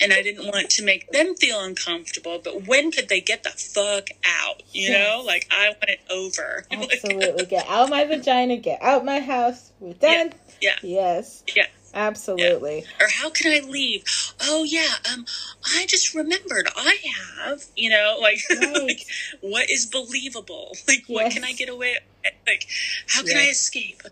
[0.00, 2.40] and I didn't want to make them feel uncomfortable.
[2.42, 4.62] But when could they get the fuck out?
[4.72, 6.64] You know, like I want it over.
[6.72, 9.70] Absolutely, get out my vagina, get out my house.
[9.78, 10.32] We're done.
[10.60, 10.74] Yeah.
[10.82, 10.88] yeah.
[11.14, 11.44] Yes.
[11.54, 11.66] Yeah.
[11.94, 12.80] Absolutely.
[12.80, 13.04] Yeah.
[13.04, 14.04] Or how can I leave?
[14.42, 15.24] Oh yeah, um,
[15.74, 16.96] I just remembered I
[17.38, 18.82] have, you know, like, right.
[18.82, 19.06] like
[19.40, 20.76] what is believable?
[20.88, 21.08] Like, yes.
[21.08, 21.96] what can I get away?
[22.46, 22.66] Like,
[23.08, 23.46] how can yes.
[23.46, 24.02] I escape?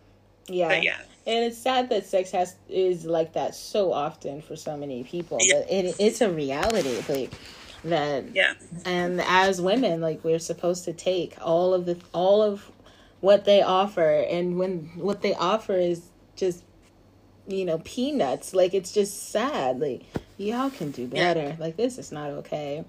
[0.49, 0.69] Yeah.
[0.69, 4.77] But yeah and it's sad that sex has is like that so often for so
[4.77, 5.61] many people yeah.
[5.61, 7.33] but it, it's a reality like
[7.85, 8.55] that yeah
[8.85, 12.71] and as women like we're supposed to take all of the all of
[13.21, 16.03] what they offer and when what they offer is
[16.37, 16.65] just
[17.47, 18.55] you know peanuts.
[18.55, 19.81] Like it's just sad.
[19.81, 20.03] Like
[20.37, 21.57] y'all can do better.
[21.59, 22.85] Like this is not okay.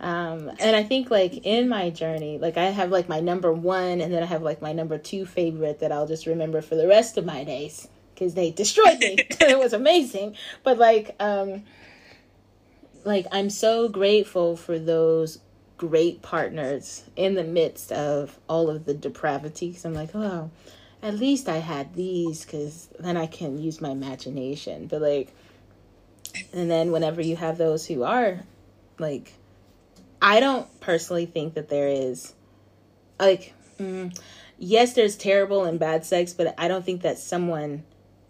[0.00, 4.00] Um, and I think like in my journey, like I have like my number one,
[4.00, 6.88] and then I have like my number two favorite that I'll just remember for the
[6.88, 9.16] rest of my days because they destroyed me.
[9.40, 11.64] it was amazing, but like, um,
[13.04, 15.40] like I'm so grateful for those
[15.76, 19.72] great partners in the midst of all of the depravity.
[19.72, 20.50] Cause I'm like, oh,
[21.02, 24.86] at least I had these, because then I can use my imagination.
[24.86, 25.34] But like,
[26.52, 28.40] and then whenever you have those who are
[28.98, 29.32] like
[30.22, 32.34] I don't personally think that there is
[33.18, 34.16] like mm,
[34.58, 37.84] yes there's terrible and bad sex but I don't think that someone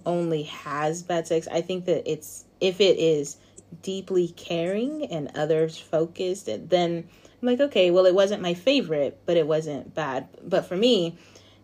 [0.06, 1.47] only has bad sex.
[1.51, 3.36] I think that it's if it is
[3.82, 7.09] deeply caring and others focused then
[7.42, 10.28] I'm like okay, well it wasn't my favorite, but it wasn't bad.
[10.42, 11.18] But for me,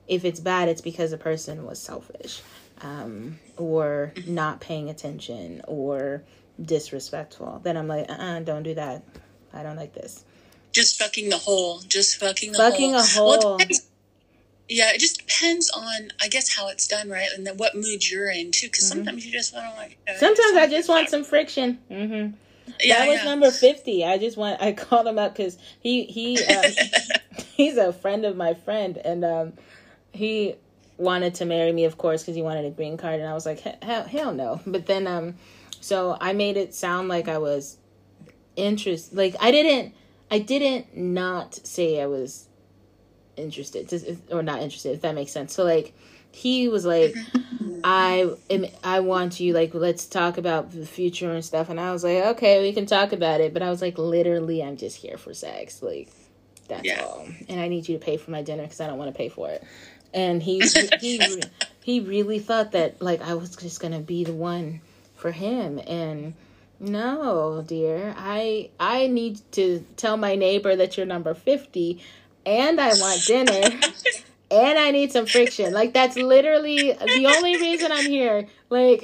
[0.08, 2.42] if it's bad it's because the person was selfish
[2.82, 6.22] um, or not paying attention or
[6.62, 7.60] disrespectful.
[7.62, 9.02] Then I'm like, uh-uh, don't do that.
[9.52, 10.24] I don't like this.
[10.72, 11.80] Just fucking the hole.
[11.80, 13.00] Just fucking the fucking hole.
[13.00, 13.38] a hole.
[13.38, 13.80] Well, it
[14.68, 18.08] yeah, it just depends on, I guess, how it's done, right, and then what mood
[18.10, 18.66] you're in too.
[18.66, 18.98] Because mm-hmm.
[18.98, 19.98] sometimes you just want to like.
[20.06, 21.78] You know, sometimes I just want some friction.
[21.90, 22.34] Mm-hmm.
[22.80, 23.24] Yeah, that was yeah.
[23.24, 24.04] number fifty.
[24.04, 24.60] I just want.
[24.60, 26.68] I called him up because he he uh,
[27.54, 29.52] he's a friend of my friend, and um,
[30.16, 30.56] he
[30.98, 33.46] wanted to marry me, of course, because he wanted a green card, and I was
[33.46, 34.60] like, hell, hell no.
[34.66, 35.34] But then um,
[35.80, 37.78] so I made it sound like I was
[38.56, 39.94] interest like I didn't
[40.30, 42.48] I didn't not say I was
[43.36, 45.54] interested or not interested if that makes sense.
[45.54, 45.94] So like
[46.32, 47.14] he was like
[47.84, 51.92] I am I want you like let's talk about the future and stuff and I
[51.92, 54.96] was like okay we can talk about it but I was like literally I'm just
[54.96, 56.08] here for sex like
[56.66, 57.02] that's yeah.
[57.02, 59.16] all and I need you to pay for my dinner cuz I don't want to
[59.16, 59.62] pay for it.
[60.14, 60.60] And he
[61.00, 61.42] he
[61.82, 64.80] he really thought that like I was just to be the one
[65.16, 66.34] for him and
[66.78, 68.14] no, dear.
[68.18, 72.02] I I need to tell my neighbor that you're number 50
[72.44, 73.80] and I want dinner
[74.50, 75.72] and I need some friction.
[75.72, 78.46] Like that's literally the only reason I'm here.
[78.68, 79.02] Like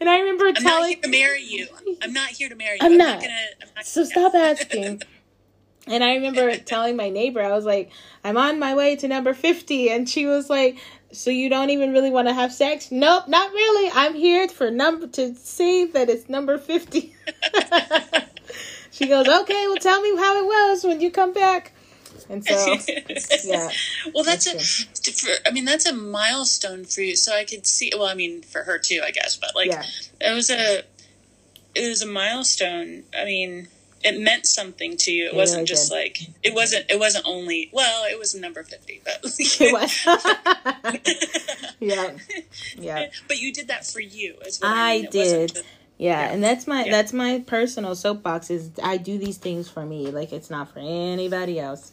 [0.00, 1.66] and I remember I'm telling I'm not here to marry you.
[2.02, 2.86] I'm not here to marry you.
[2.86, 3.14] I'm, I'm not.
[3.14, 5.02] not, gonna, I'm not so stop asking.
[5.86, 7.90] And I remember telling my neighbor, I was like,
[8.24, 9.90] I'm on my way to number 50.
[9.90, 10.78] And she was like,
[11.12, 12.90] so you don't even really want to have sex?
[12.90, 13.90] Nope, not really.
[13.94, 17.14] I'm here for number to see that it's number 50.
[18.90, 21.72] she goes, "Okay, well tell me how it was when you come back."
[22.28, 22.76] And so
[23.44, 23.70] yeah.
[24.12, 24.58] well, that's a
[25.12, 27.14] for, I mean, that's a milestone for you.
[27.14, 29.84] So I could see well, I mean, for her too, I guess, but like yeah.
[30.20, 30.82] it was a
[31.74, 33.04] it was a milestone.
[33.16, 33.68] I mean,
[34.02, 35.26] it meant something to you.
[35.26, 35.96] It, it wasn't really just did.
[35.96, 36.90] like it wasn't.
[36.90, 38.04] It wasn't only well.
[38.04, 40.06] It was number fifty, but it was.
[41.80, 42.16] yeah,
[42.76, 43.06] yeah.
[43.28, 44.72] But you did that for you as well.
[44.72, 45.52] I, I mean, did.
[45.54, 45.62] Yeah,
[45.98, 46.92] yeah, and that's my yeah.
[46.92, 50.10] that's my personal soapbox is I do these things for me.
[50.10, 51.92] Like it's not for anybody else.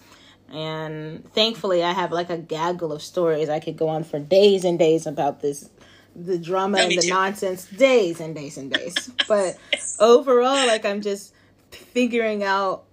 [0.51, 3.49] And thankfully I have like a gaggle of stories.
[3.49, 5.69] I could go on for days and days about this
[6.15, 7.09] the drama no, and the too.
[7.09, 9.09] nonsense days and days and days.
[9.27, 9.57] but
[9.99, 11.32] overall like I'm just
[11.75, 12.83] figuring out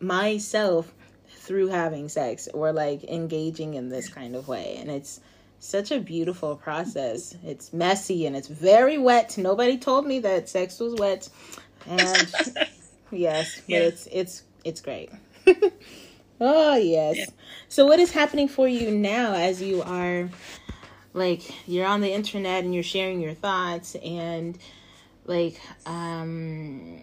[0.00, 0.92] myself
[1.28, 5.20] through having sex or like engaging in this kind of way and it's
[5.64, 7.34] such a beautiful process.
[7.42, 9.38] It's messy and it's very wet.
[9.38, 11.28] Nobody told me that sex was wet.
[11.86, 12.32] And
[13.10, 13.78] yes, but yeah.
[13.78, 15.10] it's it's it's great.
[16.40, 17.16] oh yes.
[17.16, 17.26] Yeah.
[17.68, 20.28] So what is happening for you now as you are
[21.14, 24.58] like you're on the internet and you're sharing your thoughts and
[25.24, 27.00] like um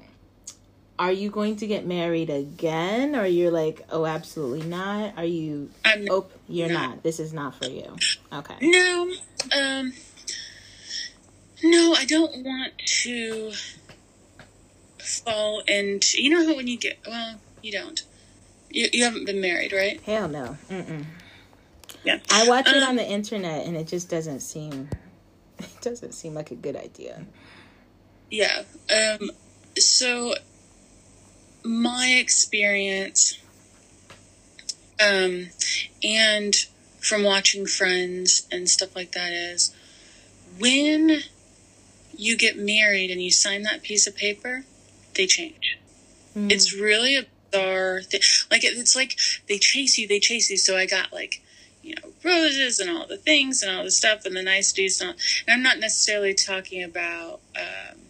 [1.01, 3.15] are you going to get married again?
[3.15, 5.17] Or you're like oh absolutely not.
[5.17, 6.89] Are you I'm oh you're not.
[6.89, 7.03] not.
[7.03, 7.95] This is not for you.
[8.31, 8.53] Okay.
[8.61, 9.11] No
[9.57, 9.93] um
[11.63, 13.51] no i don't want to
[14.99, 18.03] fall into you know how when you get well you don't.
[18.69, 19.99] You, you haven't been married right?
[20.01, 20.55] Hell no.
[20.69, 21.05] Mm-mm.
[22.03, 22.19] yeah.
[22.31, 24.87] I watch um, it on the internet and it just doesn't seem
[25.57, 27.25] it doesn't seem like a good idea.
[28.29, 28.61] yeah
[28.95, 29.31] um
[29.77, 30.35] so
[31.63, 33.37] my experience
[35.01, 35.49] um,
[36.03, 36.55] and
[36.99, 39.75] from watching friends and stuff like that is
[40.59, 41.21] when
[42.15, 44.65] you get married and you sign that piece of paper,
[45.15, 45.79] they change.
[46.35, 46.51] Mm.
[46.51, 48.21] It's really a bizarre thing.
[48.49, 49.17] Like, it's like
[49.47, 50.57] they chase you, they chase you.
[50.57, 51.41] So I got like,
[51.81, 55.01] you know, roses and all the things and all the stuff and the niceties.
[55.01, 55.15] And, all,
[55.47, 58.00] and I'm not necessarily talking about, um,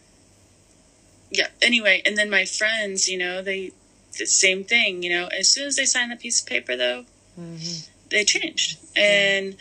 [1.31, 1.47] yeah.
[1.61, 3.71] Anyway, and then my friends, you know, they
[4.19, 5.01] the same thing.
[5.01, 7.05] You know, as soon as they signed the piece of paper, though,
[7.39, 7.89] mm-hmm.
[8.09, 9.55] they changed and.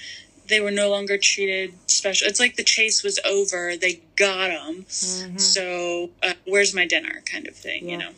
[0.49, 2.27] They were no longer treated special.
[2.27, 3.77] It's like the chase was over.
[3.77, 4.85] They got them.
[4.89, 5.39] Mm-hmm.
[5.39, 7.91] So uh, where's my dinner, kind of thing, yeah.
[7.93, 8.11] you know.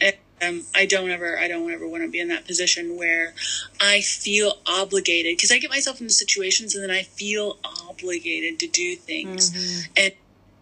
[0.00, 3.34] And, um, I don't ever, I don't ever want to be in that position where
[3.82, 8.66] I feel obligated because I get myself into situations and then I feel obligated to
[8.66, 9.92] do things, mm-hmm.
[9.96, 10.14] and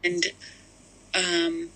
[0.03, 0.27] and
[1.15, 1.69] um,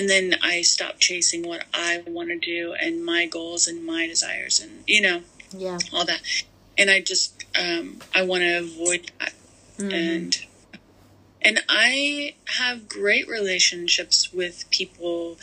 [0.00, 4.06] and then I stop chasing what I want to do and my goals and my
[4.06, 5.20] desires and you know
[5.52, 5.76] yeah.
[5.92, 6.22] all that.
[6.78, 9.34] And I just um, I want to avoid that.
[9.76, 9.90] Mm-hmm.
[9.90, 10.46] and
[11.42, 15.36] and I have great relationships with people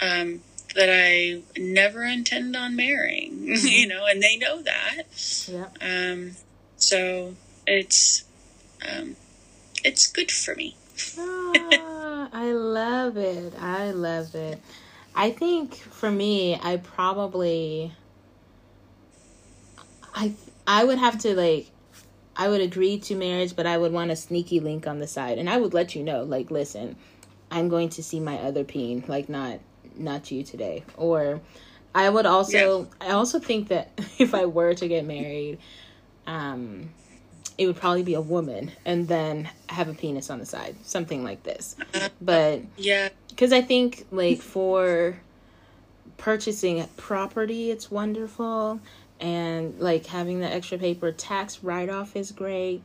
[0.00, 0.40] um,
[0.74, 3.66] that I never intend on marrying mm-hmm.
[3.68, 5.04] you know and they know that.
[5.46, 5.68] Yeah.
[5.80, 6.32] Um
[6.76, 7.36] so
[7.68, 8.24] it's
[8.84, 9.14] um
[9.84, 10.74] it's good for me
[11.18, 13.54] ah, I love it.
[13.58, 14.60] I love it.
[15.14, 17.92] I think for me, I probably
[20.14, 20.34] I
[20.66, 21.70] I would have to like
[22.36, 25.38] I would agree to marriage, but I would want a sneaky link on the side.
[25.38, 26.96] And I would let you know, like, listen,
[27.50, 29.60] I'm going to see my other peen, like not
[29.96, 30.84] not you today.
[30.96, 31.40] Or
[31.94, 33.08] I would also yeah.
[33.08, 35.58] I also think that if I were to get married,
[36.26, 36.90] um
[37.62, 41.22] it would probably be a woman and then have a penis on the side, something
[41.22, 41.76] like this.
[42.20, 45.20] But yeah, because I think like for
[46.18, 48.80] purchasing property, it's wonderful,
[49.20, 52.82] and like having the extra paper tax write off is great.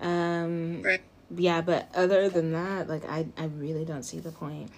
[0.00, 1.00] Um, right.
[1.34, 4.70] Yeah, but other than that, like I, I really don't see the point.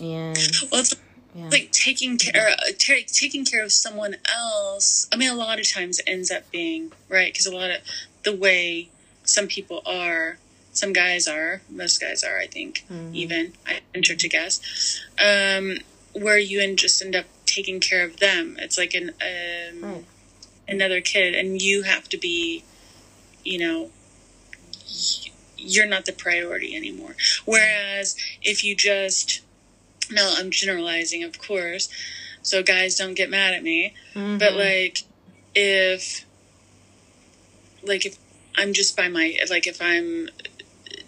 [0.00, 0.38] And
[0.70, 0.94] well, it's
[1.34, 1.48] yeah.
[1.50, 5.08] like taking care uh, t- taking care of someone else.
[5.12, 7.78] I mean, a lot of times it ends up being right because a lot of
[8.24, 8.88] the way
[9.24, 10.38] some people are.
[10.70, 13.12] Some guys are, most guys are, I think, mm-hmm.
[13.12, 14.60] even, I venture to guess,
[15.18, 15.78] um,
[16.12, 18.56] where you and just end up taking care of them.
[18.60, 20.04] It's like an um, right.
[20.68, 22.62] another kid, and you have to be,
[23.44, 23.90] you know,
[25.56, 27.16] you're not the priority anymore.
[27.44, 29.40] Whereas if you just,
[30.10, 31.88] no, I'm generalizing, of course,
[32.42, 34.38] so guys don't get mad at me, mm-hmm.
[34.38, 35.04] but like
[35.54, 36.24] if
[37.82, 38.16] like if
[38.56, 40.28] I'm just by my like if I'm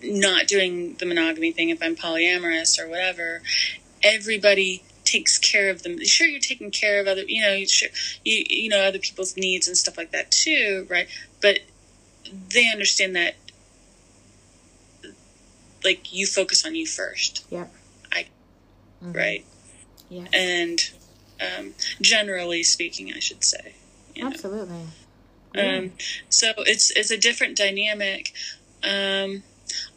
[0.02, 3.42] not doing the monogamy thing, if I'm polyamorous or whatever,
[4.02, 6.02] everybody takes care of them.
[6.04, 7.88] Sure, you're taking care of other, you know, sure,
[8.24, 11.08] you you know other people's needs and stuff like that too, right?
[11.40, 11.60] But
[12.52, 13.34] they understand that,
[15.84, 17.44] like you focus on you first.
[17.50, 17.66] Yeah.
[19.02, 19.12] Mm-hmm.
[19.12, 19.44] Right.
[20.08, 20.26] Yeah.
[20.32, 20.80] And
[21.40, 23.74] um, generally speaking, I should say.
[24.20, 24.86] Absolutely.
[25.54, 25.78] Know.
[25.78, 25.92] Um,
[26.28, 28.32] so it's it's a different dynamic.
[28.84, 29.42] Um,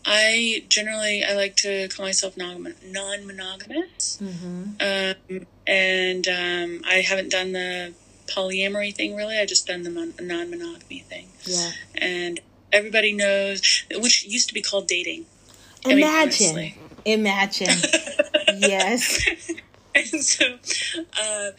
[0.05, 4.63] I generally I like to call myself non monogamous, mm-hmm.
[4.79, 7.93] um, and um, I haven't done the
[8.27, 9.37] polyamory thing really.
[9.37, 11.29] I just done the mon- non monogamy thing.
[11.45, 12.39] Yeah, and
[12.71, 15.25] everybody knows, which used to be called dating.
[15.85, 16.49] Imagine.
[16.49, 16.73] I mean,
[17.05, 17.67] Imagine.
[18.59, 19.51] yes.
[19.95, 20.57] And so,
[21.21, 21.51] uh,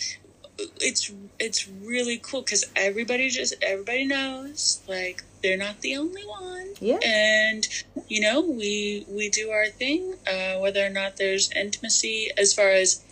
[0.81, 6.75] it's it's really cool because everybody just everybody knows like they're not the only one.
[6.81, 6.99] Yeah.
[7.05, 7.67] And
[8.09, 12.71] you know we we do our thing, uh, whether or not there's intimacy as far
[12.71, 13.03] as.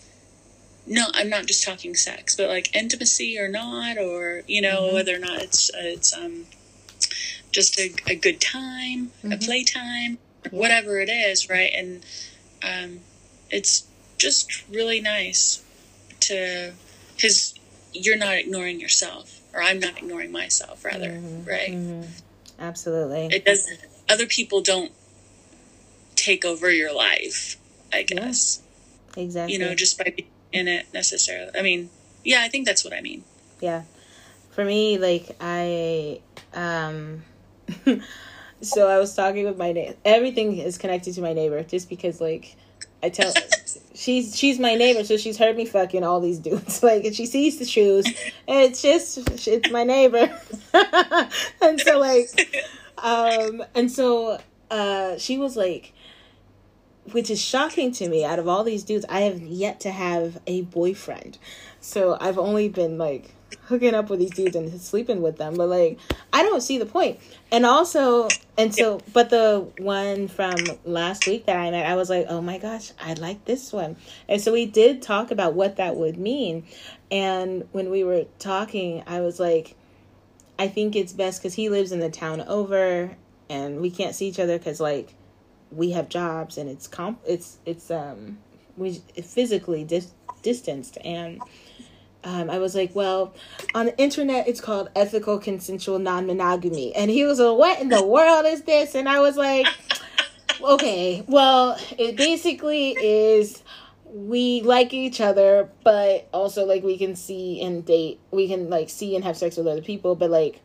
[0.84, 4.94] No, I'm not just talking sex, but like intimacy or not, or you know mm-hmm.
[4.94, 6.46] whether or not it's it's um
[7.52, 9.32] just a, a good time, mm-hmm.
[9.32, 10.50] a playtime, yeah.
[10.50, 11.70] whatever it is, right?
[11.72, 12.04] And
[12.64, 13.00] um,
[13.52, 13.86] it's
[14.18, 15.62] just really nice
[16.20, 16.72] to
[17.14, 17.54] because
[17.92, 21.48] you're not ignoring yourself, or I'm not ignoring myself, rather, mm-hmm.
[21.48, 21.70] right?
[21.70, 22.02] Mm-hmm.
[22.58, 23.26] Absolutely.
[23.26, 23.78] It doesn't.
[24.08, 24.92] Other people don't
[26.16, 27.56] take over your life.
[27.92, 28.62] I guess.
[29.16, 29.22] Yeah.
[29.22, 29.52] Exactly.
[29.52, 31.50] You know, just by being in it necessarily.
[31.56, 31.90] I mean,
[32.24, 33.24] yeah, I think that's what I mean.
[33.60, 33.82] Yeah.
[34.50, 36.20] For me, like I
[36.54, 37.22] um
[38.62, 39.96] so I was talking with my neighbor.
[40.04, 42.56] Everything is connected to my neighbor, just because like
[43.02, 43.32] I tell
[43.94, 46.82] she's she's my neighbor, so she's heard me fucking all these dudes.
[46.92, 48.06] Like, and she sees the shoes,
[48.46, 50.38] it's just it's my neighbor,
[51.60, 52.28] and so like,
[52.98, 55.92] um, and so uh, she was like,
[57.12, 58.24] which is shocking to me.
[58.24, 61.38] Out of all these dudes, I have yet to have a boyfriend,
[61.80, 63.34] so I've only been like
[63.64, 65.98] hooking up with these dudes and sleeping with them but like
[66.32, 67.18] i don't see the point.
[67.50, 72.10] and also and so but the one from last week that i met i was
[72.10, 73.96] like oh my gosh i like this one.
[74.28, 76.64] And so we did talk about what that would mean.
[77.10, 79.74] And when we were talking i was like
[80.58, 83.16] i think it's best because he lives in the town over
[83.48, 85.14] and we can't see each other because like
[85.70, 88.38] we have jobs and it's comp it's it's um
[88.76, 90.12] we physically dis-
[90.42, 91.40] distanced and
[92.24, 93.34] um, I was like, well,
[93.74, 96.94] on the internet, it's called ethical consensual non monogamy.
[96.94, 98.94] And he was like, what in the world is this?
[98.94, 99.66] And I was like,
[100.62, 103.62] okay, well, it basically is
[104.04, 108.90] we like each other, but also like we can see and date, we can like
[108.90, 110.60] see and have sex with other people, but like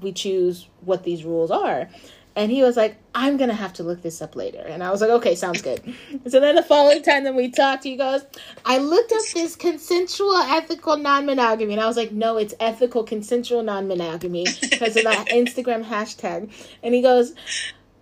[0.00, 1.88] we choose what these rules are.
[2.36, 4.60] And he was like, I'm gonna have to look this up later.
[4.60, 5.82] And I was like, okay, sounds good.
[6.28, 8.22] so then the following time that we talked, he goes,
[8.64, 11.72] I looked up this consensual ethical non monogamy.
[11.72, 16.50] And I was like, no, it's ethical consensual non monogamy because of that Instagram hashtag.
[16.82, 17.34] And he goes,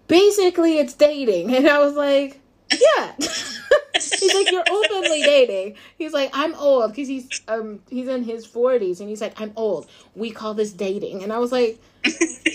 [0.09, 1.55] basically it's dating.
[1.55, 2.41] And I was like,
[2.71, 3.15] yeah.
[3.19, 5.77] he's like, you're openly dating.
[5.97, 9.53] He's like, I'm old because he's um he's in his forties, and he's like, I'm
[9.57, 9.89] old.
[10.15, 11.81] We call this dating, and I was like,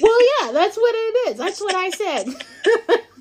[0.01, 1.38] well, yeah, that's what it is.
[1.38, 2.27] That's what I said.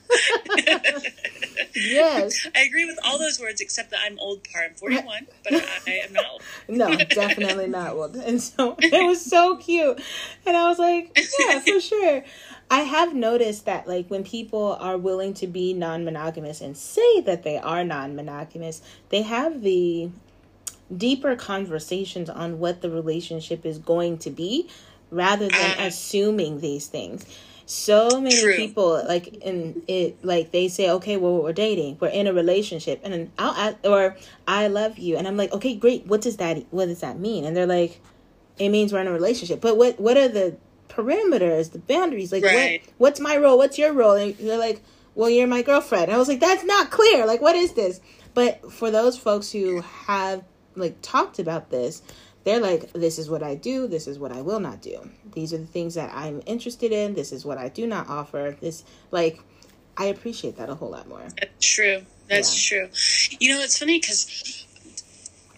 [1.75, 2.47] yes.
[2.55, 4.71] I agree with all those words except that I'm old part.
[4.71, 5.53] I'm 41, but
[5.87, 6.43] I, am not old.
[6.69, 8.17] no, definitely not old.
[8.17, 10.01] And so it was so cute.
[10.47, 12.25] And I was like, yeah, for sure.
[12.71, 17.43] I have noticed that like when people are willing to be non-monogamous and say that
[17.43, 18.81] they are non-monogamous,
[19.11, 20.11] they have the
[20.95, 24.69] deeper conversations on what the relationship is going to be
[25.13, 27.25] rather than assuming these things.
[27.65, 28.57] So many true.
[28.57, 33.01] people like in it like they say, okay, well we're dating, we're in a relationship,
[33.05, 34.17] and I'll ask, or
[34.49, 36.07] I love you, and I'm like, okay, great.
[36.07, 37.45] What does that what does that mean?
[37.45, 38.01] And they're like,
[38.59, 39.61] it means we're in a relationship.
[39.61, 40.57] But what what are the
[40.93, 42.33] parameters, the boundaries.
[42.33, 42.83] Like, right.
[42.83, 43.59] what what's my role?
[43.59, 44.13] What's your role?
[44.13, 44.83] And they're like,
[45.15, 46.05] well, you're my girlfriend.
[46.05, 47.27] And I was like, that's not clear.
[47.27, 48.01] Like, what is this?
[48.35, 50.45] But for those folks who have
[50.75, 52.03] like talked about this,
[52.45, 53.87] they're like, this is what I do.
[53.87, 55.09] This is what I will not do.
[55.33, 57.15] These are the things that I'm interested in.
[57.15, 58.57] This is what I do not offer.
[58.61, 59.41] This, like,
[59.97, 61.23] I appreciate that a whole lot more.
[61.39, 62.03] That's true.
[62.29, 62.87] That's yeah.
[62.87, 62.89] true.
[63.39, 64.67] You know, it's funny because,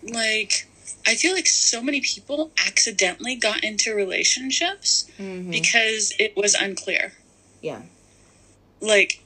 [0.03, 0.69] like,
[1.07, 5.51] I feel like so many people accidentally got into relationships mm-hmm.
[5.51, 7.13] because it was unclear.
[7.61, 7.83] Yeah.
[8.81, 9.23] Like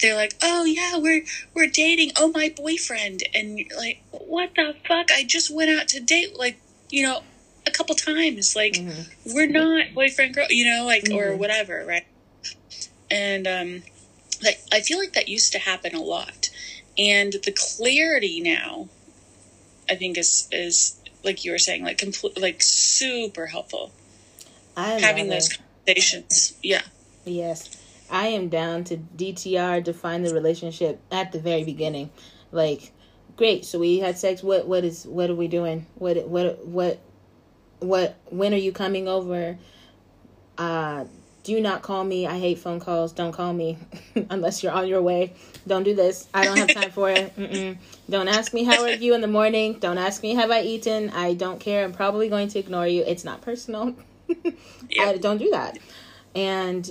[0.00, 1.24] they're like, "Oh yeah, we're
[1.54, 2.12] we're dating.
[2.16, 5.10] Oh, my boyfriend." And like, "What the fuck?
[5.10, 6.60] I just went out to date like,
[6.92, 7.22] you know,
[7.66, 8.54] a couple times.
[8.54, 9.34] Like, mm-hmm.
[9.34, 11.18] we're not boyfriend girl, you know, like mm-hmm.
[11.18, 12.06] or whatever, right?"
[13.10, 13.82] And um
[14.42, 16.50] like I feel like that used to happen a lot.
[16.98, 18.88] And the clarity now
[19.90, 23.92] I think is is like you were saying, like complete, like super helpful.
[24.76, 25.58] I having those it.
[25.86, 26.54] conversations.
[26.62, 26.82] Yeah.
[27.24, 27.76] Yes,
[28.10, 32.10] I am down to DTR define the relationship at the very beginning.
[32.50, 32.91] Like,
[33.36, 33.64] great.
[33.64, 34.42] So we had sex.
[34.42, 35.86] What what is what are we doing?
[35.94, 37.00] What what what
[37.80, 38.16] what?
[38.30, 39.58] When are you coming over?
[40.58, 41.04] Uh,
[41.44, 42.26] do not call me.
[42.26, 43.12] I hate phone calls.
[43.12, 43.78] Don't call me
[44.30, 45.32] unless you're on your way.
[45.66, 46.28] Don't do this.
[46.32, 47.36] I don't have time for it.
[47.36, 47.78] Mm-mm.
[48.08, 49.74] Don't ask me how are you in the morning.
[49.74, 51.10] Don't ask me have I eaten.
[51.10, 51.84] I don't care.
[51.84, 53.02] I'm probably going to ignore you.
[53.04, 53.94] It's not personal.
[54.44, 54.54] yep.
[55.00, 55.78] I don't do that.
[56.34, 56.88] And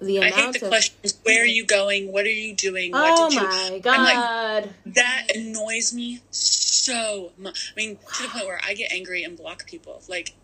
[0.00, 0.70] the amount I hate the of...
[0.70, 1.18] questions.
[1.22, 2.12] Where are you going?
[2.12, 2.92] What are you doing?
[2.92, 3.42] What oh did you...
[3.42, 4.64] my god!
[4.64, 7.72] Like, that annoys me so much.
[7.76, 10.02] I mean, to the point where I get angry and block people.
[10.08, 10.34] Like,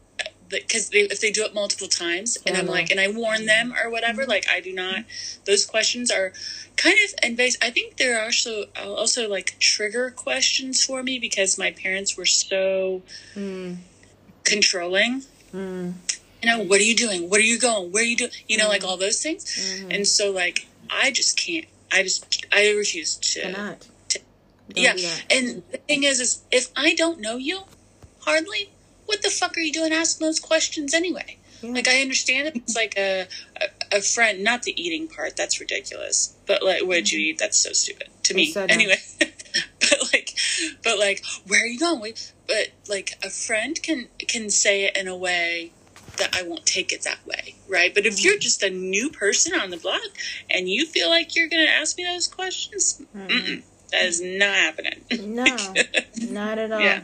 [0.61, 3.91] because if they do it multiple times and i'm like and i warn them or
[3.91, 5.05] whatever like i do not
[5.47, 6.33] those questions are
[6.77, 7.61] kind of invasive.
[7.63, 12.27] i think there are also also like trigger questions for me because my parents were
[12.27, 13.03] so
[13.35, 13.77] mm.
[14.45, 15.23] controlling
[15.55, 15.93] mm.
[16.43, 18.57] You know what are you doing what are you going where are you doing you
[18.57, 18.71] know mm.
[18.71, 19.91] like all those things mm-hmm.
[19.91, 23.77] and so like i just can't i just i refuse to,
[24.09, 24.21] to
[24.75, 24.95] yeah
[25.31, 27.61] and the thing is is if i don't know you
[28.21, 28.71] hardly
[29.13, 31.37] what the fuck are you doing asking those questions anyway?
[31.61, 31.73] Yeah.
[31.73, 32.57] Like I understand it.
[32.57, 33.27] It's like a,
[33.61, 35.37] a, a friend, not the eating part.
[35.37, 36.35] That's ridiculous.
[36.47, 37.31] But like, what did you mm-hmm.
[37.31, 37.39] eat?
[37.39, 38.55] That's so stupid to me.
[38.57, 40.35] Anyway, but like,
[40.83, 42.15] but like, where are you going?
[42.47, 45.73] But like, a friend can can say it in a way
[46.19, 47.95] that I won't take it that way, right?
[47.95, 48.27] But if mm-hmm.
[48.27, 50.01] you're just a new person on the block
[50.51, 53.61] and you feel like you're going to ask me those questions, mm-hmm.
[53.91, 55.01] that is not happening.
[55.35, 55.45] No,
[56.31, 56.81] not at all.
[56.81, 57.03] Yeah.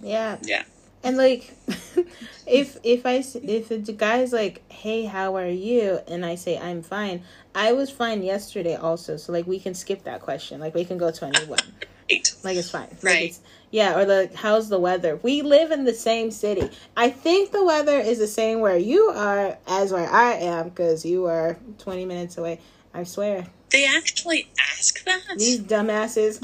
[0.00, 0.38] Yeah.
[0.42, 0.62] Yeah
[1.02, 1.54] and like
[2.46, 6.82] if if i if the guy's like hey how are you and i say i'm
[6.82, 7.22] fine
[7.54, 10.98] i was fine yesterday also so like we can skip that question like we can
[10.98, 11.58] go to a new one
[12.44, 13.40] like it's fine right like it's,
[13.70, 17.64] yeah or like how's the weather we live in the same city i think the
[17.64, 22.04] weather is the same where you are as where i am because you are 20
[22.04, 22.58] minutes away
[22.94, 26.40] i swear they actually ask that these dumbasses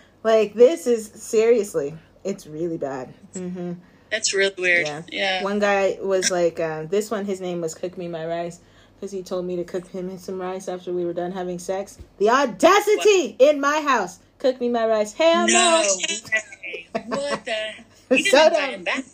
[0.22, 1.94] like this is seriously
[2.24, 3.12] it's really bad.
[3.34, 3.72] Mm-hmm.
[4.10, 4.86] That's really weird.
[4.86, 5.02] Yeah.
[5.10, 5.44] yeah.
[5.44, 8.60] One guy was like, uh, this one, his name was Cook Me My Rice
[8.96, 11.98] because he told me to cook him some rice after we were done having sex.
[12.18, 13.48] The audacity what?
[13.48, 14.18] in my house.
[14.40, 15.12] Cook me my rice.
[15.12, 15.52] Hell no.
[15.52, 17.00] no.
[17.16, 17.56] what the?
[18.10, 19.04] You didn't so back.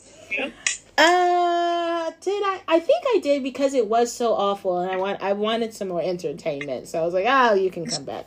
[0.97, 2.63] Uh, did I?
[2.67, 5.89] I think I did because it was so awful, and I want I wanted some
[5.89, 6.89] more entertainment.
[6.89, 8.27] So I was like, "Oh, you can come back."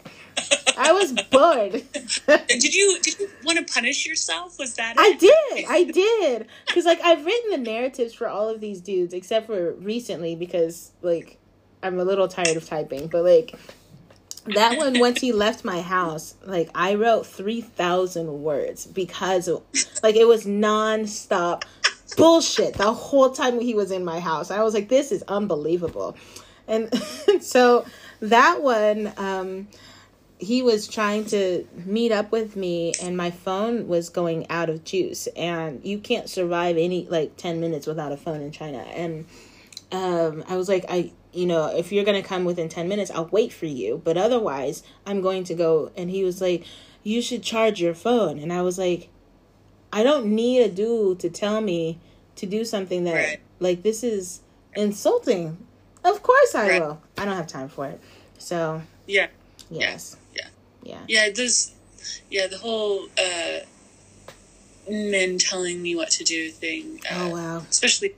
[0.77, 1.71] I was bored.
[2.47, 4.59] did you did you want to punish yourself?
[4.59, 4.95] Was that?
[4.97, 4.99] It?
[4.99, 5.65] I did.
[5.67, 9.73] I did because like I've written the narratives for all of these dudes except for
[9.73, 11.39] recently because like
[11.81, 13.55] I'm a little tired of typing, but like
[14.45, 19.49] that one once he left my house like i wrote 3000 words because
[20.01, 21.65] like it was non-stop
[22.15, 24.51] bullshit the whole time he was in my house.
[24.51, 26.15] I was like, this is unbelievable.
[26.67, 26.93] And
[27.41, 27.85] so
[28.21, 29.67] that one, um,
[30.37, 34.83] he was trying to meet up with me and my phone was going out of
[34.83, 39.25] juice and you can't survive any like 10 minutes without a phone in china and
[39.91, 43.27] um, i was like i you know if you're gonna come within 10 minutes i'll
[43.27, 46.63] wait for you but otherwise i'm going to go and he was like
[47.03, 49.09] you should charge your phone and i was like
[49.91, 51.99] i don't need a dude to tell me
[52.35, 53.39] to do something that right.
[53.59, 54.41] like this is
[54.75, 55.57] insulting.
[56.03, 56.81] Of course I right.
[56.81, 57.01] will.
[57.17, 57.99] I don't have time for it.
[58.37, 59.27] So yeah.
[59.69, 60.17] Yes.
[60.33, 60.47] Yeah.
[60.83, 60.99] Yeah.
[61.07, 61.29] Yeah.
[61.35, 61.73] There's
[62.29, 63.59] yeah the whole uh,
[64.89, 67.01] men telling me what to do thing.
[67.09, 67.65] Uh, oh wow.
[67.69, 68.15] Especially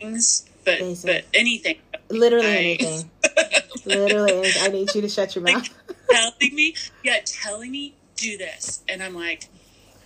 [0.00, 1.06] things, but Basic.
[1.06, 1.78] but anything.
[2.10, 3.10] Literally I, anything.
[3.86, 4.62] Literally anything.
[4.62, 5.68] I need you to shut your mouth.
[5.88, 9.48] Like, telling me, yeah, telling me do this, and I'm like,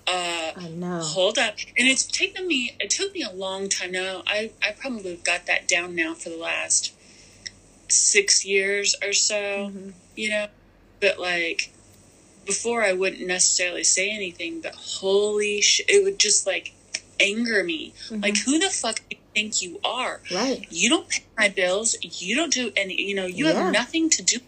[0.06, 1.00] uh, I know.
[1.00, 2.76] Hold up, and it's taken me.
[2.78, 3.92] It took me a long time.
[3.92, 6.92] Now I I probably got that down now for the last
[7.88, 9.34] six years or so.
[9.34, 9.90] Mm-hmm.
[10.16, 10.46] You know,
[11.00, 11.72] but like
[12.46, 14.60] before, I wouldn't necessarily say anything.
[14.60, 16.72] But holy shit, it would just like
[17.20, 17.94] anger me.
[18.06, 18.22] Mm-hmm.
[18.22, 20.20] Like who the fuck you think you are?
[20.32, 20.66] Right.
[20.70, 21.96] You don't pay my bills.
[22.02, 23.00] You don't do any.
[23.00, 23.54] You know, you yeah.
[23.54, 24.38] have nothing to do.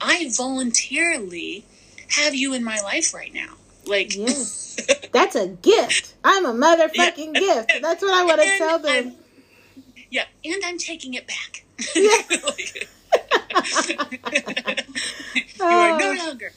[0.00, 1.64] I voluntarily
[2.16, 3.54] have you in my life right now.
[3.84, 4.16] Like.
[4.16, 4.68] Yes
[5.12, 6.14] That's a gift.
[6.24, 7.40] I'm a motherfucking yeah.
[7.40, 7.72] gift.
[7.82, 9.08] That's what I want to tell them.
[9.08, 9.14] I'm,
[10.10, 11.64] yeah, and I'm taking it back.
[11.94, 12.02] Yeah.
[15.56, 16.26] you are no oh.
[16.26, 16.52] longer.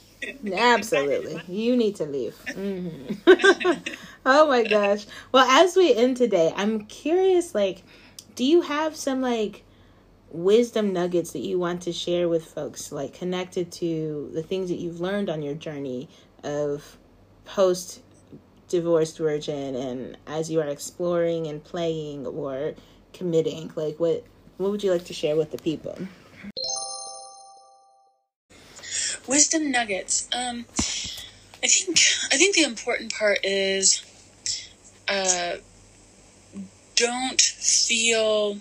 [0.54, 1.42] Absolutely.
[1.48, 2.36] You need to leave.
[2.48, 3.94] Mm-hmm.
[4.26, 5.06] oh my gosh.
[5.32, 7.84] Well, as we end today, I'm curious like
[8.36, 9.64] do you have some like
[10.30, 14.78] wisdom nuggets that you want to share with folks like connected to the things that
[14.78, 16.08] you've learned on your journey
[16.44, 16.98] of
[17.44, 18.02] post
[18.70, 22.74] divorced virgin and as you are exploring and playing or
[23.12, 24.24] committing like what
[24.58, 25.98] what would you like to share with the people
[29.28, 30.66] wisdom nuggets um
[31.64, 31.98] i think
[32.32, 34.04] i think the important part is
[35.08, 35.54] uh
[36.96, 38.58] don't feel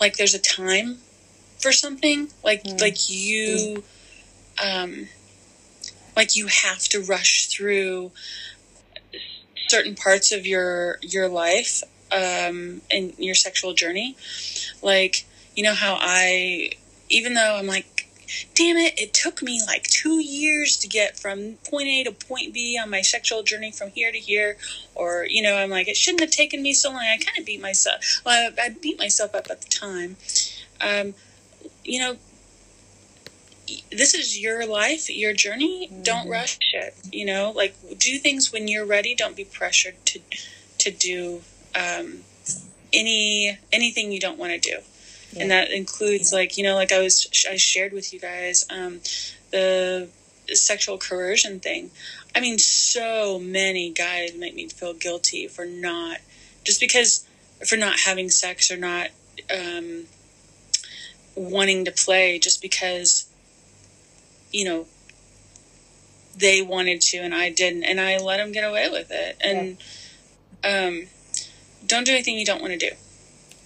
[0.00, 0.98] like there's a time
[1.58, 2.80] for something like mm.
[2.80, 3.82] like you
[4.62, 5.06] um
[6.16, 8.10] like you have to rush through
[9.68, 14.16] certain parts of your your life um, and your sexual journey.
[14.82, 15.24] Like
[15.56, 16.72] you know how I,
[17.08, 17.86] even though I'm like,
[18.54, 22.52] damn it, it took me like two years to get from point A to point
[22.52, 24.56] B on my sexual journey from here to here.
[24.94, 26.98] Or, you know, I'm like, it shouldn't have taken me so long.
[26.98, 28.22] I kind of beat myself.
[28.24, 30.16] Well, I, I, beat myself up at the time.
[30.80, 31.14] Um,
[31.84, 32.16] you know,
[33.92, 35.88] this is your life, your journey.
[35.88, 36.02] Mm-hmm.
[36.02, 36.94] Don't rush it.
[37.12, 39.14] You know, like do things when you're ready.
[39.14, 40.20] Don't be pressured to
[40.78, 41.42] to do
[41.74, 42.20] um,
[42.92, 44.78] any anything you don't want to do.
[45.32, 45.42] Yeah.
[45.42, 49.00] And that includes like you know, like I was I shared with you guys um,
[49.50, 50.08] the
[50.52, 51.90] sexual coercion thing.
[52.34, 56.18] I mean, so many guys make me feel guilty for not
[56.64, 57.26] just because
[57.66, 59.08] for not having sex or not
[59.54, 60.04] um,
[61.34, 63.26] wanting to play just because
[64.52, 64.86] you know
[66.36, 69.76] they wanted to and I didn't and I let them get away with it and
[70.64, 70.86] yeah.
[70.86, 71.06] um
[71.86, 72.90] don't do anything you don't want to do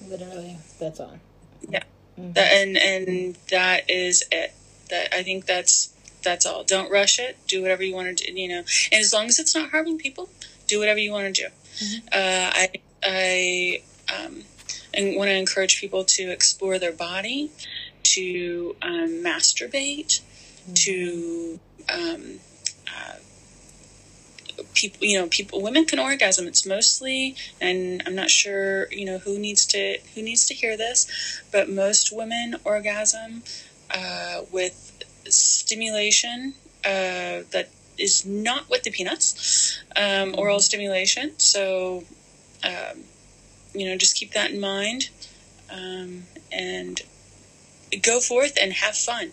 [0.07, 1.19] literally that's all
[1.71, 1.83] yeah.
[2.19, 2.33] Mm-hmm.
[2.33, 4.53] that, and and that is it.
[4.91, 5.93] That I think that's
[6.23, 6.65] that's all.
[6.65, 7.37] Don't rush it.
[7.49, 8.65] Do whatever you want to do you know.
[8.93, 10.29] And as long as it's not harming people
[10.67, 11.49] do whatever you want to do.
[11.49, 12.07] Mm-hmm.
[12.13, 12.71] uh, I
[13.03, 13.83] I
[14.15, 14.45] um
[14.95, 17.51] and want to encourage people to explore their body
[18.03, 20.21] to um, masturbate
[20.75, 21.59] to
[21.93, 22.41] um,
[22.87, 23.17] uh,
[24.75, 26.47] people you know people women can orgasm.
[26.47, 30.77] It's mostly and i'm not sure you know who needs to who needs to hear
[30.77, 33.43] this but most women orgasm
[33.91, 34.93] uh, with
[35.29, 36.55] stimulation
[36.85, 37.69] uh, that
[37.99, 41.39] is not with the peanuts um, oral stimulation.
[41.39, 42.05] So
[42.63, 43.05] um,
[43.75, 45.11] you know just keep that in mind
[45.71, 47.01] um, and
[48.03, 49.33] go forth and have fun.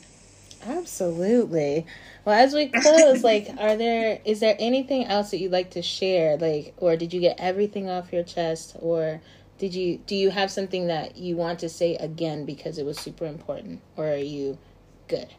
[0.66, 1.86] Absolutely.
[2.24, 5.82] Well, as we close, like, are there is there anything else that you'd like to
[5.82, 9.22] share, like, or did you get everything off your chest, or
[9.58, 13.00] did you do you have something that you want to say again because it was
[13.00, 14.60] super important, or are you
[15.08, 15.30] good?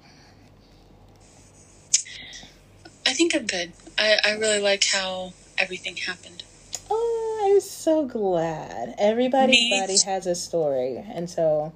[3.06, 3.72] I think I'm good.
[3.98, 6.42] I I really like how everything happened.
[6.90, 8.96] Oh, I'm so glad.
[8.98, 9.80] Everybody's Me.
[9.80, 11.72] body has a story, and so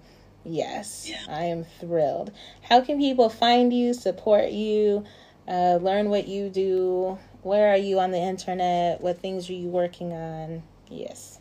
[0.48, 1.24] Yes, yeah.
[1.28, 2.30] I am thrilled.
[2.62, 5.04] How can people find you, support you,
[5.48, 7.18] uh, learn what you do?
[7.42, 9.00] Where are you on the internet?
[9.00, 10.62] What things are you working on?
[10.88, 11.35] Yes.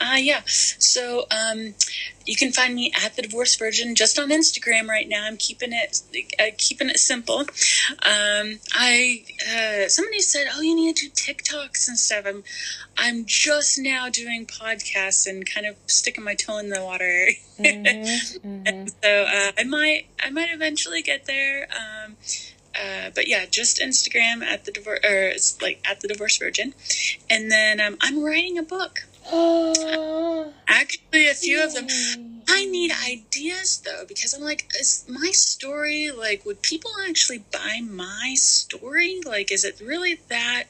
[0.00, 0.42] Uh, yeah.
[0.46, 1.74] So um,
[2.24, 5.24] you can find me at the Divorced Virgin just on Instagram right now.
[5.26, 6.02] I'm keeping it
[6.38, 7.40] uh, keeping it simple.
[7.40, 12.44] Um, I uh, somebody said, "Oh, you need to do TikToks and stuff." I'm
[12.96, 17.30] I'm just now doing podcasts and kind of sticking my toe in the water.
[17.58, 18.86] Mm-hmm, mm-hmm.
[19.02, 21.68] so uh, I might I might eventually get there.
[21.72, 22.16] Um,
[22.74, 26.74] uh, but yeah, just Instagram at the divorce, or it's like at the divorce virgin,
[27.28, 29.07] and then um, I'm writing a book.
[30.68, 31.86] Actually, a few of them.
[32.48, 36.46] I need ideas though because I'm like, is my story like?
[36.46, 39.20] Would people actually buy my story?
[39.24, 40.64] Like, is it really that?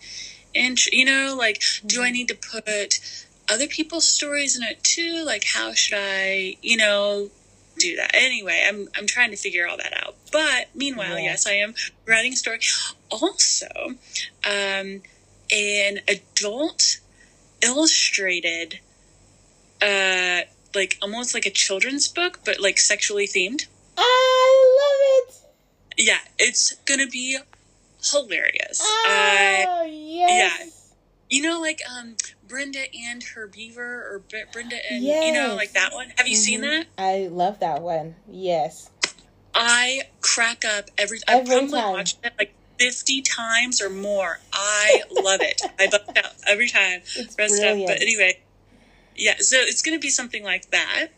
[0.54, 2.14] And you know, like, do I mm-hmm.
[2.14, 3.00] need to put
[3.48, 5.24] other people's stories in it too?
[5.24, 7.30] Like, how should I, you know,
[7.78, 8.10] do that?
[8.14, 10.16] Anyway, I'm I'm trying to figure all that out.
[10.32, 11.74] But meanwhile, yes, I am
[12.06, 12.60] writing a story.
[13.10, 13.68] Also,
[14.44, 15.02] um,
[15.50, 16.98] an adult
[17.62, 18.80] illustrated
[19.82, 20.40] uh
[20.74, 23.66] like almost like a children's book but like sexually themed
[23.96, 27.38] i love it yeah it's gonna be
[28.10, 30.60] hilarious oh, uh, yes.
[30.60, 30.66] yeah
[31.30, 32.16] you know like um
[32.46, 34.22] brenda and her beaver or
[34.52, 35.26] brenda and yes.
[35.26, 36.42] you know like that one have you mm-hmm.
[36.42, 38.90] seen that i love that one yes
[39.54, 41.92] i crack up every, every i probably time.
[41.92, 44.40] watched it like 50 times or more.
[44.52, 45.60] I love it.
[45.78, 47.00] I bust out every time.
[47.16, 47.88] It's brilliant.
[47.88, 48.40] But anyway,
[49.16, 51.08] yeah, so it's going to be something like that.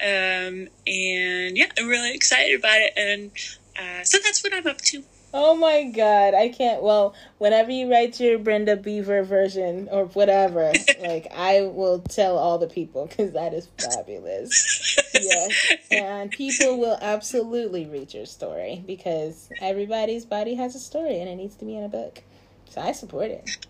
[0.00, 2.92] Um, and yeah, I'm really excited about it.
[2.96, 3.30] And
[3.78, 5.02] uh, so that's what I'm up to.
[5.34, 6.82] Oh my god, I can't.
[6.82, 12.58] Well, whenever you write your Brenda Beaver version or whatever, like I will tell all
[12.58, 14.98] the people because that is fabulous.
[15.14, 21.30] yes, and people will absolutely read your story because everybody's body has a story and
[21.30, 22.22] it needs to be in a book.
[22.68, 23.66] So I support it.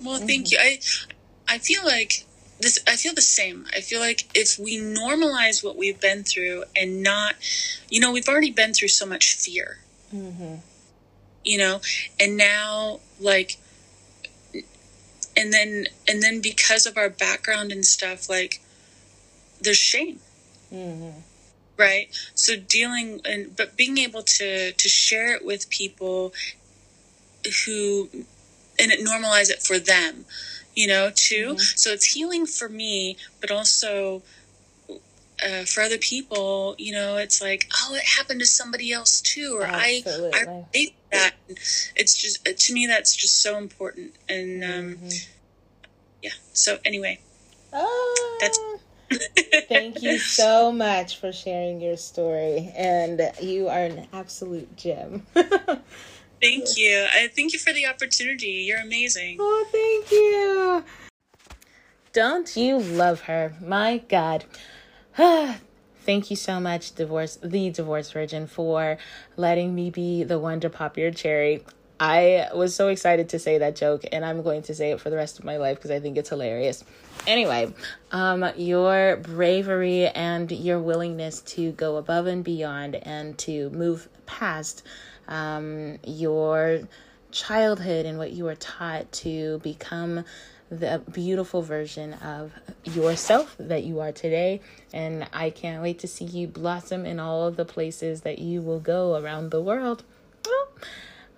[0.00, 0.52] Well, thank mm-hmm.
[0.52, 0.78] you.
[1.48, 2.26] I I feel like
[2.60, 2.78] this.
[2.86, 3.66] I feel the same.
[3.74, 7.34] I feel like if we normalize what we've been through and not,
[7.88, 9.78] you know, we've already been through so much fear.
[10.14, 10.56] Mm-hmm
[11.46, 11.80] you know
[12.20, 13.56] and now like
[15.36, 18.60] and then and then because of our background and stuff like
[19.60, 20.18] there's shame
[20.72, 21.18] mm-hmm.
[21.76, 26.32] right so dealing and but being able to to share it with people
[27.64, 28.08] who
[28.78, 30.24] and it normalize it for them
[30.74, 31.58] you know too mm-hmm.
[31.58, 34.22] so it's healing for me but also
[35.44, 39.56] uh, for other people, you know, it's like, oh, it happened to somebody else too,
[39.58, 40.32] or Absolutely.
[40.34, 41.34] I, I relate that.
[41.94, 45.08] It's just to me that's just so important, and um, mm-hmm.
[46.22, 46.30] yeah.
[46.52, 47.20] So anyway,
[47.72, 48.38] oh.
[48.40, 48.58] that's.
[49.68, 55.24] thank you so much for sharing your story, and you are an absolute gem.
[55.34, 57.06] thank you.
[57.08, 58.64] I thank you for the opportunity.
[58.66, 59.36] You're amazing.
[59.38, 60.84] Oh, thank you.
[62.12, 63.54] Don't you love her?
[63.60, 64.44] My God.
[66.02, 68.98] Thank you so much, divorce the divorce virgin, for
[69.36, 71.64] letting me be the one to pop your cherry.
[71.98, 75.08] I was so excited to say that joke, and I'm going to say it for
[75.08, 76.84] the rest of my life because I think it's hilarious.
[77.26, 77.72] Anyway,
[78.12, 84.82] um, your bravery and your willingness to go above and beyond and to move past
[85.28, 86.80] um, your
[87.30, 90.24] childhood and what you were taught to become
[90.70, 92.52] the beautiful version of
[92.84, 94.60] yourself that you are today.
[94.92, 98.60] And I can't wait to see you blossom in all of the places that you
[98.60, 100.04] will go around the world.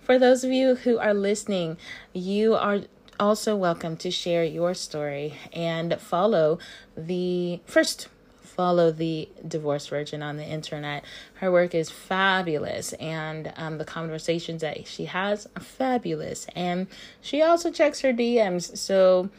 [0.01, 1.77] For those of you who are listening,
[2.15, 2.81] you are
[3.21, 6.59] also welcome to share your story and follow
[6.97, 8.09] the first
[8.59, 11.05] follow the divorced virgin on the internet.
[11.35, 16.48] Her work is fabulous, and um, the conversations that she has are fabulous.
[16.56, 16.89] And
[17.20, 19.30] she also checks her DMs, so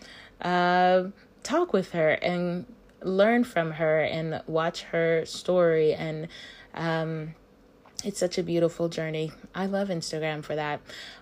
[0.41, 1.07] uh,
[1.43, 2.65] talk with her and
[3.03, 6.29] learn from her and watch her story and
[6.73, 7.35] um,
[8.03, 9.31] it's such a beautiful journey.
[9.53, 10.79] I love Instagram for that.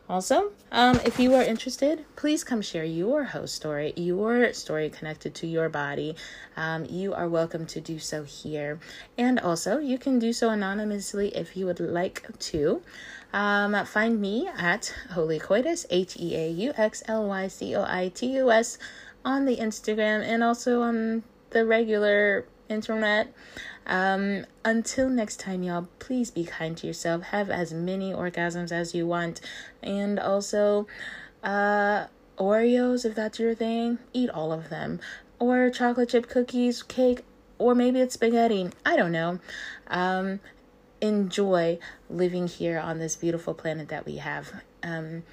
[0.07, 5.33] Also, um, if you are interested, please come share your host story, your story connected
[5.35, 6.15] to your body.
[6.55, 8.79] Um, you are welcome to do so here.
[9.17, 12.81] And also, you can do so anonymously if you would like to.
[13.33, 17.83] Um, find me at Heauxly Coitus, H E A U X L Y C O
[17.83, 18.77] I T U S,
[19.25, 23.33] on the Instagram and also on the regular internet.
[23.88, 27.23] Um, until next time, y'all, please be kind to yourself.
[27.23, 29.41] Have as many orgasms as you want.
[29.81, 30.88] And also,
[31.43, 32.07] uh,
[32.38, 34.99] Oreos, if that's your thing, eat all of them.
[35.39, 37.23] Or chocolate chip cookies, cake,
[37.57, 38.69] or maybe it's spaghetti.
[38.85, 39.39] I don't know.
[39.88, 40.41] Um,
[41.01, 44.51] enjoy living here on this beautiful planet that we have.
[44.84, 45.23] Um,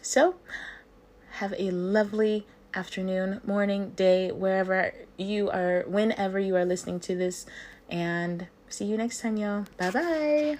[0.00, 0.36] so,
[1.32, 7.46] have a lovely afternoon, morning, day, wherever you are, whenever you are listening to this.
[7.92, 9.66] And see you next time, y'all.
[9.76, 10.58] Bye bye.